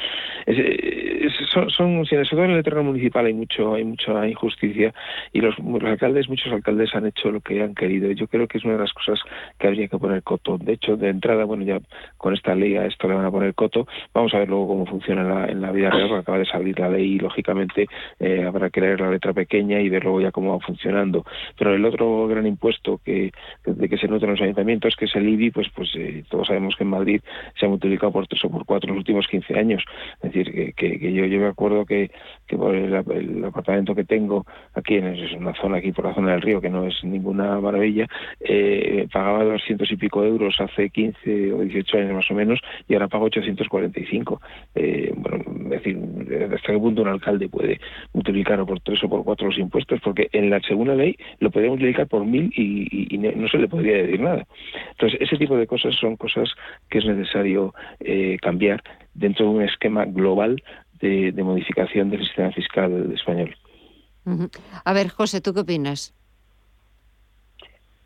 Es, 0.45 0.57
es- 0.59 1.49
son, 1.51 1.69
son, 1.69 2.05
todo 2.29 2.43
en 2.43 2.51
el 2.51 2.63
terreno 2.63 2.83
municipal 2.83 3.25
hay 3.25 3.33
mucho 3.33 3.73
hay 3.73 3.83
mucha 3.83 4.27
injusticia 4.27 4.93
y 5.33 5.41
los, 5.41 5.57
los 5.59 5.83
alcaldes, 5.83 6.29
muchos 6.29 6.51
alcaldes 6.51 6.93
han 6.93 7.07
hecho 7.07 7.31
lo 7.31 7.41
que 7.41 7.61
han 7.61 7.73
querido. 7.73 8.11
Yo 8.11 8.27
creo 8.27 8.47
que 8.47 8.57
es 8.57 8.63
una 8.63 8.73
de 8.73 8.81
las 8.81 8.93
cosas 8.93 9.19
que 9.57 9.67
habría 9.67 9.87
que 9.87 9.97
poner 9.97 10.23
coto. 10.23 10.57
De 10.57 10.73
hecho, 10.73 10.97
de 10.97 11.09
entrada, 11.09 11.45
bueno, 11.45 11.63
ya 11.63 11.79
con 12.17 12.33
esta 12.33 12.55
ley 12.55 12.75
a 12.75 12.85
esto 12.85 13.07
le 13.07 13.15
van 13.15 13.25
a 13.25 13.31
poner 13.31 13.53
coto. 13.53 13.87
Vamos 14.13 14.33
a 14.33 14.39
ver 14.39 14.49
luego 14.49 14.67
cómo 14.67 14.85
funciona 14.85 15.21
en 15.21 15.29
la, 15.29 15.45
en 15.47 15.61
la 15.61 15.71
vida 15.71 15.89
real, 15.89 16.07
porque 16.07 16.21
acaba 16.21 16.39
de 16.39 16.45
salir 16.45 16.79
la 16.79 16.89
ley 16.89 17.13
y 17.13 17.19
lógicamente 17.19 17.87
eh, 18.19 18.43
habrá 18.45 18.69
que 18.69 18.81
leer 18.81 19.01
la 19.01 19.11
letra 19.11 19.33
pequeña 19.33 19.79
y 19.79 19.86
ver 19.89 20.03
luego 20.03 20.21
ya 20.21 20.31
cómo 20.31 20.53
va 20.57 20.59
funcionando. 20.65 21.25
Pero 21.57 21.73
el 21.73 21.83
otro 21.85 22.27
gran 22.27 22.45
impuesto 22.47 22.99
que 23.03 23.31
de 23.65 23.89
que 23.89 23.97
se 23.97 24.07
nota 24.07 24.25
en 24.25 24.31
los 24.31 24.41
ayuntamientos, 24.41 24.95
que 24.95 25.05
es 25.05 25.15
el 25.15 25.27
IBI, 25.29 25.51
pues 25.51 25.67
pues 25.75 25.89
eh, 25.95 26.23
todos 26.29 26.47
sabemos 26.47 26.75
que 26.75 26.83
en 26.83 26.89
Madrid 26.89 27.21
se 27.59 27.65
ha 27.65 27.69
multiplicado 27.69 28.11
por 28.11 28.27
tres 28.27 28.43
o 28.45 28.49
por 28.49 28.65
cuatro 28.65 28.89
en 28.89 28.95
los 28.95 29.01
últimos 29.01 29.27
15 29.27 29.57
años. 29.57 29.83
Es 30.21 30.31
decir, 30.33 30.51
que, 30.53 30.73
que- 30.73 31.13
yo, 31.13 31.25
yo 31.25 31.39
me 31.39 31.47
acuerdo 31.47 31.85
que, 31.85 32.11
que 32.47 32.57
por 32.57 32.75
el, 32.75 32.95
apartamento 33.45 33.95
que 33.95 34.03
tengo 34.03 34.45
aquí 34.73 34.95
en 34.95 35.15
una 35.37 35.53
zona 35.53 35.77
aquí 35.77 35.91
por 35.91 36.05
la 36.05 36.13
zona 36.13 36.31
del 36.33 36.41
río 36.41 36.61
que 36.61 36.69
no 36.69 36.85
es 36.85 37.03
ninguna 37.03 37.59
maravilla, 37.59 38.07
eh, 38.39 39.07
pagaba 39.11 39.43
200 39.43 39.89
y 39.91 39.95
pico 39.97 40.23
euros 40.23 40.59
hace 40.59 40.89
15 40.89 41.53
o 41.53 41.61
18 41.61 41.97
años 41.97 42.13
más 42.13 42.31
o 42.31 42.33
menos 42.33 42.59
y 42.87 42.93
ahora 42.93 43.07
pago 43.07 43.25
845. 43.25 44.41
Eh, 44.75 45.13
bueno, 45.15 45.43
es 45.65 45.69
decir, 45.69 45.97
hasta 46.55 46.73
qué 46.73 46.79
punto 46.79 47.01
un 47.01 47.07
alcalde 47.09 47.49
puede 47.49 47.79
multiplicar 48.13 48.63
por 48.65 48.79
tres 48.81 49.03
o 49.03 49.09
por 49.09 49.23
cuatro 49.23 49.47
los 49.47 49.57
impuestos, 49.57 49.76
porque 50.03 50.29
en 50.31 50.49
la 50.49 50.59
segunda 50.61 50.95
ley 50.95 51.15
lo 51.39 51.51
podría 51.51 51.69
multiplicar 51.69 52.07
por 52.07 52.25
mil 52.25 52.51
y, 52.55 52.87
y- 52.91 53.15
y 53.15 53.17
no 53.17 53.47
se 53.47 53.57
le 53.57 53.67
podría 53.67 53.97
decir 53.97 54.19
nada. 54.19 54.45
Entonces, 54.91 55.19
ese 55.21 55.37
tipo 55.37 55.55
de 55.57 55.67
cosas 55.67 55.95
son 55.95 56.15
cosas 56.17 56.49
que 56.89 56.99
es 56.99 57.05
necesario 57.05 57.73
eh, 57.99 58.37
cambiar 58.41 58.81
dentro 59.13 59.45
de 59.45 59.51
un 59.51 59.61
esquema 59.63 60.05
global 60.05 60.61
de, 60.99 61.31
de 61.31 61.43
modificación 61.43 62.09
del 62.09 62.23
sistema 62.25 62.51
fiscal 62.51 63.11
español. 63.13 63.55
A 64.83 64.93
ver, 64.93 65.09
José, 65.09 65.39
¿tú 65.41 65.53
qué 65.53 65.61
opinas? 65.61 66.13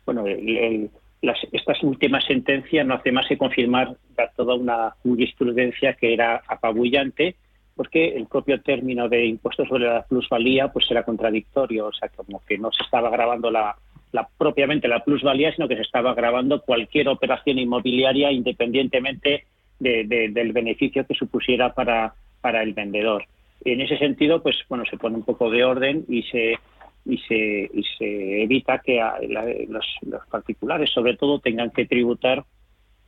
Bueno, 0.04 0.26
el- 0.26 0.56
el- 0.56 0.90
las, 1.22 1.38
esta 1.52 1.72
última 1.82 2.20
sentencia 2.20 2.82
no 2.84 2.94
hace 2.94 3.12
más 3.12 3.26
que 3.28 3.38
confirmar 3.38 3.96
toda 4.36 4.54
una 4.56 4.90
jurisprudencia 5.02 5.94
que 5.94 6.12
era 6.12 6.42
apabullante, 6.48 7.36
porque 7.76 8.08
el 8.16 8.26
propio 8.26 8.60
término 8.60 9.08
de 9.08 9.24
impuesto 9.26 9.64
sobre 9.66 9.84
la 9.86 10.02
plusvalía 10.04 10.68
pues 10.68 10.90
era 10.90 11.02
contradictorio, 11.04 11.86
o 11.86 11.92
sea, 11.92 12.08
como 12.10 12.42
que 12.46 12.58
no 12.58 12.70
se 12.72 12.82
estaba 12.84 13.10
grabando 13.10 13.50
la, 13.50 13.74
la 14.12 14.28
propiamente 14.38 14.88
la 14.88 15.02
plusvalía, 15.04 15.52
sino 15.54 15.68
que 15.68 15.76
se 15.76 15.82
estaba 15.82 16.14
grabando 16.14 16.62
cualquier 16.62 17.08
operación 17.08 17.58
inmobiliaria 17.58 18.30
independientemente 18.32 19.44
de- 19.78 20.04
de- 20.04 20.28
del 20.28 20.52
beneficio 20.52 21.06
que 21.06 21.14
supusiera 21.14 21.72
para, 21.74 22.14
para 22.40 22.62
el 22.62 22.72
vendedor. 22.74 23.24
En 23.64 23.80
ese 23.80 23.96
sentido, 23.98 24.42
pues 24.42 24.56
bueno, 24.68 24.84
se 24.90 24.96
pone 24.96 25.16
un 25.16 25.22
poco 25.24 25.50
de 25.50 25.64
orden 25.64 26.04
y 26.08 26.22
se 26.24 26.56
y 27.04 27.18
se, 27.18 27.68
y 27.74 27.82
se 27.98 28.42
evita 28.44 28.78
que 28.78 29.00
a- 29.00 29.18
la- 29.28 29.44
los 29.68 29.84
particulares, 30.30 30.88
sobre 30.90 31.16
todo, 31.16 31.40
tengan 31.40 31.70
que 31.70 31.84
tributar 31.84 32.44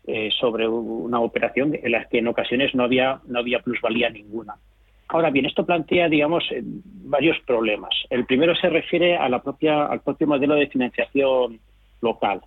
eh, 0.07 0.29
sobre 0.39 0.69
una 0.69 1.21
operación 1.21 1.75
en 1.83 1.93
la 1.93 2.05
que 2.05 2.19
en 2.19 2.29
ocasiones 2.29 2.75
no 2.75 2.85
había 2.85 3.21
no 3.27 3.39
había 3.39 3.61
plusvalía 3.61 4.11
ninguna. 4.11 4.55
Ahora 5.09 5.31
bien, 5.31 5.47
esto 5.47 5.65
plantea, 5.65 6.09
digamos, 6.09 6.45
eh, 6.51 6.63
varios 6.63 7.39
problemas. 7.47 7.95
El 8.11 8.27
primero 8.27 8.55
se 8.55 8.69
refiere 8.69 9.17
a 9.17 9.29
la 9.29 9.43
propia 9.43 9.87
al 9.87 10.01
propio 10.01 10.27
modelo 10.27 10.55
de 10.57 10.67
financiación 10.67 11.59
local. 12.03 12.43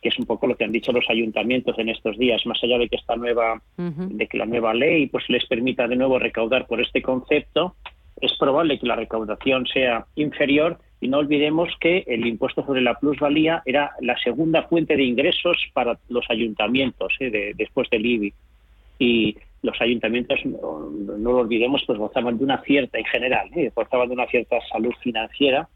que 0.00 0.10
es 0.10 0.18
un 0.18 0.26
poco 0.26 0.46
lo 0.46 0.54
que 0.54 0.62
han 0.62 0.70
dicho 0.70 0.92
los 0.92 1.10
ayuntamientos 1.10 1.76
en 1.76 1.88
estos 1.88 2.16
días, 2.16 2.46
más 2.46 2.62
allá 2.62 2.78
de 2.78 2.88
que 2.88 2.94
esta 2.94 3.16
nueva, 3.16 3.60
de 3.76 4.26
que 4.28 4.38
la 4.38 4.46
nueva 4.46 4.72
ley 4.72 5.08
pues 5.08 5.28
les 5.28 5.44
permita 5.46 5.88
de 5.88 5.96
nuevo 5.96 6.20
recaudar 6.20 6.68
por 6.68 6.80
este 6.80 7.02
concepto, 7.02 7.74
es 8.20 8.32
probable 8.38 8.78
que 8.78 8.86
la 8.86 8.94
recaudación 8.94 9.66
sea 9.66 10.06
inferior 10.14 10.78
y 11.00 11.08
no 11.08 11.18
olvidemos 11.18 11.68
que 11.80 12.04
el 12.06 12.26
impuesto 12.26 12.64
sobre 12.64 12.80
la 12.80 12.94
plusvalía 12.94 13.62
era 13.64 13.92
la 14.00 14.16
segunda 14.18 14.64
fuente 14.64 14.96
de 14.96 15.04
ingresos 15.04 15.56
para 15.72 15.98
los 16.08 16.24
ayuntamientos 16.28 17.14
¿eh? 17.20 17.52
después 17.56 17.88
del 17.90 18.04
IBI. 18.04 18.32
Y 18.98 19.36
los 19.62 19.80
ayuntamientos, 19.80 20.40
no, 20.44 20.90
lo 21.18 21.38
olvidemos, 21.38 21.84
pues 21.86 21.98
gozaban 21.98 22.36
de 22.38 22.44
una 22.44 22.60
cierta, 22.62 22.98
en 22.98 23.04
general, 23.04 23.48
¿eh? 23.54 23.70
gozaban 23.74 24.08
de 24.08 24.14
una 24.14 24.26
cierta 24.26 24.58
salud 24.72 24.92
financiera 25.00 25.68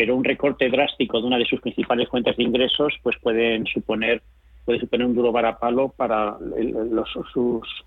pero 0.00 0.16
un 0.16 0.24
recorte 0.24 0.70
drástico 0.70 1.20
de 1.20 1.26
una 1.26 1.36
de 1.36 1.44
sus 1.44 1.60
principales 1.60 2.08
fuentes 2.08 2.34
de 2.34 2.42
ingresos 2.42 2.94
pues 3.02 3.16
pueden 3.22 3.66
suponer 3.66 4.22
puede 4.64 4.80
suponer 4.80 5.06
un 5.06 5.14
duro 5.14 5.30
varapalo 5.30 5.90
para 5.90 6.38
los, 6.40 7.06
sus 7.34 7.84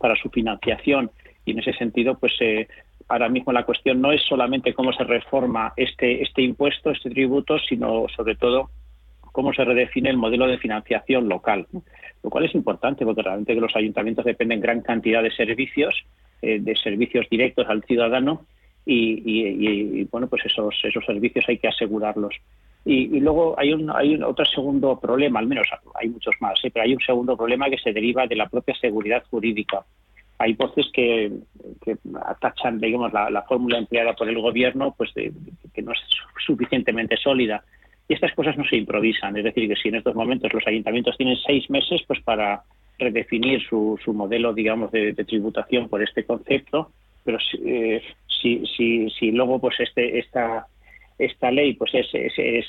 para 0.00 0.16
su 0.16 0.30
financiación 0.30 1.10
y 1.44 1.50
en 1.50 1.58
ese 1.58 1.74
sentido 1.74 2.16
pues 2.18 2.32
eh, 2.40 2.66
ahora 3.08 3.28
mismo 3.28 3.52
la 3.52 3.64
cuestión 3.64 4.00
no 4.00 4.12
es 4.12 4.22
solamente 4.22 4.74
cómo 4.74 4.92
se 4.92 5.04
reforma 5.04 5.72
este 5.76 6.22
este 6.22 6.42
impuesto 6.42 6.90
este 6.90 7.10
tributo 7.10 7.58
sino 7.58 8.06
sobre 8.14 8.36
todo 8.36 8.70
cómo 9.32 9.52
se 9.52 9.64
redefine 9.64 10.10
el 10.10 10.16
modelo 10.16 10.46
de 10.46 10.58
financiación 10.58 11.28
local 11.28 11.66
lo 12.22 12.30
cual 12.30 12.44
es 12.44 12.54
importante 12.54 13.04
porque 13.04 13.22
realmente 13.22 13.54
los 13.54 13.76
ayuntamientos 13.76 14.24
dependen 14.24 14.60
gran 14.60 14.80
cantidad 14.80 15.22
de 15.22 15.30
servicios 15.30 16.04
eh, 16.42 16.58
de 16.60 16.76
servicios 16.76 17.26
directos 17.30 17.66
al 17.68 17.82
ciudadano 17.84 18.46
y, 18.86 20.04
bueno, 20.04 20.26
pues 20.28 20.44
esos, 20.44 20.74
esos 20.84 21.04
servicios 21.04 21.44
hay 21.48 21.58
que 21.58 21.68
asegurarlos. 21.68 22.34
Y, 22.84 23.18
luego 23.20 23.58
hay 23.58 23.72
un, 23.72 23.90
hay 23.90 24.20
otro 24.22 24.44
segundo 24.44 25.00
problema, 25.00 25.38
al 25.38 25.46
menos 25.46 25.66
hay 25.94 26.10
muchos 26.10 26.34
más, 26.40 26.62
¿eh? 26.62 26.70
pero 26.70 26.84
hay 26.84 26.92
un 26.92 27.00
segundo 27.00 27.34
problema 27.34 27.70
que 27.70 27.78
se 27.78 27.94
deriva 27.94 28.26
de 28.26 28.36
la 28.36 28.48
propia 28.48 28.74
seguridad 28.74 29.24
jurídica. 29.30 29.86
Hay 30.38 30.54
voces 30.54 30.86
que, 30.92 31.30
atachan, 32.26 32.80
digamos, 32.80 33.12
la, 33.12 33.42
fórmula 33.42 33.78
empleada 33.78 34.14
por 34.14 34.28
el 34.28 34.40
gobierno, 34.40 34.94
pues 34.96 35.12
de, 35.14 35.32
que 35.72 35.82
no 35.82 35.92
es 35.92 36.00
suficientemente 36.44 37.16
sólida. 37.16 37.64
Y 38.08 38.14
estas 38.14 38.34
cosas 38.34 38.56
no 38.58 38.64
se 38.64 38.76
improvisan, 38.76 39.36
es 39.36 39.44
decir, 39.44 39.68
que 39.68 39.76
si 39.76 39.88
en 39.88 39.96
estos 39.96 40.14
momentos 40.14 40.52
los 40.52 40.66
ayuntamientos 40.66 41.16
tienen 41.16 41.36
seis 41.46 41.70
meses, 41.70 42.02
pues 42.06 42.20
para 42.22 42.62
redefinir 42.98 43.62
su, 43.68 43.98
modelo, 44.08 44.52
digamos, 44.52 44.90
de, 44.90 45.14
tributación 45.14 45.88
por 45.88 46.02
este 46.02 46.24
concepto, 46.24 46.90
pero 47.24 47.38
eh, 47.64 48.02
si, 48.26 48.64
si, 48.66 49.08
si 49.10 49.30
luego 49.30 49.58
pues 49.58 49.80
este 49.80 50.18
esta 50.18 50.66
esta 51.18 51.50
ley 51.50 51.74
pues 51.74 51.94
es, 51.94 52.08
es, 52.12 52.66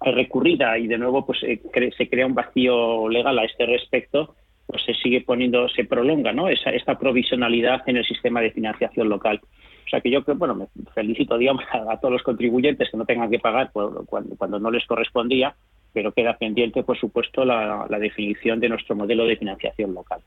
recurrida 0.00 0.76
y 0.78 0.86
de 0.86 0.98
nuevo 0.98 1.24
pues 1.24 1.42
eh, 1.42 1.60
se 1.96 2.08
crea 2.08 2.26
un 2.26 2.34
vacío 2.34 3.08
legal 3.08 3.38
a 3.38 3.44
este 3.44 3.66
respecto 3.66 4.34
pues 4.66 4.82
se 4.84 4.94
sigue 4.94 5.20
poniendo 5.20 5.68
se 5.68 5.84
prolonga 5.84 6.32
no 6.32 6.48
esa 6.48 6.70
esta 6.70 6.98
provisionalidad 6.98 7.82
en 7.86 7.98
el 7.98 8.04
sistema 8.04 8.40
de 8.40 8.50
financiación 8.50 9.08
local. 9.08 9.40
O 9.86 9.88
sea 9.88 10.00
que 10.00 10.10
yo 10.10 10.24
creo 10.24 10.36
bueno 10.36 10.54
me 10.54 10.66
felicito 10.94 11.36
digamos 11.38 11.64
a, 11.72 11.98
todos 11.98 12.12
los 12.12 12.22
contribuyentes 12.22 12.90
que 12.90 12.96
no 12.96 13.04
tengan 13.04 13.30
que 13.30 13.38
pagar 13.38 13.70
cuando, 13.72 14.04
cuando 14.36 14.58
no 14.58 14.70
les 14.70 14.86
correspondía 14.86 15.54
pero 15.92 16.12
queda 16.12 16.36
pendiente 16.36 16.82
por 16.82 16.98
supuesto 16.98 17.44
la, 17.44 17.86
la 17.88 17.98
definición 17.98 18.60
de 18.60 18.68
nuestro 18.68 18.96
modelo 18.96 19.26
de 19.26 19.36
financiación 19.36 19.94
local. 19.94 20.20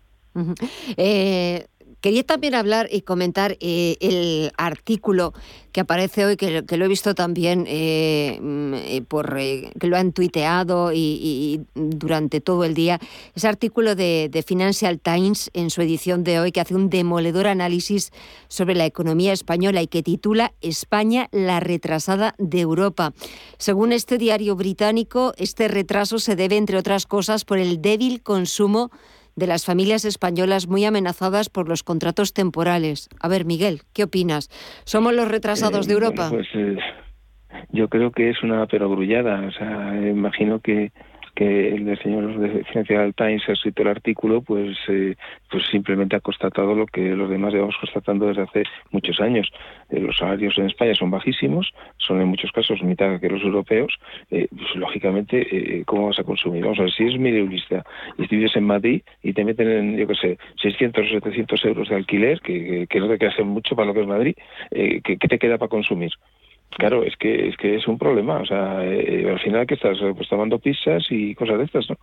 Eh, 0.96 1.66
Quería 2.02 2.24
también 2.24 2.54
hablar 2.54 2.88
y 2.92 3.02
comentar 3.02 3.58
eh, 3.60 3.98
el 4.02 4.52
artículo 4.58 5.34
que 5.72 5.82
aparece 5.82 6.26
hoy, 6.26 6.38
que, 6.38 6.64
lo 6.78 6.86
he 6.86 6.88
visto 6.88 7.16
también 7.16 7.66
eh, 7.68 8.40
mm, 8.42 8.74
eh, 8.74 9.04
por 9.08 9.36
que 9.36 9.88
lo 9.88 9.98
han 9.98 10.12
tuiteado 10.12 10.92
y, 10.94 11.62
durante 11.76 12.40
todo 12.40 12.64
el 12.64 12.76
día. 12.76 13.00
Ese 13.36 13.48
artículo 13.48 13.96
de, 13.96 14.44
Financial 14.46 15.00
Times 15.00 15.50
en 15.54 15.70
su 15.72 15.82
edición 15.82 16.24
de 16.24 16.40
hoy 16.40 16.52
que 16.52 16.62
hace 16.62 16.76
un 16.76 16.90
demoledor 16.90 17.48
análisis 17.48 18.12
sobre 18.48 18.76
la 18.76 18.86
economía 18.86 19.34
española 19.34 19.82
y 19.82 19.88
que 19.88 20.04
titula 20.04 20.54
España 20.62 21.28
la 21.32 21.60
retrasada 21.60 22.36
de 22.38 22.62
Europa. 22.62 23.14
Según 23.58 23.92
este 23.92 24.18
diario 24.18 24.56
británico, 24.56 25.34
este 25.38 25.68
retraso 25.68 26.20
se 26.20 26.36
debe, 26.36 26.58
entre 26.58 26.78
otras 26.78 27.06
cosas, 27.08 27.44
por 27.44 27.58
el 27.58 27.82
débil 27.82 28.22
consumo 28.22 28.92
de 29.38 29.48
las 29.48 29.66
familias 29.66 30.04
españolas 30.04 30.68
muy 30.68 30.84
amenazadas 30.84 31.50
por 31.50 31.70
los 31.70 31.84
contratos 31.84 32.34
temporales. 32.34 33.08
A 33.22 33.30
ver, 33.30 33.46
Miguel, 33.46 33.82
¿qué 33.94 34.04
opinas? 34.04 34.50
¿Somos 34.84 35.14
los 35.14 35.30
retrasados 35.30 35.88
de 35.88 35.94
eh, 35.94 35.96
Europa? 35.96 36.30
pues 36.30 36.48
eh, 36.56 36.76
yo 37.72 37.88
creo 37.88 38.12
que 38.12 38.32
es 38.32 38.44
una 38.44 38.66
perogrullada. 38.66 39.48
O 39.48 39.52
sea, 39.52 39.96
imagino 40.10 40.60
que 40.60 40.92
que 41.38 41.70
el 41.70 42.00
señor 42.00 42.36
de 42.40 42.64
Financial 42.64 43.14
Times 43.14 43.48
ha 43.48 43.52
escrito 43.52 43.84
el 43.84 43.90
artículo, 43.90 44.42
pues, 44.42 44.76
eh, 44.88 45.14
pues 45.52 45.64
simplemente 45.70 46.16
ha 46.16 46.20
constatado 46.20 46.74
lo 46.74 46.88
que 46.88 47.16
los 47.16 47.30
demás 47.30 47.54
llevamos 47.54 47.78
constatando 47.78 48.26
desde 48.26 48.42
hace 48.42 48.64
muchos 48.90 49.20
años. 49.20 49.48
Eh, 49.92 50.00
los 50.00 50.18
salarios 50.18 50.58
en 50.58 50.66
España 50.66 50.96
son 50.96 51.12
bajísimos, 51.12 51.72
son 51.98 52.22
en 52.22 52.30
muchos 52.30 52.52
casos 52.52 52.82
mitad 52.82 53.20
que 53.20 53.30
los 53.30 53.44
europeos. 53.44 53.94
Eh, 54.32 54.48
pues, 54.50 54.76
lógicamente, 54.78 55.84
¿cómo 55.86 56.08
vas 56.08 56.18
a 56.18 56.24
consumir? 56.24 56.64
Vamos 56.64 56.80
a 56.80 56.84
ver, 56.84 56.92
si 56.92 57.04
es 57.06 57.20
mileurista 57.20 57.86
y 58.18 58.26
vives 58.26 58.56
en 58.56 58.64
Madrid 58.64 59.04
y 59.22 59.34
te 59.34 59.46
meten 59.46 59.70
en, 59.70 59.96
yo 59.96 60.08
qué 60.08 60.16
sé, 60.16 60.38
600 60.60 61.06
o 61.06 61.10
700 61.22 61.66
euros 61.66 61.90
de 61.90 61.96
alquiler, 61.98 62.42
que, 62.42 62.88
que, 62.90 63.00
no 63.00 63.08
te 63.10 63.20
queda 63.20 63.44
mucho 63.44 63.76
para 63.76 63.90
lo 63.90 63.94
que 63.94 64.02
es 64.02 64.08
Madrid, 64.08 64.36
¿qué, 64.72 65.02
¿qué 65.04 65.28
te 65.28 65.38
queda 65.38 65.60
para 65.60 65.70
consumir? 65.70 66.10
Claro, 66.70 67.04
es 67.04 67.16
que 67.18 67.48
es 67.48 67.58
que 67.58 67.76
es 67.76 67.88
un 67.88 67.98
problema, 67.98 68.38
o 68.38 68.46
sea, 68.46 68.86
eh, 68.86 69.26
al 69.28 69.40
final 69.40 69.66
que 69.66 69.74
estás 69.74 69.98
pues 70.16 70.30
tomando 70.30 70.60
pizzas 70.60 71.04
y 71.10 71.34
cosas 71.34 71.58
de 71.58 71.64
estas, 71.64 71.90
¿no? 71.90 71.98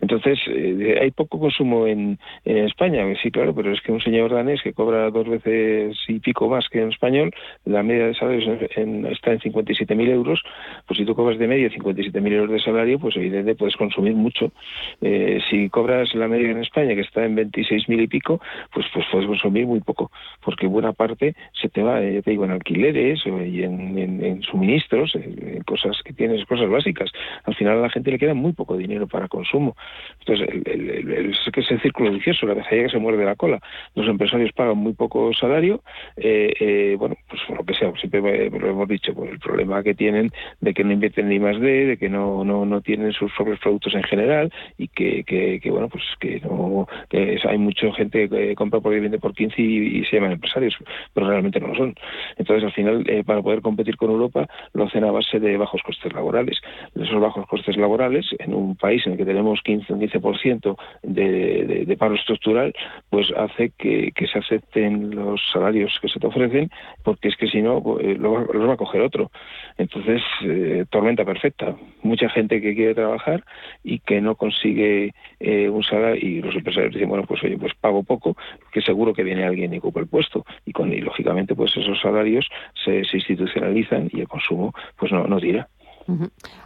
Entonces, 0.00 0.38
eh, 0.46 0.98
hay 1.00 1.10
poco 1.10 1.40
consumo 1.40 1.86
en, 1.86 2.18
en 2.44 2.58
España, 2.58 3.04
sí, 3.20 3.30
claro, 3.32 3.54
pero 3.54 3.72
es 3.72 3.80
que 3.80 3.90
un 3.90 4.00
señor 4.00 4.32
danés 4.32 4.62
que 4.62 4.72
cobra 4.72 5.10
dos 5.10 5.28
veces 5.28 5.96
y 6.06 6.20
pico 6.20 6.48
más 6.48 6.68
que 6.68 6.80
en 6.80 6.90
español, 6.90 7.32
la 7.64 7.82
media 7.82 8.06
de 8.06 8.14
salarios 8.14 8.60
en, 8.76 9.06
está 9.06 9.32
en 9.32 9.40
57.000 9.40 10.08
euros, 10.10 10.40
pues 10.86 10.98
si 10.98 11.04
tú 11.04 11.14
cobras 11.16 11.38
de 11.38 11.48
media 11.48 11.68
57.000 11.68 12.32
euros 12.32 12.52
de 12.52 12.60
salario, 12.60 13.00
pues 13.00 13.16
evidentemente 13.16 13.58
puedes 13.58 13.76
consumir 13.76 14.14
mucho. 14.14 14.52
Eh, 15.00 15.40
si 15.50 15.68
cobras 15.70 16.14
la 16.14 16.28
media 16.28 16.50
en 16.50 16.58
España, 16.58 16.94
que 16.94 17.00
está 17.00 17.24
en 17.24 17.36
26.000 17.36 18.02
y 18.02 18.06
pico, 18.06 18.40
pues 18.72 18.86
pues 18.94 19.06
puedes 19.10 19.26
consumir 19.26 19.66
muy 19.66 19.80
poco, 19.80 20.12
porque 20.44 20.68
buena 20.68 20.92
parte 20.92 21.34
se 21.60 21.68
te 21.68 21.82
va, 21.82 21.98
te 22.00 22.22
digo, 22.30 22.44
en 22.44 22.52
alquileres 22.52 23.20
y 23.26 23.62
en 23.64 23.80
en, 23.98 24.09
suministros, 24.42 25.14
en, 25.14 25.62
cosas 25.64 26.00
que 26.04 26.12
tienes, 26.12 26.44
cosas 26.46 26.68
básicas. 26.68 27.10
Al 27.44 27.54
final 27.54 27.78
a 27.78 27.82
la 27.82 27.90
gente 27.90 28.10
le 28.10 28.18
queda 28.18 28.34
muy 28.34 28.52
poco 28.52 28.76
dinero 28.76 29.06
para 29.06 29.28
consumo. 29.28 29.76
Entonces, 30.20 30.48
el, 30.66 31.30
es 31.30 31.38
es 31.54 31.70
el 31.70 31.80
círculo 31.80 32.12
vicioso, 32.12 32.46
la 32.46 32.54
que 32.54 32.88
se 32.88 32.98
muerde 32.98 33.24
la 33.24 33.36
cola. 33.36 33.60
Los 33.94 34.08
empresarios 34.08 34.52
pagan 34.52 34.78
muy 34.78 34.94
poco 34.94 35.32
salario, 35.34 35.82
eh, 36.16 36.52
eh, 36.58 36.96
bueno, 36.98 37.16
pues 37.28 37.40
por 37.46 37.58
lo 37.58 37.64
que 37.64 37.74
sea, 37.74 37.92
siempre 37.96 38.20
lo 38.50 38.70
hemos 38.70 38.88
dicho, 38.88 39.14
pues 39.14 39.30
el 39.30 39.38
problema 39.38 39.82
que 39.82 39.94
tienen 39.94 40.30
de 40.60 40.74
que 40.74 40.84
no 40.84 40.92
invierten 40.92 41.28
ni 41.28 41.38
más 41.38 41.60
de, 41.60 41.86
de 41.86 41.96
que 41.96 42.08
no, 42.08 42.44
no, 42.44 42.64
no 42.64 42.80
tienen 42.80 43.12
sus 43.12 43.32
propios 43.32 43.58
productos 43.60 43.94
en 43.94 44.02
general 44.04 44.52
y 44.78 44.88
que, 44.88 45.24
que, 45.24 45.70
bueno, 45.70 45.88
pues 45.88 46.04
que 46.18 46.40
no, 46.40 46.86
que 47.08 47.38
hay 47.46 47.58
mucha 47.58 47.92
gente 47.92 48.28
que 48.28 48.54
compra 48.54 48.80
por 48.80 48.92
vende 49.00 49.18
por 49.18 49.34
15 49.34 49.60
y, 49.60 50.04
se 50.04 50.16
llaman 50.16 50.32
empresarios, 50.32 50.74
pero 51.14 51.28
realmente 51.28 51.60
no 51.60 51.68
lo 51.68 51.74
son. 51.74 51.94
Entonces, 52.36 52.64
al 52.64 52.72
final, 52.72 53.04
eh, 53.08 53.22
para 53.24 53.42
poder 53.42 53.60
competir 53.60 53.96
con 54.00 54.10
Europa 54.10 54.48
lo 54.72 54.84
hacen 54.84 55.04
a 55.04 55.12
base 55.12 55.38
de 55.38 55.56
bajos 55.56 55.82
costes 55.82 56.12
laborales. 56.12 56.58
Esos 56.94 57.20
bajos 57.20 57.46
costes 57.46 57.76
laborales, 57.76 58.26
en 58.38 58.54
un 58.54 58.74
país 58.74 59.06
en 59.06 59.12
el 59.12 59.18
que 59.18 59.26
tenemos 59.26 59.60
15 59.62 59.92
un 59.92 60.00
15% 60.00 60.76
de, 61.02 61.84
de, 61.86 61.96
paro 61.96 62.14
estructural, 62.14 62.72
pues 63.10 63.30
hace 63.36 63.72
que, 63.76 64.12
se 64.32 64.38
acepten 64.38 65.14
los 65.14 65.40
salarios 65.52 65.98
que 66.00 66.08
se 66.08 66.18
te 66.18 66.26
ofrecen, 66.26 66.70
porque 67.04 67.28
es 67.28 67.36
que 67.36 67.46
si 67.48 67.60
no, 67.60 67.82
pues, 67.82 68.18
los 68.18 68.68
va 68.68 68.72
a 68.72 68.78
coger 68.78 69.02
otro. 69.02 69.30
Entonces, 69.76 70.22
eh, 70.44 70.86
tormenta 70.88 71.24
perfecta. 71.24 71.76
Mucha 72.02 72.30
gente 72.30 72.60
que 72.62 72.74
quiere 72.74 72.94
trabajar 72.94 73.44
y 73.84 73.98
que 73.98 74.20
no 74.20 74.34
consigue 74.34 75.12
eh, 75.40 75.68
un 75.68 75.82
salario, 75.82 76.26
y 76.26 76.40
los 76.40 76.54
empresarios 76.54 76.94
dicen, 76.94 77.08
bueno, 77.08 77.24
pues 77.26 77.42
oye, 77.44 77.58
pues 77.58 77.74
pago 77.74 78.02
poco, 78.02 78.36
que 78.72 78.80
seguro 78.80 79.12
que 79.12 79.24
viene 79.24 79.44
alguien 79.44 79.74
y 79.74 79.78
ocupa 79.78 80.00
el 80.00 80.06
puesto. 80.06 80.46
Y, 80.64 80.72
con, 80.72 80.90
y 80.90 81.00
lógicamente, 81.00 81.54
pues 81.54 81.76
esos 81.76 82.00
salarios 82.00 82.48
se 82.82 83.02
institucionalizan 83.12 83.89
y 84.12 84.20
el 84.20 84.28
consumo 84.28 84.72
pues 84.96 85.12
no, 85.12 85.26
no 85.26 85.38
tira. 85.38 85.68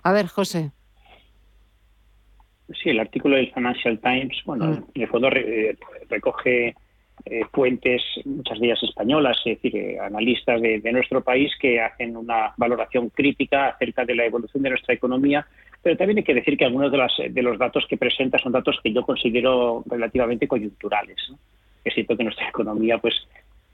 A 0.03 0.13
ver, 0.13 0.27
José. 0.27 0.71
Sí, 2.73 2.91
el 2.91 3.01
artículo 3.01 3.37
del 3.37 3.53
Financial 3.53 3.99
Times, 3.99 4.43
bueno, 4.47 4.67
mm. 4.67 4.85
en 4.95 5.03
el 5.03 5.09
fondo 5.09 5.29
eh, 5.29 5.77
recoge 6.09 6.75
eh, 7.27 7.43
fuentes, 7.53 8.03
muchas 8.25 8.59
de 8.59 8.67
ellas 8.67 8.83
españolas, 8.83 9.37
es 9.45 9.61
decir, 9.61 9.77
eh, 9.77 9.99
analistas 10.01 10.61
de, 10.61 10.93
nuestro 10.93 11.23
país 11.23 11.53
que 11.61 11.81
hacen 11.81 12.17
una 12.17 12.55
valoración 12.57 13.11
crítica 13.11 13.69
acerca 13.69 14.05
de 14.05 14.15
la 14.15 14.25
evolución 14.25 14.63
de 14.63 14.71
nuestra 14.71 14.95
economía, 14.95 15.47
pero 15.83 15.97
también 15.97 16.19
hay 16.19 16.25
que 16.25 16.35
decir 16.35 16.57
que 16.57 16.65
algunos 16.65 16.91
de, 16.91 16.99
las, 16.99 17.13
de 17.29 17.43
los 17.43 17.59
datos 17.59 17.87
que 17.89 17.99
presenta 17.99 18.39
son 18.39 18.53
datos 18.53 18.81
que 18.83 18.93
yo 18.93 19.03
considero 19.03 19.85
relativamente 19.87 20.49
coyunturales. 20.49 21.17
Es 21.85 21.95
cierto 21.95 22.17
que 22.17 22.25
nuestra 22.25 22.49
economía 22.49 22.97
pues 22.99 23.15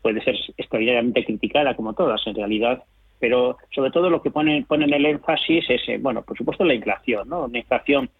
puede 0.02 0.22
ser 0.22 0.34
extraordinariamente 0.56 1.24
criticada, 1.24 1.76
como 1.76 1.92
todas, 1.92 2.26
en 2.26 2.34
realidad 2.34 2.82
pero 3.20 3.58
sobre 3.72 3.90
todo 3.90 4.10
lo 4.10 4.22
que 4.22 4.30
ponen, 4.30 4.64
ponen 4.64 4.92
el 4.92 5.06
énfasis 5.06 5.68
es, 5.68 5.88
eh, 5.88 5.98
bueno, 6.00 6.22
por 6.22 6.36
supuesto 6.36 6.64
la 6.64 6.74
inflación, 6.74 7.28
¿no? 7.28 7.44
Una 7.44 7.58
inflación 7.58 8.10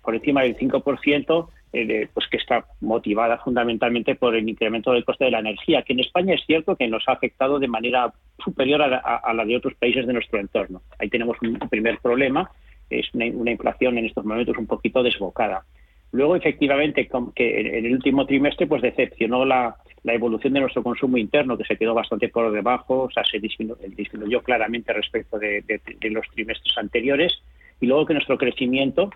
por 0.00 0.14
encima 0.14 0.42
del 0.42 0.56
5%, 0.56 1.50
eh, 1.72 2.08
pues 2.12 2.26
que 2.28 2.36
está 2.36 2.64
motivada 2.80 3.38
fundamentalmente 3.38 4.16
por 4.16 4.34
el 4.34 4.48
incremento 4.48 4.90
del 4.90 5.04
coste 5.04 5.26
de 5.26 5.30
la 5.30 5.38
energía, 5.38 5.82
que 5.82 5.92
en 5.92 6.00
España 6.00 6.34
es 6.34 6.44
cierto 6.44 6.74
que 6.74 6.88
nos 6.88 7.08
ha 7.08 7.12
afectado 7.12 7.60
de 7.60 7.68
manera 7.68 8.12
superior 8.44 8.82
a, 8.82 9.32
la 9.32 9.44
de 9.44 9.56
otros 9.56 9.74
países 9.74 10.04
de 10.04 10.12
nuestro 10.12 10.40
entorno. 10.40 10.82
Ahí 10.98 11.08
tenemos 11.08 11.36
un 11.42 11.56
primer 11.70 11.98
problema, 11.98 12.50
es 12.90 13.06
una, 13.14 13.26
inflación 13.26 13.98
en 13.98 14.06
estos 14.06 14.24
momentos 14.24 14.58
un 14.58 14.66
poquito 14.66 15.00
desbocada. 15.04 15.64
Luego, 16.12 16.34
efectivamente, 16.34 17.08
que 17.34 17.60
en 17.60 17.86
el 17.86 17.92
último 17.92 18.26
trimestre 18.26 18.66
pues 18.66 18.82
decepcionó 18.82 19.44
la, 19.44 19.76
evolución 20.04 20.54
de 20.54 20.60
nuestro 20.60 20.82
consumo 20.82 21.18
interno, 21.18 21.56
que 21.56 21.64
se 21.64 21.76
quedó 21.76 21.94
bastante 21.94 22.28
por 22.28 22.50
debajo, 22.50 23.02
o 23.02 23.10
sea, 23.10 23.22
se 23.24 23.38
disminuyó, 23.38 24.42
claramente 24.42 24.92
respecto 24.92 25.38
de, 25.38 25.62
los 26.10 26.26
trimestres 26.32 26.76
anteriores, 26.78 27.40
y 27.80 27.86
luego 27.86 28.06
que 28.06 28.14
nuestro 28.14 28.36
crecimiento 28.36 29.10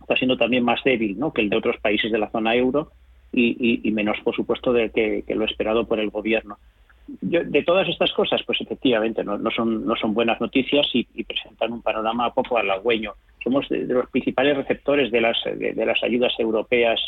está 0.00 0.16
siendo 0.16 0.36
también 0.36 0.64
más 0.64 0.82
débil 0.82 1.16
¿no? 1.16 1.32
que 1.32 1.42
el 1.42 1.48
de 1.48 1.56
otros 1.56 1.76
países 1.78 2.10
de 2.10 2.18
la 2.18 2.30
zona 2.30 2.56
euro 2.56 2.90
y, 3.32 3.90
menos, 3.92 4.18
por 4.24 4.34
supuesto, 4.34 4.72
de 4.72 4.90
que, 4.90 5.24
lo 5.34 5.44
esperado 5.44 5.86
por 5.86 6.00
el 6.00 6.10
gobierno. 6.10 6.58
de 7.06 7.62
todas 7.62 7.88
estas 7.88 8.12
cosas, 8.12 8.42
pues 8.44 8.60
efectivamente 8.60 9.22
no, 9.22 9.38
son, 9.52 9.86
no 9.86 9.94
son 9.94 10.12
buenas 10.12 10.40
noticias 10.40 10.88
y, 10.92 11.04
presentan 11.22 11.72
un 11.72 11.82
panorama 11.82 12.34
poco 12.34 12.58
halagüeño. 12.58 13.12
Somos 13.42 13.68
de, 13.68 13.84
los 13.84 14.08
principales 14.10 14.56
receptores 14.56 15.10
de 15.10 15.20
las, 15.20 15.36
de, 15.44 15.86
las 15.86 16.02
ayudas 16.02 16.32
europeas 16.38 17.00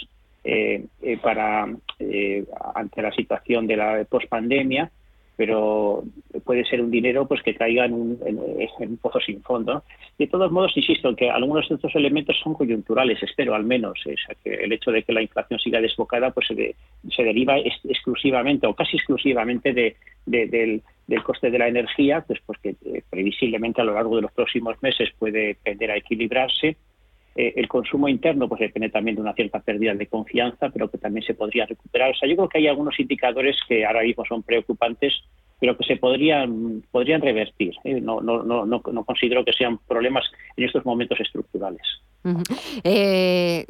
eh, 0.45 0.85
eh, 1.03 1.17
para 1.23 1.67
eh, 1.99 2.45
ante 2.75 3.03
la 3.03 3.13
situación 3.13 3.67
de 3.67 3.77
la 3.77 4.05
pospandemia 4.05 4.91
pero 5.37 6.05
puede 6.45 6.65
ser 6.65 6.81
un 6.81 6.91
dinero 6.91 7.27
pues 7.27 7.43
que 7.43 7.55
caiga 7.55 7.87
en 7.87 7.93
un, 7.93 8.19
en, 8.79 8.97
pozo 8.99 9.21
sin 9.21 9.43
fondo. 9.43 9.83
De 10.19 10.27
todos 10.27 10.51
modos, 10.53 10.77
insisto 10.77 11.15
que 11.17 11.31
algunos 11.31 11.69
de 11.69 11.75
estos 11.75 11.95
elementos 11.97 12.39
son 12.43 12.55
coyunturales, 12.55 13.23
espero 13.23 13.55
al 13.55 13.65
menos. 13.65 13.99
que 14.43 14.55
el 14.55 14.73
hecho 14.73 14.91
de 14.91 15.03
que 15.03 15.13
la 15.13 15.23
inflación 15.23 15.59
siga 15.59 15.81
desbocada 15.81 16.31
pues 16.31 16.47
se, 16.49 17.23
deriva 17.23 17.59
exclusivamente 17.59 18.67
o 18.67 18.75
casi 18.75 18.97
exclusivamente 18.97 19.73
de, 19.73 19.97
del, 20.27 20.83
coste 21.23 21.51
de 21.51 21.59
la 21.59 21.69
energía, 21.69 22.25
pues 22.27 22.41
porque 22.47 22.77
eh, 22.85 23.03
previsiblemente 23.11 23.81
a 23.81 23.85
lo 23.85 23.95
largo 23.95 24.17
de 24.17 24.23
los 24.23 24.33
próximos 24.33 24.81
meses 24.83 25.11
puede 25.19 25.57
tender 25.63 25.91
a 25.91 25.97
equilibrarse. 25.97 26.77
Eh, 27.37 27.55
el 27.57 27.69
consumo 27.69 28.09
interno 28.09 28.49
pues 28.49 28.61
depende 28.61 28.91
también 28.91 29.17
de 29.17 29.23
una 29.23 29.35
cierta 29.35 29.61
pérdida 29.61 29.95
de 29.95 30.07
confianza, 30.07 30.69
pero 30.71 30.91
que 30.91 30.99
también 30.99 31.27
se 31.27 31.35
podría 31.35 31.67
recuperar. 31.67 32.11
O 32.11 32.15
sea, 32.15 32.29
yo 32.29 32.37
creo 32.37 32.49
que 32.49 32.59
hay 32.59 32.69
algunos 32.69 32.99
indicadores 32.99 33.57
que 33.69 33.85
ahora 33.85 34.03
mismo 34.03 34.25
son 34.25 34.43
preocupantes, 34.43 35.13
pero 35.61 35.77
que 35.77 35.85
se 35.85 35.97
podrían, 35.97 36.83
podrían 36.91 37.23
revertir. 37.23 37.75
¿eh? 37.85 38.01
No, 38.01 38.21
no, 38.21 38.43
no, 38.43 38.67
no, 38.67 38.83
considero 39.05 39.45
que 39.45 39.53
sean 39.53 39.79
problemas 39.79 40.25
en 40.57 40.65
estos 40.65 40.85
momentos 40.85 41.19
estructurales. 41.21 41.83
Eh, 42.85 43.67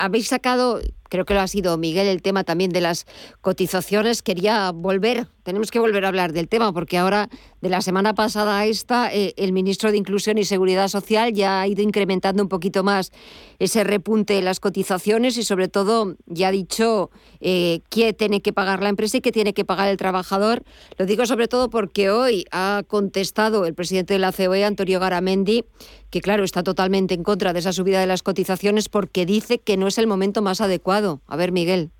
habéis 0.00 0.28
sacado, 0.28 0.80
creo 1.10 1.26
que 1.26 1.34
lo 1.34 1.40
ha 1.40 1.46
sido 1.46 1.76
Miguel, 1.76 2.08
el 2.08 2.22
tema 2.22 2.42
también 2.42 2.70
de 2.70 2.80
las 2.80 3.06
cotizaciones. 3.42 4.22
Quería 4.22 4.70
volver, 4.72 5.26
tenemos 5.42 5.70
que 5.70 5.78
volver 5.78 6.06
a 6.06 6.08
hablar 6.08 6.32
del 6.32 6.48
tema, 6.48 6.72
porque 6.72 6.96
ahora, 6.96 7.28
de 7.60 7.68
la 7.68 7.82
semana 7.82 8.14
pasada 8.14 8.60
a 8.60 8.66
esta, 8.66 9.12
eh, 9.12 9.34
el 9.36 9.52
ministro 9.52 9.90
de 9.90 9.98
Inclusión 9.98 10.38
y 10.38 10.44
Seguridad 10.44 10.88
Social 10.88 11.34
ya 11.34 11.60
ha 11.60 11.68
ido 11.68 11.82
incrementando 11.82 12.42
un 12.42 12.48
poquito 12.48 12.82
más 12.82 13.12
ese 13.58 13.84
repunte 13.84 14.32
de 14.32 14.40
las 14.40 14.58
cotizaciones 14.58 15.36
y, 15.36 15.44
sobre 15.44 15.68
todo, 15.68 16.16
ya 16.24 16.48
ha 16.48 16.52
dicho 16.52 17.10
eh, 17.40 17.80
qué 17.90 18.14
tiene 18.14 18.40
que 18.40 18.54
pagar 18.54 18.82
la 18.82 18.88
empresa 18.88 19.18
y 19.18 19.20
qué 19.20 19.32
tiene 19.32 19.52
que 19.52 19.66
pagar 19.66 19.88
el 19.88 19.98
trabajador. 19.98 20.62
Lo 20.96 21.04
digo 21.04 21.26
sobre 21.26 21.46
todo 21.46 21.68
porque 21.68 22.08
hoy 22.08 22.46
ha 22.52 22.84
contestado 22.88 23.66
el 23.66 23.74
presidente 23.74 24.14
de 24.14 24.20
la 24.20 24.32
COE, 24.32 24.64
Antonio 24.64 24.98
Garamendi, 24.98 25.66
que 26.10 26.20
claro, 26.20 26.44
está 26.44 26.62
totalmente 26.62 27.14
en 27.14 27.22
contra 27.22 27.52
de 27.52 27.60
esa 27.60 27.72
subida 27.72 28.00
de 28.00 28.06
las 28.06 28.22
cotizaciones 28.22 28.88
porque 28.88 29.26
dice 29.26 29.58
que 29.58 29.76
no 29.76 29.86
es 29.86 29.98
el 29.98 30.06
momento 30.06 30.42
más 30.42 30.60
adecuado. 30.60 31.20
A 31.26 31.36
ver, 31.36 31.52
Miguel. 31.52 31.90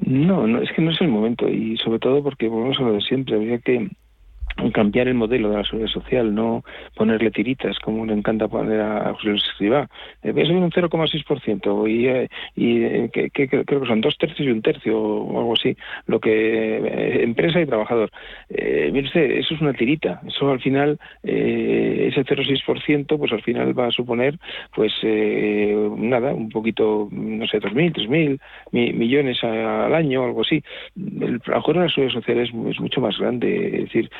No, 0.00 0.46
no, 0.46 0.60
es 0.60 0.70
que 0.74 0.82
no 0.82 0.90
es 0.90 1.00
el 1.00 1.08
momento 1.08 1.48
y 1.48 1.76
sobre 1.78 1.98
todo 1.98 2.22
porque 2.22 2.48
volvemos 2.48 2.78
a 2.78 2.82
lo 2.82 2.92
de 2.94 3.00
siempre, 3.02 3.36
habría 3.36 3.58
que 3.58 3.88
cambiar 4.70 5.08
el 5.08 5.14
modelo 5.14 5.50
de 5.50 5.56
la 5.56 5.64
seguridad 5.64 5.90
social, 5.90 6.34
no 6.34 6.64
ponerle 6.94 7.30
tiritas 7.30 7.78
como 7.80 8.06
le 8.06 8.12
encanta 8.12 8.48
poner 8.48 8.80
a 8.80 9.12
José 9.14 9.28
Luis 9.28 9.44
Escribá. 9.52 9.88
Eh, 10.22 10.32
subir 10.32 10.62
un 10.62 10.70
0,6% 10.70 11.88
y, 11.88 12.06
eh, 12.06 12.28
y 12.54 12.82
eh, 12.82 13.10
que, 13.12 13.30
creo 13.30 13.64
que 13.64 13.86
son 13.86 14.00
dos 14.00 14.16
tercios 14.18 14.46
y 14.46 14.50
un 14.50 14.62
tercio 14.62 14.98
o 14.98 15.38
algo 15.38 15.54
así, 15.54 15.76
lo 16.06 16.20
que 16.20 17.22
empresa 17.22 17.60
y 17.60 17.66
trabajador. 17.66 18.10
mire 18.50 19.06
usted, 19.06 19.30
eso 19.32 19.54
es 19.54 19.60
una 19.60 19.72
tirita. 19.72 20.20
Eso 20.26 20.50
al 20.50 20.60
final, 20.60 20.98
ese 21.22 22.24
0,6%, 22.24 23.18
pues 23.18 23.32
al 23.32 23.42
final 23.42 23.78
va 23.78 23.86
a 23.86 23.90
suponer, 23.90 24.38
pues 24.74 24.92
nada, 25.02 26.34
un 26.34 26.48
poquito, 26.48 27.08
no 27.10 27.46
sé, 27.46 27.60
2.000, 27.60 28.38
3.000 28.72 28.94
millones 28.94 29.42
al 29.44 29.94
año, 29.94 30.24
algo 30.24 30.42
así. 30.42 30.62
El 30.96 31.40
trabajo 31.40 31.72
de 31.72 31.80
la 31.80 31.88
seguridad 31.88 32.14
social 32.20 32.38
es, 32.38 32.48
es 32.48 32.80
mucho 32.80 33.00
más 33.00 33.18
grande. 33.18 33.66
Es 33.66 33.84
decir, 33.84 34.10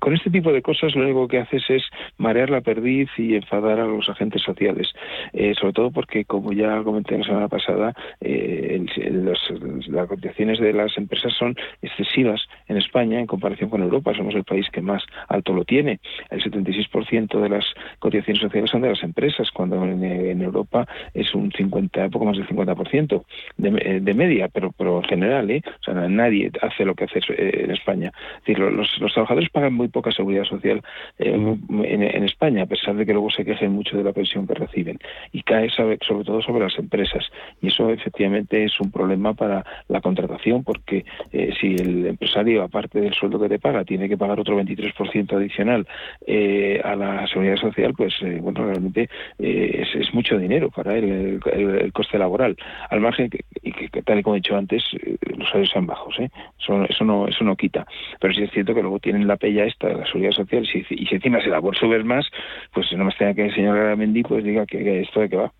con 0.00 0.14
este 0.14 0.30
tipo 0.30 0.52
de 0.52 0.62
cosas 0.62 0.94
lo 0.94 1.04
único 1.04 1.28
que 1.28 1.38
haces 1.38 1.62
es 1.68 1.82
marear 2.18 2.50
la 2.50 2.60
perdiz 2.60 3.08
y 3.16 3.34
enfadar 3.34 3.80
a 3.80 3.86
los 3.86 4.08
agentes 4.08 4.42
sociales. 4.42 4.88
Eh, 5.32 5.54
sobre 5.58 5.72
todo 5.72 5.90
porque, 5.90 6.24
como 6.24 6.52
ya 6.52 6.82
comenté 6.82 7.18
la 7.18 7.24
semana 7.24 7.48
pasada, 7.48 7.94
eh, 8.20 8.84
las 9.10 10.08
cotizaciones 10.08 10.58
de 10.60 10.72
las 10.72 10.96
empresas 10.96 11.32
son 11.38 11.56
excesivas 11.82 12.40
en 12.72 12.78
España 12.78 13.20
en 13.20 13.26
comparación 13.26 13.70
con 13.70 13.82
Europa. 13.82 14.14
Somos 14.14 14.34
el 14.34 14.44
país 14.44 14.66
que 14.70 14.80
más 14.80 15.02
alto 15.28 15.52
lo 15.52 15.64
tiene. 15.64 16.00
El 16.30 16.42
76% 16.42 17.40
de 17.40 17.48
las 17.48 17.64
cotizaciones 17.98 18.42
sociales 18.42 18.70
son 18.70 18.82
de 18.82 18.88
las 18.90 19.02
empresas, 19.02 19.50
cuando 19.50 19.82
en, 19.84 20.42
Europa 20.42 20.86
es 21.14 21.34
un 21.34 21.52
50, 21.52 22.08
poco 22.08 22.24
más 22.24 22.36
del 22.36 22.48
50% 22.48 23.24
de, 23.56 24.00
de 24.00 24.14
media, 24.14 24.48
pero, 24.48 24.72
pero 24.72 24.98
en 24.98 25.04
general, 25.04 25.50
¿eh? 25.50 25.62
o 25.80 25.84
sea, 25.84 25.94
nadie 25.94 26.50
hace 26.60 26.84
lo 26.84 26.94
que 26.94 27.04
hace 27.04 27.20
en 27.28 27.70
España. 27.70 28.12
Es 28.38 28.44
decir, 28.44 28.58
los, 28.58 28.98
los 28.98 29.12
trabajadores 29.12 29.50
pagan 29.50 29.74
muy 29.74 29.88
poca 29.88 30.10
seguridad 30.10 30.44
social 30.44 30.82
eh, 31.18 31.32
en, 31.32 32.24
España, 32.24 32.62
a 32.62 32.66
pesar 32.66 32.96
de 32.96 33.06
que 33.06 33.12
luego 33.12 33.30
se 33.30 33.44
quejen 33.44 33.72
mucho 33.72 33.96
de 33.96 34.04
la 34.04 34.12
pensión 34.12 34.46
que 34.46 34.54
reciben. 34.54 34.98
Y 35.32 35.42
cae 35.42 35.68
sobre, 35.70 35.98
todo 35.98 36.42
sobre 36.42 36.64
las 36.64 36.78
empresas. 36.78 37.24
Y 37.60 37.68
eso 37.68 37.90
efectivamente 37.90 38.64
es 38.64 38.80
un 38.80 38.90
problema 38.90 39.34
para 39.34 39.64
la 39.88 40.00
contratación, 40.00 40.64
porque 40.64 41.04
eh, 41.32 41.52
si 41.60 41.74
el 41.74 42.06
empresario, 42.06 42.61
aparte 42.64 43.00
del 43.00 43.14
sueldo 43.14 43.40
que 43.40 43.48
te 43.48 43.58
paga, 43.58 43.84
tiene 43.84 44.08
que 44.08 44.16
pagar 44.16 44.40
otro 44.40 44.60
23% 44.60 45.32
adicional 45.34 45.86
eh, 46.26 46.80
a 46.82 46.94
la 46.96 47.26
seguridad 47.26 47.56
social, 47.56 47.94
pues 47.96 48.14
bueno, 48.40 48.64
realmente 48.64 49.08
es, 49.38 50.12
mucho 50.12 50.36
dinero 50.36 50.68
para 50.70 50.96
él 50.96 51.40
el, 51.52 51.92
coste 51.92 52.18
laboral. 52.18 52.56
Al 52.90 53.00
margen, 53.00 53.30
que, 53.30 53.44
y 53.62 53.72
que, 53.72 54.02
tal 54.02 54.18
y 54.18 54.22
como 54.22 54.36
he 54.36 54.40
dicho 54.40 54.56
antes, 54.56 54.82
los 55.22 55.48
salarios 55.48 55.70
sean 55.70 55.86
bajos. 55.86 56.16
Eso, 56.18 56.84
eso, 56.84 57.04
no, 57.04 57.28
eso 57.28 57.44
no 57.44 57.56
quita. 57.56 57.86
Pero 58.20 58.34
sí 58.34 58.42
es 58.42 58.50
cierto 58.50 58.74
que 58.74 58.82
luego 58.82 58.98
tienen 58.98 59.26
la 59.26 59.36
pella 59.36 59.64
esta 59.64 59.88
de 59.88 59.94
la 59.94 60.06
seguridad 60.06 60.32
social 60.32 60.64
y 60.64 60.84
si, 60.84 61.14
encima 61.14 61.42
se 61.42 61.48
la 61.48 61.60
por 61.60 61.76
subir 61.76 62.04
más, 62.04 62.26
pues 62.72 62.92
no 62.92 63.04
me 63.04 63.10
extraña 63.10 63.34
que 63.34 63.46
el 63.46 63.54
señor 63.54 63.76
Garamendi 63.76 64.22
pues 64.22 64.44
diga 64.44 64.66
que, 64.66 65.00
esto 65.00 65.20
de 65.20 65.28
qué 65.28 65.36
va. 65.36 65.52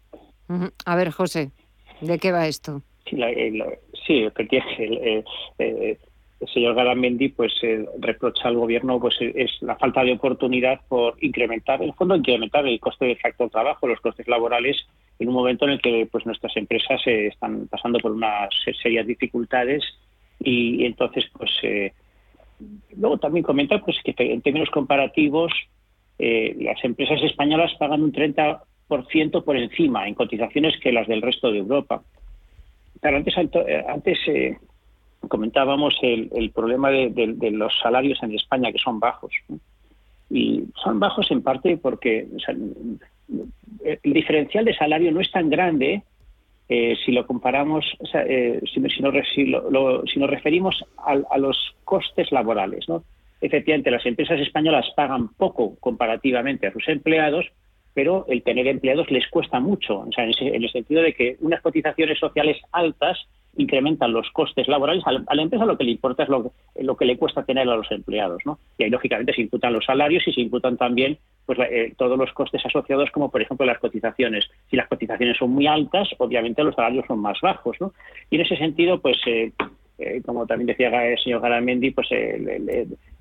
A 0.85 0.97
ver, 0.97 1.11
José, 1.11 1.51
¿de 2.01 2.19
qué 2.19 2.33
va 2.33 2.47
esto? 2.47 2.83
Sí, 3.09 3.17
la, 3.17 3.29
sí 4.07 4.29
el, 4.79 5.25
el, 6.43 6.49
señor 6.53 6.75
Garamendi 6.75 7.29
pues 7.29 7.53
reprocha 7.99 8.49
al 8.49 8.57
gobierno 8.57 9.01
pues 9.01 9.17
es 9.21 9.51
la 9.63 9.77
falta 9.77 10.05
de 10.05 10.13
oportunidad 10.13 10.81
por 10.89 11.17
incrementar, 11.21 11.83
en 11.83 11.89
el 11.89 11.95
fondo 11.95 12.17
incrementar 12.17 12.67
el 12.67 12.81
coste 12.81 13.07
de 13.07 13.17
factor 13.17 13.51
trabajo, 13.51 13.87
los 13.87 14.01
costes 14.01 14.29
laborales 14.29 14.77
en 15.19 15.29
un 15.29 15.35
momento 15.35 15.67
en 15.67 15.73
el 15.73 15.81
que 15.81 16.09
pues 16.11 16.27
nuestras 16.27 16.57
empresas 16.57 17.01
eh, 17.07 17.29
están 17.29 17.69
pasando 17.69 17.99
por 18.01 18.13
unas 18.13 18.51
serias 18.83 19.07
dificultades 19.07 19.85
y, 20.41 20.85
entonces 20.85 21.25
pues 21.37 21.51
eh, 21.63 21.93
luego 22.97 23.19
también 23.19 23.45
comentar 23.45 23.83
pues, 23.85 23.97
que 24.05 24.15
en 24.19 24.43
términos 24.43 24.71
comparativos 24.71 25.53
eh, 26.19 26.55
las 26.61 26.83
empresas 26.85 27.23
españolas 27.23 27.75
pagan 27.79 28.03
un 28.03 28.13
30% 28.13 29.45
por 29.45 29.57
encima 29.57 30.07
en 30.07 30.15
cotizaciones 30.15 30.79
que 30.81 30.93
las 30.93 31.09
del 31.09 31.23
resto 31.23 31.51
de 31.51 31.59
Europa. 31.59 32.03
Pero 33.01 33.17
antes, 33.17 33.35
eh, 33.37 33.85
antes 33.89 34.19
eh, 34.29 34.57
comentábamos 35.29 35.97
el, 36.03 36.51
problema 36.55 36.91
de, 36.91 37.51
los 37.53 37.73
salarios 37.83 38.23
en 38.23 38.35
España, 38.35 38.73
que 38.73 38.79
son 38.79 39.01
bajos. 39.01 39.33
Y 40.31 40.65
son 40.83 40.99
bajos 40.99 41.31
en 41.31 41.43
parte 41.43 41.77
porque 41.77 42.27
el 43.85 44.13
diferencial 44.13 44.65
de 44.65 44.75
salario 44.75 45.13
no 45.13 45.21
es 45.21 45.31
tan 45.31 45.51
grande 45.51 46.03
eh, 46.69 46.97
si 47.05 47.13
lo 47.13 47.27
comparamos, 47.27 47.85
eh, 48.15 48.61
si, 48.73 48.81
nos, 48.81 50.31
referimos 50.31 50.83
a, 50.97 51.37
los 51.37 51.75
costes 51.85 52.33
laborales, 52.33 52.89
¿no? 52.89 53.05
Efectivamente, 53.43 53.91
las 53.91 54.07
empresas 54.07 54.41
españolas 54.41 54.87
pagan 54.97 55.29
poco 55.35 55.77
comparativamente 55.81 56.67
a 56.67 56.73
sus 56.73 56.89
empleados, 56.89 57.47
pero 57.93 58.25
el 58.29 58.43
tener 58.43 58.69
empleados 58.69 59.11
les 59.11 59.29
cuesta 59.29 59.61
mucho, 59.61 60.07
en, 60.17 60.55
el 60.55 60.71
sentido 60.71 61.03
de 61.03 61.13
que 61.13 61.37
unas 61.41 61.61
cotizaciones 61.61 62.19
sociales 62.19 62.57
altas 62.71 63.19
incrementan 63.57 64.13
los 64.13 64.31
costes 64.31 64.67
laborales, 64.69 65.03
a 65.07 65.13
la, 65.13 65.43
empresa 65.43 65.67
lo 65.67 65.77
que 65.77 65.85
le 65.85 65.93
importa 65.93 66.23
es 66.23 66.29
lo, 66.29 66.53
lo, 66.81 66.97
que 66.97 67.05
le 67.05 67.19
cuesta 67.19 67.45
tener 67.45 67.69
a 67.69 67.77
los 67.77 67.91
empleados, 67.91 68.43
¿no? 68.47 68.59
Y 68.79 68.85
ahí, 68.85 68.91
lógicamente, 68.91 69.35
se 69.35 69.43
imputan 69.43 69.73
los 69.73 69.85
salarios 69.85 70.27
y 70.27 70.33
se 70.33 70.41
imputan 70.41 70.77
también 70.77 71.19
pues 71.45 71.59
eh, 71.71 71.93
todos 71.99 72.19
los 72.19 72.33
costes 72.33 72.65
asociados, 72.65 73.11
como 73.11 73.31
por 73.31 73.43
ejemplo 73.43 73.67
las 73.67 73.79
cotizaciones. 73.79 74.49
Si 74.71 74.77
las 74.77 74.89
cotizaciones 74.89 75.37
son 75.37 75.51
muy 75.51 75.67
altas, 75.67 76.09
obviamente 76.19 76.65
los 76.65 76.75
salarios 76.75 77.05
son 77.07 77.19
más 77.19 77.39
bajos, 77.43 77.77
¿no? 77.81 77.93
Y 78.31 78.37
en 78.37 78.43
ese 78.43 78.57
sentido, 78.57 79.01
pues, 79.01 79.19
eh, 79.27 79.53
eh, 79.99 80.23
como 80.25 80.47
también 80.47 80.69
decía 80.69 80.89
el 81.07 81.19
señor 81.19 81.43
Garamendi, 81.43 81.91
pues 81.91 82.09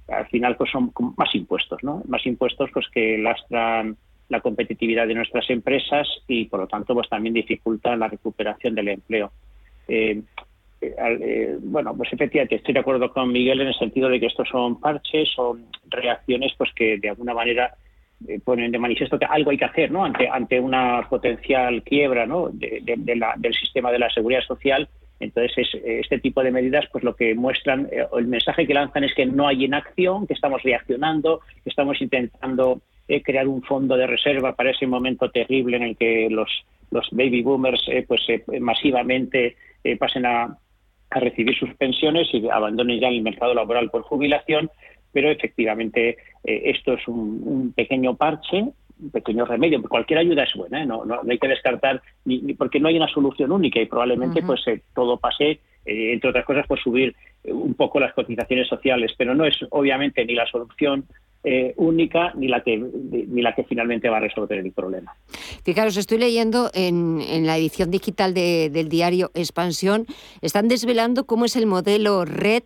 al 0.07 0.27
final 0.27 0.55
pues 0.55 0.71
son 0.71 0.91
más 1.17 1.33
impuestos, 1.35 1.83
¿no? 1.83 2.03
Más 2.07 2.25
impuestos 2.25 2.69
pues 2.73 2.87
que 2.89 3.17
lastran 3.17 3.97
la 4.29 4.39
competitividad 4.39 5.07
de 5.07 5.15
nuestras 5.15 5.49
empresas 5.49 6.07
y 6.27 6.45
por 6.45 6.61
lo 6.61 6.67
tanto 6.67 6.93
pues 6.93 7.09
también 7.09 7.33
dificultan 7.33 7.99
la 7.99 8.07
recuperación 8.07 8.75
del 8.75 8.89
empleo. 8.89 9.31
Eh, 9.87 10.21
eh, 10.81 10.95
eh, 10.99 11.57
bueno, 11.61 11.95
pues 11.95 12.11
efectivamente 12.11 12.55
estoy 12.55 12.73
de 12.73 12.79
acuerdo 12.79 13.11
con 13.13 13.31
Miguel 13.31 13.61
en 13.61 13.67
el 13.67 13.75
sentido 13.75 14.09
de 14.09 14.19
que 14.19 14.25
estos 14.27 14.49
son 14.49 14.79
parches, 14.79 15.29
son 15.35 15.65
reacciones 15.89 16.53
pues 16.57 16.71
que 16.73 16.97
de 16.97 17.09
alguna 17.09 17.33
manera 17.33 17.75
ponen 18.43 18.71
de 18.71 18.77
manifiesto 18.77 19.17
que 19.17 19.25
algo 19.25 19.49
hay 19.49 19.57
que 19.57 19.65
hacer 19.65 19.91
¿no? 19.91 20.05
ante, 20.05 20.27
ante 20.27 20.59
una 20.59 21.07
potencial 21.09 21.81
quiebra 21.81 22.27
¿no? 22.27 22.49
del 22.51 23.53
sistema 23.59 23.91
de 23.91 23.99
la 23.99 24.11
seguridad 24.11 24.41
social. 24.41 24.87
Entonces, 25.19 25.67
este 25.83 26.19
tipo 26.19 26.43
de 26.43 26.51
medidas, 26.51 26.85
pues 26.91 27.03
lo 27.03 27.15
que 27.15 27.33
muestran, 27.33 27.89
el 28.15 28.27
mensaje 28.27 28.67
que 28.67 28.75
lanzan 28.75 29.03
es 29.03 29.13
que 29.15 29.25
no 29.25 29.47
hay 29.47 29.65
inacción, 29.65 30.27
que 30.27 30.35
estamos 30.35 30.61
reaccionando, 30.61 31.41
que 31.63 31.69
estamos 31.69 31.99
intentando 31.99 32.81
crear 33.23 33.47
un 33.47 33.63
fondo 33.63 33.97
de 33.97 34.05
reserva 34.05 34.55
para 34.55 34.69
ese 34.69 34.85
momento 34.85 35.29
terrible 35.31 35.77
en 35.77 35.83
el 35.83 35.97
que 35.97 36.27
los, 36.29 36.49
los 36.91 37.07
baby 37.11 37.41
boomers 37.41 37.81
eh, 37.87 38.05
pues 38.07 38.21
eh, 38.27 38.43
masivamente 38.59 39.55
eh, 39.83 39.97
pasen 39.97 40.25
a, 40.25 40.57
a, 41.09 41.19
recibir 41.19 41.57
sus 41.57 41.73
pensiones 41.75 42.27
y 42.33 42.47
abandonen 42.49 42.99
ya 42.99 43.07
el 43.07 43.21
mercado 43.21 43.53
laboral 43.53 43.89
por 43.89 44.03
jubilación, 44.03 44.69
pero 45.11 45.29
efectivamente 45.29 46.17
esto 46.43 46.93
es 46.93 47.07
un, 47.07 47.73
pequeño 47.75 48.15
parche, 48.15 48.63
un 48.99 49.11
pequeño 49.11 49.45
remedio. 49.45 49.81
Cualquier 49.83 50.19
ayuda 50.19 50.43
es 50.43 50.53
buena, 50.53 50.85
no, 50.85 51.03
no, 51.05 51.19
hay 51.29 51.37
que 51.37 51.47
descartar, 51.47 52.01
ni, 52.23 52.53
porque 52.53 52.79
no 52.79 52.87
hay 52.87 52.97
una 52.97 53.09
solución 53.09 53.51
única 53.51 53.81
y 53.81 53.87
probablemente 53.87 54.41
pues 54.41 54.61
todo 54.95 55.17
pase 55.17 55.59
entre 55.83 56.29
otras 56.29 56.45
cosas, 56.45 56.67
por 56.67 56.79
subir 56.79 57.15
un 57.43 57.73
poco 57.73 57.99
las 57.99 58.13
cotizaciones 58.13 58.67
sociales, 58.67 59.13
pero 59.17 59.33
no 59.33 59.45
es 59.45 59.57
obviamente 59.71 60.23
ni 60.23 60.35
la 60.35 60.45
solución 60.45 61.05
eh, 61.43 61.73
única 61.77 62.33
ni 62.35 62.47
la 62.47 62.61
que 62.63 62.77
ni 62.77 63.41
la 63.41 63.55
que 63.55 63.63
finalmente 63.63 64.09
va 64.09 64.17
a 64.17 64.21
resolver 64.21 64.59
el 64.59 64.71
problema. 64.71 65.15
Fijaros, 65.63 65.97
estoy 65.97 66.19
leyendo 66.19 66.69
en, 66.73 67.21
en 67.21 67.45
la 67.45 67.57
edición 67.57 67.89
digital 67.91 68.33
del 68.33 68.89
diario 68.89 69.31
Expansión, 69.33 70.05
están 70.41 70.67
desvelando 70.67 71.25
cómo 71.25 71.45
es 71.45 71.55
el 71.55 71.65
modelo 71.65 72.25
red 72.25 72.63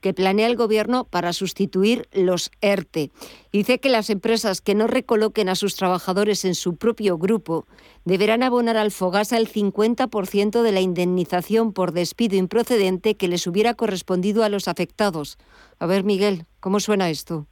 que 0.00 0.14
planea 0.14 0.46
el 0.46 0.56
Gobierno 0.56 1.04
para 1.04 1.32
sustituir 1.32 2.08
los 2.12 2.50
ERTE. 2.60 3.10
Dice 3.52 3.78
que 3.80 3.88
las 3.88 4.10
empresas 4.10 4.60
que 4.60 4.74
no 4.74 4.86
recoloquen 4.86 5.48
a 5.48 5.54
sus 5.54 5.74
trabajadores 5.74 6.44
en 6.44 6.54
su 6.54 6.76
propio 6.76 7.18
grupo 7.18 7.66
deberán 8.04 8.42
abonar 8.42 8.76
al 8.76 8.90
Fogasa 8.90 9.36
el 9.38 9.48
50% 9.48 10.62
de 10.62 10.72
la 10.72 10.80
indemnización 10.80 11.72
por 11.72 11.92
despido 11.92 12.36
improcedente 12.36 13.16
que 13.16 13.28
les 13.28 13.46
hubiera 13.46 13.74
correspondido 13.74 14.44
a 14.44 14.48
los 14.48 14.68
afectados. 14.68 15.38
A 15.78 15.86
ver, 15.86 16.04
Miguel, 16.04 16.44
¿cómo 16.60 16.80
suena 16.80 17.10
esto? 17.10 17.46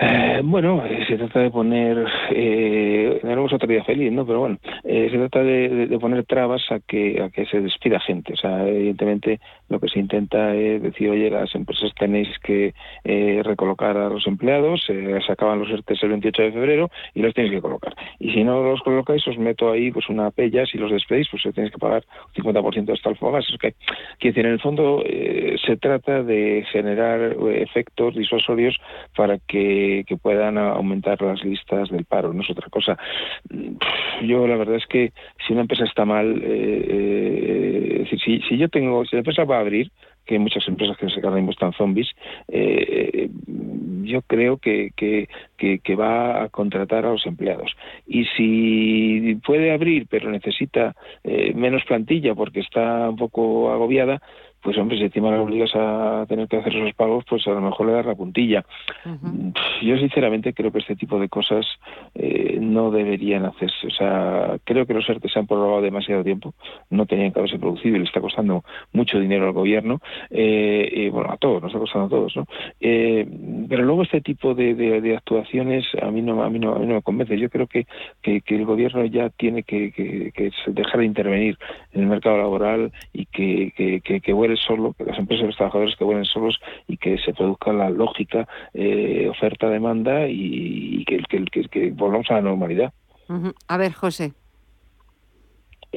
Eh, 0.00 0.42
bueno, 0.44 0.84
eh, 0.86 1.04
se 1.08 1.16
trata 1.16 1.40
de 1.40 1.50
poner, 1.50 2.06
eh, 2.30 3.18
tenemos 3.20 3.52
otro 3.52 3.66
día 3.66 3.82
feliz, 3.82 4.12
¿no? 4.12 4.24
Pero 4.24 4.38
bueno, 4.40 4.58
eh, 4.84 5.08
se 5.10 5.18
trata 5.18 5.42
de, 5.42 5.98
poner 6.00 6.24
trabas 6.24 6.62
a 6.70 6.78
que 6.78 7.20
a 7.20 7.30
que 7.30 7.46
se 7.46 7.60
despida 7.60 7.98
gente. 7.98 8.34
O 8.34 8.36
sea, 8.36 8.68
evidentemente 8.68 9.40
lo 9.68 9.80
que 9.80 9.88
se 9.88 9.98
intenta 9.98 10.54
es 10.54 10.80
decir, 10.82 11.10
oye, 11.10 11.28
las 11.30 11.52
empresas 11.54 11.92
tenéis 11.98 12.28
que 12.38 12.72
recolocar 13.42 13.96
a 13.96 14.08
los 14.08 14.26
empleados, 14.26 14.84
se 14.86 15.32
acaban 15.32 15.58
los 15.58 15.70
ERTES 15.70 16.02
el 16.04 16.10
28 16.10 16.42
de 16.42 16.52
febrero 16.52 16.90
y 17.14 17.20
los 17.20 17.34
tenéis 17.34 17.54
que 17.54 17.60
colocar. 17.60 17.94
Y 18.20 18.30
si 18.32 18.44
no 18.44 18.62
los 18.62 18.80
colocáis, 18.82 19.26
os 19.26 19.38
meto 19.38 19.72
ahí 19.72 19.90
pues 19.90 20.08
una 20.08 20.30
pella, 20.30 20.64
si 20.66 20.78
los 20.78 20.92
despedís, 20.92 21.28
pues 21.30 21.42
tenéis 21.54 21.72
que 21.72 21.78
pagar 21.78 22.04
un 22.36 22.44
50% 22.44 22.92
hasta 22.92 23.10
el. 23.10 23.16
Es 23.48 23.58
que, 23.58 23.74
decir, 24.28 24.46
en 24.46 24.52
el 24.52 24.60
fondo 24.60 25.02
se 25.66 25.76
trata 25.76 26.22
de 26.22 26.64
generar 26.70 27.36
efectos 27.54 28.14
disuasorios 28.14 28.78
para 29.16 29.38
que 29.38 29.87
que, 30.06 30.16
puedan 30.16 30.58
aumentar 30.58 31.20
las 31.22 31.44
listas 31.44 31.90
del 31.90 32.04
paro, 32.04 32.32
no 32.32 32.42
es 32.42 32.50
otra 32.50 32.68
cosa. 32.68 32.98
Yo 34.22 34.46
la 34.46 34.56
verdad 34.56 34.76
es 34.76 34.86
que 34.86 35.12
si 35.46 35.52
una 35.52 35.62
empresa 35.62 35.84
está 35.84 36.04
mal, 36.04 36.40
eh, 36.42 38.04
eh 38.10 38.18
si, 38.24 38.40
si 38.42 38.58
yo 38.58 38.68
tengo, 38.68 39.04
si 39.04 39.16
la 39.16 39.20
empresa 39.20 39.44
va 39.44 39.56
a 39.56 39.60
abrir, 39.60 39.90
que 40.28 40.34
hay 40.34 40.40
muchas 40.40 40.68
empresas 40.68 40.96
que 40.98 41.08
se 41.08 41.20
mismo 41.30 41.50
están 41.50 41.72
zombies, 41.72 42.08
eh, 42.48 43.30
yo 44.02 44.22
creo 44.22 44.58
que, 44.58 44.90
que, 44.94 45.96
va 45.96 46.44
a 46.44 46.48
contratar 46.50 47.04
a 47.06 47.10
los 47.10 47.26
empleados. 47.26 47.72
Y 48.06 48.24
si 48.36 49.36
puede 49.44 49.72
abrir, 49.72 50.06
pero 50.08 50.30
necesita 50.30 50.94
eh, 51.24 51.52
menos 51.54 51.84
plantilla 51.84 52.34
porque 52.34 52.60
está 52.60 53.08
un 53.08 53.16
poco 53.16 53.72
agobiada, 53.72 54.20
pues 54.68 54.76
hombre, 54.76 54.98
si 54.98 55.04
encima 55.04 55.30
le 55.30 55.38
obligas 55.38 55.70
a 55.74 56.26
tener 56.28 56.46
que 56.46 56.58
hacer 56.58 56.76
esos 56.76 56.92
pagos, 56.92 57.24
pues 57.26 57.46
a 57.46 57.52
lo 57.52 57.62
mejor 57.62 57.86
le 57.86 57.94
das 57.94 58.04
la 58.04 58.14
puntilla. 58.14 58.66
Yo 59.80 59.96
sinceramente 59.96 60.52
creo 60.52 60.70
que 60.70 60.80
este 60.80 60.94
tipo 60.94 61.18
de 61.18 61.30
cosas 61.30 61.64
eh, 62.14 62.58
no 62.60 62.90
deberían 62.90 63.46
hacerse. 63.46 63.86
O 63.86 63.90
sea, 63.90 64.58
creo 64.64 64.84
que 64.84 64.92
los 64.92 65.08
ERTE 65.08 65.30
se 65.30 65.38
han 65.38 65.46
prorrogado 65.46 65.80
demasiado 65.80 66.22
tiempo, 66.22 66.52
no 66.90 67.06
tenían 67.06 67.32
que 67.32 67.38
haberse 67.38 67.58
producido 67.58 67.96
y 67.96 68.00
le 68.00 68.04
está 68.04 68.20
costando 68.20 68.62
mucho 68.92 69.18
dinero 69.18 69.46
al 69.46 69.54
gobierno, 69.54 70.02
eh, 70.28 70.86
y, 70.92 71.08
bueno, 71.08 71.32
a 71.32 71.38
todos, 71.38 71.62
nos 71.62 71.70
está 71.70 71.78
costando 71.78 72.06
a 72.08 72.10
todos, 72.10 72.36
¿no? 72.36 72.44
Eh, 72.78 73.26
pero 73.70 73.84
luego 73.84 74.02
este 74.02 74.20
tipo 74.20 74.54
de, 74.54 74.74
de, 74.74 75.16
actuaciones 75.16 75.86
a 76.02 76.10
mí 76.10 76.20
no 76.20 76.42
a 76.42 76.50
mí 76.50 76.58
no, 76.58 76.74
a 76.74 76.78
mí 76.78 76.86
no 76.86 76.96
me 76.96 77.02
convence. 77.02 77.38
Yo 77.38 77.48
creo 77.48 77.66
que, 77.66 77.86
que, 78.20 78.42
el 78.48 78.66
gobierno 78.66 79.02
ya 79.06 79.30
tiene 79.30 79.62
que, 79.62 79.92
que, 79.92 80.52
dejar 80.66 81.00
de 81.00 81.06
intervenir 81.06 81.56
en 81.94 82.02
el 82.02 82.06
mercado 82.08 82.36
laboral 82.36 82.92
y 83.14 83.24
que, 83.24 83.72
que, 83.74 84.20
que, 84.20 84.32
solo, 84.58 84.92
que 84.92 85.04
las 85.04 85.18
empresas 85.18 85.44
y 85.44 85.46
los 85.48 85.56
trabajadores 85.56 85.96
que 85.96 86.04
vuelen 86.04 86.24
solos 86.24 86.58
y 86.86 86.96
que 86.96 87.18
se 87.18 87.32
produzca 87.32 87.72
la 87.72 87.90
lógica 87.90 88.46
eh, 88.74 89.28
oferta-demanda 89.28 90.28
y, 90.28 91.04
que, 91.04 91.18
que, 91.28 91.68
que, 91.68 91.90
volvamos 91.90 92.30
a 92.30 92.34
la 92.34 92.42
normalidad. 92.42 92.92
A 93.68 93.76
ver, 93.76 93.92
José. 93.92 94.32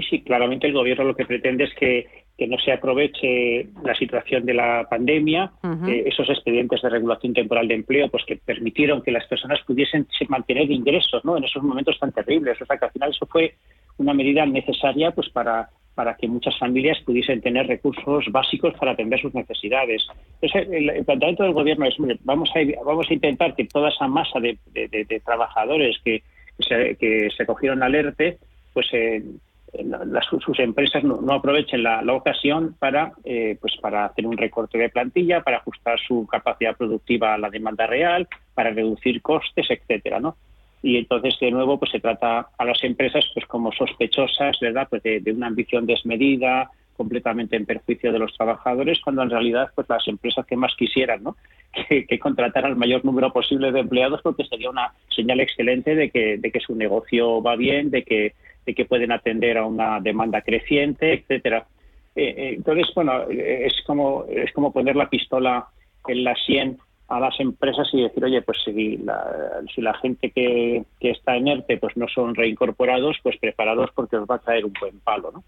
Sí, 0.09 0.21
claramente 0.21 0.67
el 0.67 0.73
gobierno 0.73 1.03
lo 1.03 1.15
que 1.15 1.25
pretende 1.25 1.65
es 1.65 1.73
que, 1.75 2.07
que 2.37 2.47
no 2.47 2.57
se 2.57 2.71
aproveche 2.71 3.67
la 3.83 3.93
situación 3.93 4.45
de 4.45 4.53
la 4.53 4.87
pandemia, 4.89 5.51
eh, 5.87 6.03
esos 6.07 6.29
expedientes 6.29 6.81
de 6.81 6.89
regulación 6.89 7.33
temporal 7.33 7.67
de 7.67 7.75
empleo, 7.75 8.09
pues 8.09 8.23
que 8.25 8.37
permitieron 8.37 9.01
que 9.01 9.11
las 9.11 9.27
personas 9.27 9.59
pudiesen 9.67 10.07
mantener 10.29 10.71
ingresos, 10.71 11.23
¿no? 11.25 11.37
En 11.37 11.43
esos 11.43 11.61
momentos 11.61 11.99
tan 11.99 12.11
terribles. 12.11 12.59
O 12.61 12.65
sea, 12.65 12.77
que 12.77 12.85
al 12.85 12.91
final 12.91 13.11
eso 13.11 13.25
fue 13.27 13.55
una 13.97 14.13
medida 14.13 14.45
necesaria, 14.45 15.11
pues 15.11 15.29
para 15.29 15.69
para 15.95 16.15
que 16.15 16.27
muchas 16.27 16.57
familias 16.57 16.99
pudiesen 17.05 17.41
tener 17.41 17.67
recursos 17.67 18.25
básicos 18.31 18.73
para 18.75 18.91
atender 18.91 19.19
sus 19.19 19.33
necesidades. 19.33 20.07
Entonces, 20.41 20.67
el, 20.71 21.05
planteamiento 21.05 21.43
del 21.43 21.53
gobierno 21.53 21.85
es, 21.85 21.95
vamos 22.23 22.49
a, 22.55 22.83
vamos 22.83 23.07
a 23.09 23.13
intentar 23.13 23.55
que 23.55 23.65
toda 23.65 23.89
esa 23.89 24.07
masa 24.07 24.39
de, 24.39 24.57
trabajadores 25.25 25.97
que, 26.03 26.23
se, 26.59 26.95
que 26.95 27.29
se 27.35 27.45
cogieron 27.45 27.83
al 27.83 27.95
ERTE, 27.95 28.37
pues 28.73 28.87
eh, 28.93 29.21
sus 30.43 30.59
empresas 30.59 31.03
no, 31.03 31.33
aprovechen 31.33 31.83
la, 31.83 32.01
ocasión 32.13 32.75
para, 32.77 33.13
eh, 33.23 33.57
pues 33.59 33.77
para 33.81 34.05
hacer 34.05 34.25
un 34.27 34.37
recorte 34.37 34.77
de 34.77 34.89
plantilla, 34.89 35.41
para 35.41 35.57
ajustar 35.57 35.99
su 35.99 36.27
capacidad 36.27 36.75
productiva 36.75 37.33
a 37.33 37.37
la 37.37 37.49
demanda 37.49 37.87
real, 37.87 38.27
para 38.53 38.71
reducir 38.71 39.21
costes, 39.21 39.67
etcétera, 39.69 40.19
¿no? 40.19 40.35
Y 40.83 40.97
entonces 40.97 41.37
de 41.39 41.51
nuevo 41.51 41.77
pues 41.77 41.91
se 41.91 41.99
trata 41.99 42.49
a 42.57 42.65
las 42.65 42.83
empresas 42.83 43.25
pues 43.33 43.45
como 43.45 43.71
sospechosas 43.71 44.57
verdad 44.59 44.87
pues 44.89 45.03
de, 45.03 45.23
una 45.31 45.47
ambición 45.47 45.85
desmedida 45.85 46.71
completamente 46.97 47.55
en 47.55 47.65
perjuicio 47.65 48.11
de 48.11 48.19
los 48.19 48.35
trabajadores 48.35 48.99
cuando 49.01 49.23
en 49.23 49.29
realidad 49.29 49.69
pues 49.75 49.87
las 49.89 50.07
empresas 50.07 50.45
que 50.45 50.55
más 50.55 50.73
quisieran 50.75 51.23
¿no? 51.23 51.37
que, 51.87 52.19
contratar 52.19 52.65
al 52.65 52.75
mayor 52.75 53.05
número 53.05 53.31
posible 53.31 53.71
de 53.71 53.81
empleados 53.81 54.21
porque 54.23 54.45
sería 54.45 54.69
una 54.69 54.93
señal 55.15 55.39
excelente 55.39 55.95
de 55.95 56.09
que 56.09 56.37
de 56.37 56.51
que 56.51 56.59
su 56.59 56.75
negocio 56.75 57.41
va 57.41 57.55
bien 57.55 57.91
de 57.91 58.03
que 58.03 58.33
de 58.65 58.73
que 58.73 58.85
pueden 58.85 59.11
atender 59.11 59.57
a 59.57 59.65
una 59.65 59.99
demanda 59.99 60.41
creciente 60.41 61.13
etcétera. 61.13 61.65
Eh, 62.15 62.33
eh, 62.37 62.53
entonces 62.57 62.87
bueno 62.95 63.23
es 63.29 63.73
como 63.85 64.25
es 64.29 64.51
como 64.53 64.73
poner 64.73 64.95
la 64.95 65.09
pistola 65.09 65.67
en 66.07 66.23
la 66.23 66.35
sien 66.35 66.77
a 67.11 67.19
las 67.19 67.39
empresas 67.39 67.87
y 67.93 68.01
decir, 68.01 68.23
oye, 68.23 68.41
pues 68.41 68.59
si 68.63 68.97
la, 68.97 69.61
si 69.73 69.81
la 69.81 69.93
gente 69.95 70.31
que, 70.31 70.83
que 70.99 71.11
está 71.11 71.35
en 71.35 71.47
ERTE 71.47 71.77
pues 71.77 71.95
no 71.97 72.07
son 72.07 72.35
reincorporados, 72.35 73.17
pues 73.21 73.37
preparados 73.37 73.89
porque 73.93 74.17
os 74.17 74.29
va 74.29 74.35
a 74.35 74.39
caer 74.39 74.65
un 74.65 74.73
buen 74.79 74.99
palo, 74.99 75.31
¿no? 75.31 75.43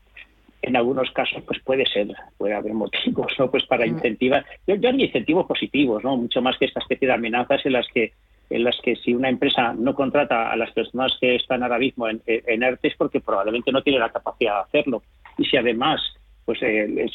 En 0.62 0.78
algunos 0.78 1.12
casos, 1.12 1.44
pues 1.46 1.60
puede 1.62 1.86
ser, 1.86 2.08
puede 2.38 2.54
haber 2.54 2.74
motivos, 2.74 3.34
¿no? 3.38 3.52
Pues 3.52 3.66
para 3.66 3.86
mm. 3.86 3.90
incentivar. 3.90 4.46
Yo, 4.66 4.76
yo 4.76 4.90
haría 4.90 5.06
incentivos 5.06 5.46
positivos, 5.46 6.04
¿no? 6.04 6.16
Mucho 6.16 6.42
más 6.42 6.58
que 6.58 6.66
esta 6.66 6.80
especie 6.80 7.08
de 7.08 7.14
amenazas 7.14 7.66
en 7.66 7.74
las 7.74 7.88
que 7.94 8.14
en 8.50 8.64
las 8.64 8.78
que 8.84 8.96
si 8.98 9.16
una 9.16 9.30
empresa 9.30 9.74
no 9.74 9.96
contrata 9.96 10.52
a 10.52 10.56
las 10.56 10.72
personas 10.72 11.18
que 11.20 11.36
están 11.36 11.64
ahora 11.64 11.80
mismo 11.80 12.08
en, 12.08 12.22
en 12.28 12.62
ERTE 12.62 12.90
es 12.90 12.96
porque 12.96 13.20
probablemente 13.20 13.72
no 13.72 13.82
tiene 13.82 14.00
la 14.00 14.12
capacidad 14.12 14.56
de 14.56 14.62
hacerlo. 14.62 15.02
Y 15.38 15.46
si 15.46 15.58
además 15.58 16.02
pues 16.46 16.60
eh, 16.62 17.06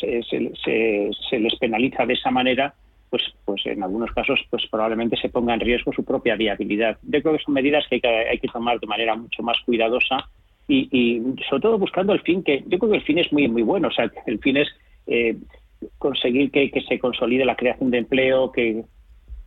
se, 1.31 1.39
les 1.39 1.57
penaliza 1.57 2.07
de 2.07 2.15
esa 2.15 2.31
manera, 2.31 2.75
pues, 3.11 3.23
pues 3.45 3.65
en 3.67 3.83
algunos 3.83 4.11
casos 4.13 4.41
pues 4.51 4.67
probablemente 4.71 5.17
se 5.17 5.29
ponga 5.29 5.55
en 5.55 5.61
riesgo 5.61 5.93
su 5.93 6.05
propia 6.05 6.37
viabilidad. 6.37 6.99
Yo 7.03 7.23
creo 7.23 7.37
que 7.37 7.45
son 7.45 7.55
medidas 7.55 7.85
que 7.89 8.01
hay 8.31 8.39
que, 8.39 8.49
tomar 8.49 8.79
de 8.81 8.87
manera 8.87 9.17
mucho 9.17 9.43
más 9.43 9.59
cuidadosa 9.65 10.29
y, 10.67 11.23
sobre 11.49 11.63
todo 11.63 11.79
buscando 11.79 12.13
el 12.13 12.21
fin, 12.21 12.43
que 12.43 12.63
yo 12.67 12.79
creo 12.79 12.93
que 12.93 12.99
el 12.99 13.05
fin 13.05 13.19
es 13.19 13.33
muy, 13.33 13.49
muy 13.49 13.63
bueno. 13.63 13.89
O 13.89 13.91
sea, 13.91 14.11
el 14.27 14.39
fin 14.39 14.59
es 14.59 14.69
eh, 15.07 15.37
conseguir 15.99 16.51
que, 16.51 16.71
se 16.87 16.99
consolide 16.99 17.45
la 17.45 17.57
creación 17.57 17.91
de 17.91 17.99
empleo, 17.99 18.53
que 18.53 18.85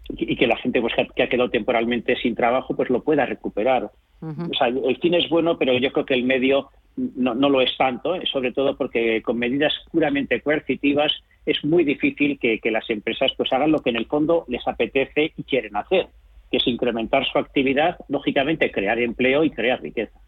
y 0.10 0.36
que 0.36 0.48
la 0.48 0.58
gente 0.58 0.82
pues, 0.82 0.94
que 1.16 1.24
ha 1.24 1.30
quedado 1.30 1.50
temporalmente 1.50 2.18
sin 2.18 2.36
trabajo 2.36 2.76
pues 2.76 2.90
lo 2.90 3.04
pueda 3.04 3.26
recuperar. 3.26 3.92
O 4.22 4.54
sea, 4.54 4.68
el 4.68 4.98
fin 4.98 5.14
es 5.16 5.30
bueno, 5.30 5.58
pero 5.58 5.78
yo 5.78 5.92
creo 5.92 6.06
que 6.06 6.14
el 6.14 6.24
medio 6.24 6.70
no, 6.96 7.34
no 7.34 7.50
lo 7.50 7.62
es 7.62 7.76
tanto, 7.78 8.16
¿eh? 8.16 8.24
sobre 8.32 8.52
todo 8.52 8.76
porque 8.76 9.22
con 9.22 9.38
medidas 9.38 9.74
puramente 9.92 10.42
coercitivas 10.42 11.12
es 11.46 11.64
muy 11.64 11.84
difícil 11.84 12.40
que, 12.40 12.60
las 12.72 12.90
empresas 12.90 13.32
pues 13.38 13.52
hagan 13.54 13.72
lo 13.72 13.80
que 13.80 13.90
en 13.90 13.96
el 13.96 14.06
fondo 14.06 14.46
les 14.48 14.68
apetece 14.68 15.34
y 15.36 15.44
quieren 15.44 15.76
hacer, 15.76 16.08
que 16.52 16.58
es 16.58 16.68
incrementar 16.68 17.26
su 17.26 17.40
actividad, 17.40 17.98
lógicamente 18.08 18.72
crear 18.72 19.00
empleo 19.00 19.44
y 19.44 19.52
crear 19.52 19.82
riqueza. 19.82 20.20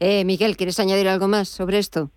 eh, 0.00 0.24
Miguel, 0.24 0.56
¿quieres 0.56 0.78
añadir 0.80 1.08
algo 1.08 1.28
más 1.28 1.48
sobre 1.48 1.78
esto? 1.78 2.10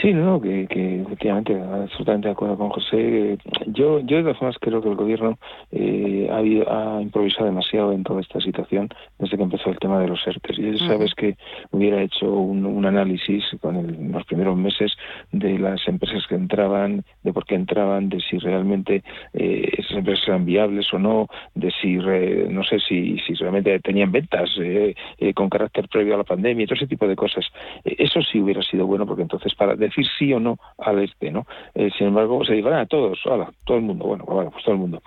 Sí, 0.00 0.12
no, 0.12 0.40
que, 0.40 0.68
que 0.68 1.00
efectivamente, 1.00 1.60
absolutamente 1.60 2.28
de 2.28 2.32
acuerdo 2.32 2.56
con 2.56 2.68
José. 2.68 3.36
Yo, 3.66 3.98
yo 4.00 4.18
de 4.18 4.22
todas 4.22 4.38
formas 4.38 4.56
creo 4.60 4.80
que 4.80 4.90
el 4.90 4.94
gobierno 4.94 5.38
eh, 5.72 6.28
ha, 6.30 7.02
improvisado 7.02 7.46
demasiado 7.46 7.92
en 7.92 8.04
toda 8.04 8.20
esta 8.20 8.40
situación 8.40 8.88
desde 9.18 9.36
que 9.36 9.42
empezó 9.42 9.70
el 9.70 9.78
tema 9.80 9.98
de 9.98 10.06
los 10.06 10.24
ERTES. 10.24 10.58
Y 10.58 10.78
sabes 10.78 11.14
que 11.16 11.36
hubiera 11.72 12.00
hecho 12.00 12.30
un, 12.30 12.86
análisis 12.86 13.44
con 13.60 14.12
los 14.12 14.24
primeros 14.24 14.56
meses 14.56 14.92
de 15.32 15.58
las 15.58 15.86
empresas 15.88 16.24
que 16.28 16.36
entraban, 16.36 17.04
de 17.24 17.32
por 17.32 17.44
qué 17.44 17.56
entraban, 17.56 18.08
de 18.08 18.20
si 18.20 18.38
realmente 18.38 19.02
eh, 19.34 19.68
esas 19.78 19.98
empresas 19.98 20.28
eran 20.28 20.44
viables 20.44 20.92
o 20.94 20.98
no, 21.00 21.26
de 21.56 21.72
si, 21.72 21.96
no 21.96 22.62
sé, 22.62 22.78
si, 22.78 23.18
si 23.18 23.34
realmente 23.34 23.80
tenían 23.80 24.12
ventas 24.12 24.48
eh, 24.60 24.94
con 25.34 25.50
carácter 25.50 25.88
previo 25.88 26.14
a 26.14 26.18
la 26.18 26.24
pandemia, 26.24 26.64
y 26.64 26.66
todo 26.66 26.76
ese 26.76 26.86
tipo 26.86 27.08
de 27.08 27.16
cosas. 27.16 27.44
eso 27.84 28.22
sí 28.22 28.40
hubiera 28.40 28.62
sido 28.62 28.86
bueno 28.86 29.04
porque 29.04 29.22
entonces 29.22 29.54
para 29.56 29.74
decir 29.88 30.06
sí 30.18 30.32
o 30.32 30.40
no 30.40 30.58
al 30.78 31.00
este, 31.00 31.30
¿no? 31.30 31.46
Eh, 31.74 31.90
sin 31.96 32.08
embargo, 32.08 32.44
se 32.44 32.54
dijo, 32.54 32.68
a 32.68 32.86
todos, 32.86 33.18
hola, 33.26 33.50
todo 33.64 33.78
el 33.78 33.82
mundo, 33.82 34.06
bueno, 34.06 34.24
bueno, 34.26 34.50
pues 34.50 34.64
todo 34.64 34.74
el 34.74 34.80
mundo. 34.80 35.02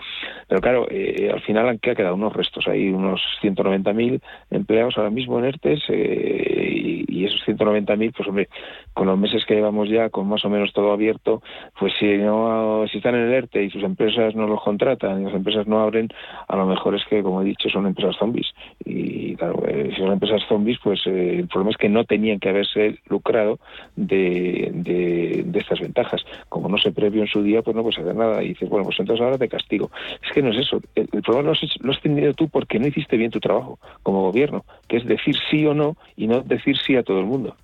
Pero 0.47 0.61
claro, 0.61 0.87
eh, 0.89 1.29
al 1.33 1.41
final 1.41 1.69
han 1.69 1.79
quedado 1.79 2.15
unos 2.15 2.33
restos, 2.33 2.67
hay 2.67 2.89
unos 2.89 3.21
190.000 3.41 4.21
empleados 4.51 4.97
ahora 4.97 5.09
mismo 5.09 5.39
en 5.39 5.45
ERTES 5.45 5.83
eh, 5.89 7.05
y, 7.07 7.25
esos 7.25 7.47
190.000, 7.47 8.13
pues 8.15 8.27
hombre, 8.27 8.49
con 8.93 9.05
los 9.05 9.17
meses 9.17 9.45
que 9.45 9.53
llevamos 9.53 9.89
ya, 9.89 10.09
con 10.09 10.27
más 10.27 10.43
o 10.43 10.49
menos 10.49 10.73
todo 10.73 10.91
abierto, 10.91 11.43
pues 11.79 11.93
si 11.99 12.17
no 12.17 12.85
si 12.91 12.97
están 12.97 13.13
en 13.13 13.27
el 13.27 13.33
ERTE 13.33 13.63
y 13.63 13.69
sus 13.69 13.83
empresas 13.83 14.35
no 14.35 14.47
los 14.47 14.61
contratan 14.63 15.21
y 15.21 15.25
las 15.25 15.35
empresas 15.35 15.67
no 15.67 15.81
abren, 15.81 16.09
a 16.47 16.55
lo 16.55 16.65
mejor 16.65 16.95
es 16.95 17.05
que, 17.05 17.21
como 17.21 17.43
he 17.43 17.45
dicho, 17.45 17.69
son 17.69 17.85
empresas 17.85 18.15
zombies. 18.17 18.47
Y 18.83 19.35
claro, 19.35 19.61
si 19.67 19.95
son 20.01 20.11
empresas 20.11 20.41
zombies, 20.49 20.79
pues 20.83 21.05
el 21.05 21.47
problema 21.47 21.71
es 21.71 21.77
que 21.77 21.89
no 21.89 22.05
tenían 22.05 22.39
que 22.39 22.49
haberse 22.49 22.97
lucrado 23.07 23.59
de, 23.95 24.70
de, 24.71 25.45
estas 25.53 25.79
ventajas. 25.79 26.23
Como 26.49 26.69
no 26.69 26.77
se 26.77 26.91
previó 26.91 27.21
en 27.21 27.27
su 27.27 27.43
día, 27.43 27.61
pues 27.61 27.75
no 27.75 27.83
puedes 27.83 27.99
hacer 27.99 28.15
nada. 28.15 28.43
Y 28.43 28.49
dices, 28.49 28.69
bueno, 28.69 28.85
pues 28.85 28.99
entonces 28.99 29.23
ahora 29.23 29.37
te 29.37 29.49
castigo. 29.49 29.91
Es 30.25 30.31
que 30.33 30.41
no 30.41 30.51
es 30.51 30.59
eso. 30.59 30.81
El, 30.95 31.07
problema 31.07 31.53
lo 31.81 31.91
has, 31.91 32.01
tenido 32.01 32.33
tú 32.33 32.49
porque 32.49 32.79
no 32.79 32.87
hiciste 32.87 33.17
bien 33.17 33.31
tu 33.31 33.39
trabajo 33.39 33.79
como 34.03 34.23
gobierno, 34.23 34.65
que 34.87 34.97
es 34.97 35.05
decir 35.05 35.35
sí 35.49 35.65
o 35.65 35.73
no 35.73 35.97
y 36.15 36.27
no 36.27 36.41
decir 36.41 36.77
sí 36.77 36.95
a 36.95 37.03
todo 37.03 37.19
el 37.19 37.25
mundo. 37.25 37.55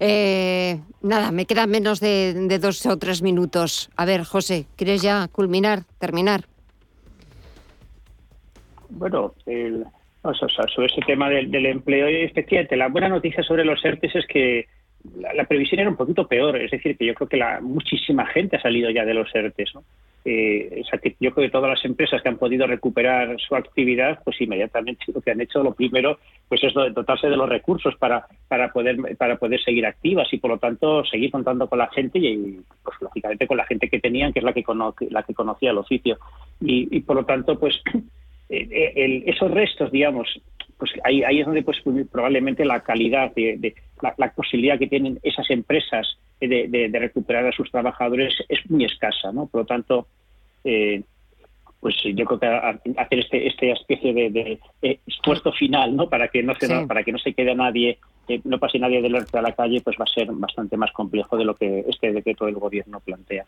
Eh, 0.00 0.78
nada, 1.00 1.30
me 1.32 1.46
quedan 1.46 1.70
menos 1.70 2.00
de, 2.00 2.58
dos 2.60 2.84
o 2.86 2.98
tres 2.98 3.22
minutos. 3.22 3.90
A 3.96 4.04
ver, 4.04 4.22
José, 4.24 4.66
¿quieres 4.76 5.02
ya 5.02 5.28
culminar, 5.28 5.84
terminar? 5.98 6.44
Bueno, 8.90 9.34
sobre 9.44 10.86
ese 10.86 11.00
tema 11.06 11.30
del, 11.30 11.50
del, 11.50 11.66
empleo, 11.66 12.06
efectivamente, 12.06 12.76
la 12.76 12.88
buena 12.88 13.08
noticia 13.08 13.42
sobre 13.42 13.64
los 13.64 13.82
ERTES 13.84 14.16
es 14.16 14.26
que 14.26 14.66
la, 15.16 15.44
previsión 15.44 15.80
era 15.80 15.90
un 15.90 15.96
poquito 15.96 16.26
peor, 16.26 16.56
es 16.56 16.70
decir, 16.70 16.96
que 16.96 17.06
yo 17.06 17.14
creo 17.14 17.28
que 17.28 17.36
la, 17.36 17.60
muchísima 17.60 18.26
gente 18.26 18.56
ha 18.56 18.62
salido 18.62 18.90
ya 18.90 19.04
de 19.04 19.14
los 19.14 19.32
ERTES. 19.34 19.72
Eh, 20.26 20.82
yo 21.20 21.32
creo 21.32 21.46
que 21.46 21.50
todas 21.50 21.68
las 21.68 21.84
empresas 21.84 22.22
que 22.22 22.28
han 22.30 22.38
podido 22.38 22.66
recuperar 22.66 23.36
su 23.38 23.54
actividad, 23.54 24.20
pues 24.24 24.40
inmediatamente 24.40 25.04
lo 25.14 25.20
que 25.20 25.32
han 25.32 25.40
hecho, 25.40 25.62
lo 25.62 25.74
primero, 25.74 26.18
pues 26.48 26.64
es 26.64 26.72
dotarse 26.72 27.28
de 27.28 27.36
los 27.36 27.48
recursos 27.48 27.94
para, 27.96 28.26
para, 28.48 28.72
poder, 28.72 28.96
para 29.18 29.36
poder 29.36 29.62
seguir 29.62 29.84
activas 29.84 30.32
y 30.32 30.38
por 30.38 30.50
lo 30.50 30.58
tanto 30.58 31.04
seguir 31.04 31.30
contando 31.30 31.68
con 31.68 31.78
la 31.78 31.88
gente 31.88 32.18
y, 32.18 32.60
pues 32.82 32.96
lógicamente 33.02 33.46
con 33.46 33.58
la 33.58 33.66
gente 33.66 33.90
que 33.90 34.00
tenían, 34.00 34.32
que 34.32 34.38
es 34.38 34.44
la 34.44 34.54
que, 34.54 34.64
la 35.10 35.22
que 35.22 35.34
conocía 35.34 35.72
el 35.72 35.78
oficio. 35.78 36.18
Y, 36.60 37.00
por 37.00 37.16
lo 37.16 37.24
tanto, 37.26 37.58
pues 37.58 37.82
eh, 38.48 38.68
eh, 38.70 39.22
esos 39.26 39.50
restos, 39.50 39.92
digamos, 39.92 40.40
pues 40.78 40.92
ahí, 41.04 41.22
ahí 41.22 41.40
es 41.40 41.46
donde 41.46 41.62
pues 41.62 41.78
probablemente 42.10 42.64
la 42.64 42.80
calidad 42.80 43.32
de, 43.34 43.74
la, 44.16 44.32
posibilidad 44.32 44.78
que 44.78 44.86
tienen 44.86 45.18
esas 45.22 45.50
empresas 45.50 46.18
de, 46.40 46.90
recuperar 46.92 47.46
a 47.46 47.52
sus 47.52 47.70
trabajadores 47.70 48.34
es 48.48 48.58
muy 48.70 48.84
escasa, 48.84 49.32
¿no? 49.32 49.46
Por 49.46 49.62
lo 49.62 49.66
tanto, 49.66 50.06
eh, 50.64 51.02
pues 51.80 51.96
yo 52.02 52.24
creo 52.24 52.40
que 52.40 52.46
hacer 52.96 53.18
este 53.18 53.46
esta 53.46 53.66
especie 53.66 54.12
de, 54.14 54.58
esfuerzo 55.06 55.52
final, 55.52 55.94
¿no? 55.94 56.08
Para 56.08 56.28
que 56.28 56.42
no 56.42 56.54
se 56.54 56.86
para 56.86 57.02
que 57.02 57.12
no 57.12 57.18
se 57.18 57.34
quede 57.34 57.54
nadie, 57.54 57.98
no 58.44 58.58
pase 58.58 58.78
nadie 58.78 59.02
del 59.02 59.12
norte 59.12 59.38
a 59.38 59.42
la 59.42 59.52
calle, 59.52 59.80
pues 59.82 59.96
va 60.00 60.04
a 60.04 60.14
ser 60.14 60.28
bastante 60.32 60.76
más 60.76 60.92
complejo 60.92 61.36
de 61.36 61.44
lo 61.44 61.54
que 61.54 61.84
este 61.88 62.12
decreto 62.12 62.46
del 62.46 62.54
gobierno 62.54 63.00
plantea. 63.00 63.46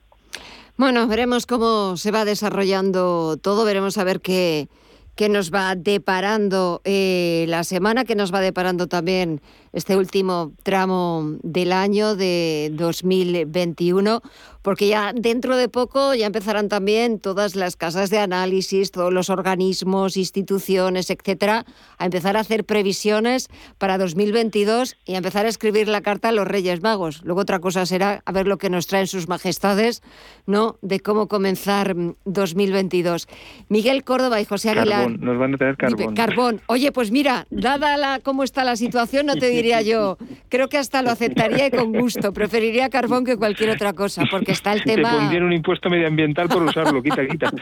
Bueno, 0.76 1.06
veremos 1.06 1.46
cómo 1.46 1.96
se 1.96 2.10
va 2.10 2.26
desarrollando 2.26 3.38
todo, 3.38 3.64
veremos 3.64 3.96
a 3.96 4.04
ver 4.04 4.20
qué 4.20 4.68
que 5.16 5.28
nos 5.30 5.52
va 5.52 5.74
deparando 5.74 6.82
eh, 6.84 7.46
la 7.48 7.64
semana, 7.64 8.04
que 8.04 8.14
nos 8.14 8.32
va 8.32 8.40
deparando 8.40 8.86
también 8.86 9.40
este 9.76 9.94
último 9.94 10.52
tramo 10.62 11.36
del 11.42 11.70
año 11.70 12.16
de 12.16 12.72
2021 12.72 14.22
porque 14.66 14.88
ya 14.88 15.12
dentro 15.14 15.56
de 15.56 15.68
poco 15.68 16.12
ya 16.16 16.26
empezarán 16.26 16.68
también 16.68 17.20
todas 17.20 17.54
las 17.54 17.76
casas 17.76 18.10
de 18.10 18.18
análisis, 18.18 18.90
todos 18.90 19.12
los 19.12 19.30
organismos, 19.30 20.16
instituciones, 20.16 21.08
etcétera, 21.08 21.64
a 21.98 22.04
empezar 22.04 22.36
a 22.36 22.40
hacer 22.40 22.64
previsiones 22.64 23.46
para 23.78 23.96
2022 23.96 24.96
y 25.04 25.14
a 25.14 25.18
empezar 25.18 25.46
a 25.46 25.50
escribir 25.50 25.86
la 25.86 26.00
carta 26.00 26.30
a 26.30 26.32
los 26.32 26.48
Reyes 26.48 26.82
Magos. 26.82 27.22
Luego 27.22 27.42
otra 27.42 27.60
cosa 27.60 27.86
será 27.86 28.22
a 28.24 28.32
ver 28.32 28.48
lo 28.48 28.58
que 28.58 28.68
nos 28.68 28.88
traen 28.88 29.06
sus 29.06 29.28
majestades, 29.28 30.02
¿no? 30.46 30.78
De 30.82 30.98
cómo 30.98 31.28
comenzar 31.28 31.94
2022. 32.24 33.28
Miguel 33.68 34.02
Córdoba 34.02 34.40
y 34.40 34.46
José 34.46 34.70
Aguilar. 34.70 35.08
nos 35.12 35.38
van 35.38 35.54
a 35.54 35.58
tener 35.58 35.76
carbón. 35.76 36.14
Carbón. 36.16 36.60
Oye, 36.66 36.90
pues 36.90 37.12
mira, 37.12 37.46
dada 37.50 37.96
la 37.96 38.18
cómo 38.18 38.42
está 38.42 38.64
la 38.64 38.74
situación, 38.74 39.26
no 39.26 39.36
te 39.36 39.48
diría 39.66 39.82
yo. 39.82 40.16
Creo 40.48 40.68
que 40.68 40.78
hasta 40.78 41.02
lo 41.02 41.10
aceptaría 41.10 41.66
y 41.66 41.70
con 41.70 41.92
gusto. 41.92 42.32
Preferiría 42.32 42.88
carbón 42.88 43.24
que 43.24 43.36
cualquier 43.36 43.70
otra 43.70 43.92
cosa, 43.92 44.22
porque 44.30 44.52
está 44.52 44.72
el 44.72 44.84
tema... 44.84 45.10
Te 45.10 45.16
pondrían 45.16 45.44
un 45.44 45.52
impuesto 45.52 45.90
medioambiental 45.90 46.48
por 46.48 46.62
usarlo, 46.62 47.02
quita, 47.02 47.26
quita. 47.26 47.50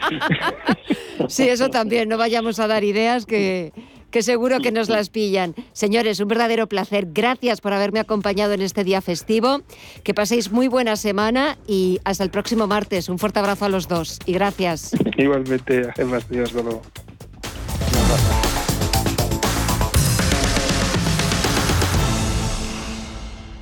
Sí, 1.27 1.47
eso 1.47 1.69
también, 1.69 2.07
no 2.07 2.17
vayamos 2.17 2.59
a 2.59 2.67
dar 2.67 2.83
ideas 2.83 3.25
que, 3.25 3.71
que 4.11 4.21
seguro 4.21 4.59
que 4.59 4.71
nos 4.71 4.89
las 4.89 5.09
pillan. 5.09 5.55
Señores, 5.71 6.19
un 6.19 6.27
verdadero 6.27 6.67
placer. 6.67 7.07
Gracias 7.11 7.61
por 7.61 7.73
haberme 7.73 7.99
acompañado 7.99 8.53
en 8.53 8.61
este 8.61 8.83
día 8.83 9.01
festivo. 9.01 9.61
Que 10.03 10.13
paséis 10.13 10.51
muy 10.51 10.67
buena 10.67 10.97
semana 10.97 11.57
y 11.65 11.99
hasta 12.03 12.23
el 12.23 12.29
próximo 12.29 12.67
martes. 12.67 13.09
Un 13.09 13.17
fuerte 13.17 13.39
abrazo 13.39 13.65
a 13.65 13.69
los 13.69 13.87
dos 13.87 14.19
y 14.27 14.33
gracias. 14.33 14.91
Igualmente, 15.17 15.87
además, 15.95 16.29
Dios, 16.29 16.53
luego. 16.53 16.81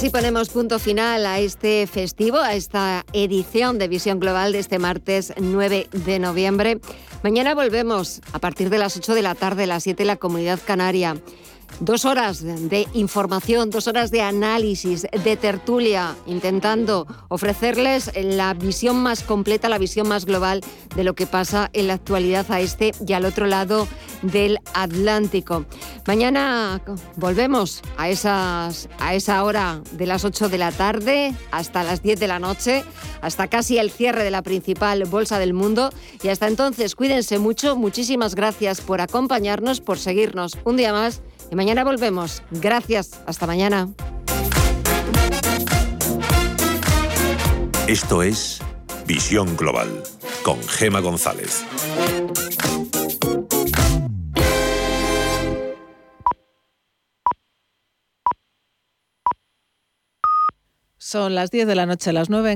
Así 0.00 0.08
ponemos 0.08 0.48
punto 0.48 0.78
final 0.78 1.26
a 1.26 1.40
este 1.40 1.86
festivo, 1.86 2.38
a 2.38 2.54
esta 2.54 3.04
edición 3.12 3.76
de 3.76 3.86
Visión 3.86 4.18
Global 4.18 4.50
de 4.50 4.58
este 4.58 4.78
martes 4.78 5.34
9 5.38 5.88
de 5.92 6.18
noviembre. 6.18 6.80
Mañana 7.22 7.54
volvemos 7.54 8.22
a 8.32 8.38
partir 8.38 8.70
de 8.70 8.78
las 8.78 8.96
8 8.96 9.12
de 9.12 9.20
la 9.20 9.34
tarde, 9.34 9.66
las 9.66 9.82
7 9.82 10.02
de 10.02 10.06
la 10.06 10.16
Comunidad 10.16 10.58
Canaria. 10.64 11.18
Dos 11.78 12.04
horas 12.04 12.42
de 12.42 12.86
información, 12.92 13.70
dos 13.70 13.86
horas 13.86 14.10
de 14.10 14.22
análisis, 14.22 15.06
de 15.24 15.36
tertulia, 15.36 16.16
intentando 16.26 17.06
ofrecerles 17.28 18.10
la 18.14 18.52
visión 18.54 19.02
más 19.02 19.22
completa, 19.22 19.68
la 19.68 19.78
visión 19.78 20.08
más 20.08 20.26
global 20.26 20.60
de 20.94 21.04
lo 21.04 21.14
que 21.14 21.26
pasa 21.26 21.70
en 21.72 21.86
la 21.86 21.94
actualidad 21.94 22.50
a 22.50 22.60
este 22.60 22.92
y 23.06 23.12
al 23.12 23.24
otro 23.24 23.46
lado 23.46 23.88
del 24.22 24.58
Atlántico. 24.74 25.64
Mañana 26.06 26.82
volvemos 27.16 27.82
a, 27.96 28.08
esas, 28.08 28.88
a 28.98 29.14
esa 29.14 29.42
hora 29.44 29.80
de 29.92 30.06
las 30.06 30.24
8 30.24 30.48
de 30.48 30.58
la 30.58 30.72
tarde 30.72 31.34
hasta 31.50 31.82
las 31.82 32.02
10 32.02 32.20
de 32.20 32.28
la 32.28 32.38
noche, 32.38 32.84
hasta 33.22 33.48
casi 33.48 33.78
el 33.78 33.90
cierre 33.90 34.24
de 34.24 34.30
la 34.30 34.42
principal 34.42 35.04
bolsa 35.04 35.38
del 35.38 35.54
mundo. 35.54 35.90
Y 36.22 36.28
hasta 36.28 36.48
entonces, 36.48 36.94
cuídense 36.94 37.38
mucho. 37.38 37.76
Muchísimas 37.76 38.34
gracias 38.34 38.80
por 38.80 39.00
acompañarnos, 39.00 39.80
por 39.80 39.98
seguirnos 39.98 40.58
un 40.64 40.76
día 40.76 40.92
más 40.92 41.22
y 41.50 41.56
mañana 41.56 41.84
volvemos. 41.84 42.42
Gracias. 42.50 43.20
Hasta 43.26 43.46
mañana. 43.46 43.88
Esto 47.86 48.22
es 48.22 48.60
Visión 49.06 49.56
Global 49.56 49.88
con 50.44 50.62
Gema 50.62 51.00
González. 51.00 51.64
Son 60.96 61.34
las 61.34 61.50
10 61.50 61.66
de 61.66 61.74
la 61.74 61.86
noche, 61.86 62.12
las 62.12 62.30
9 62.30 62.46
en 62.46 62.48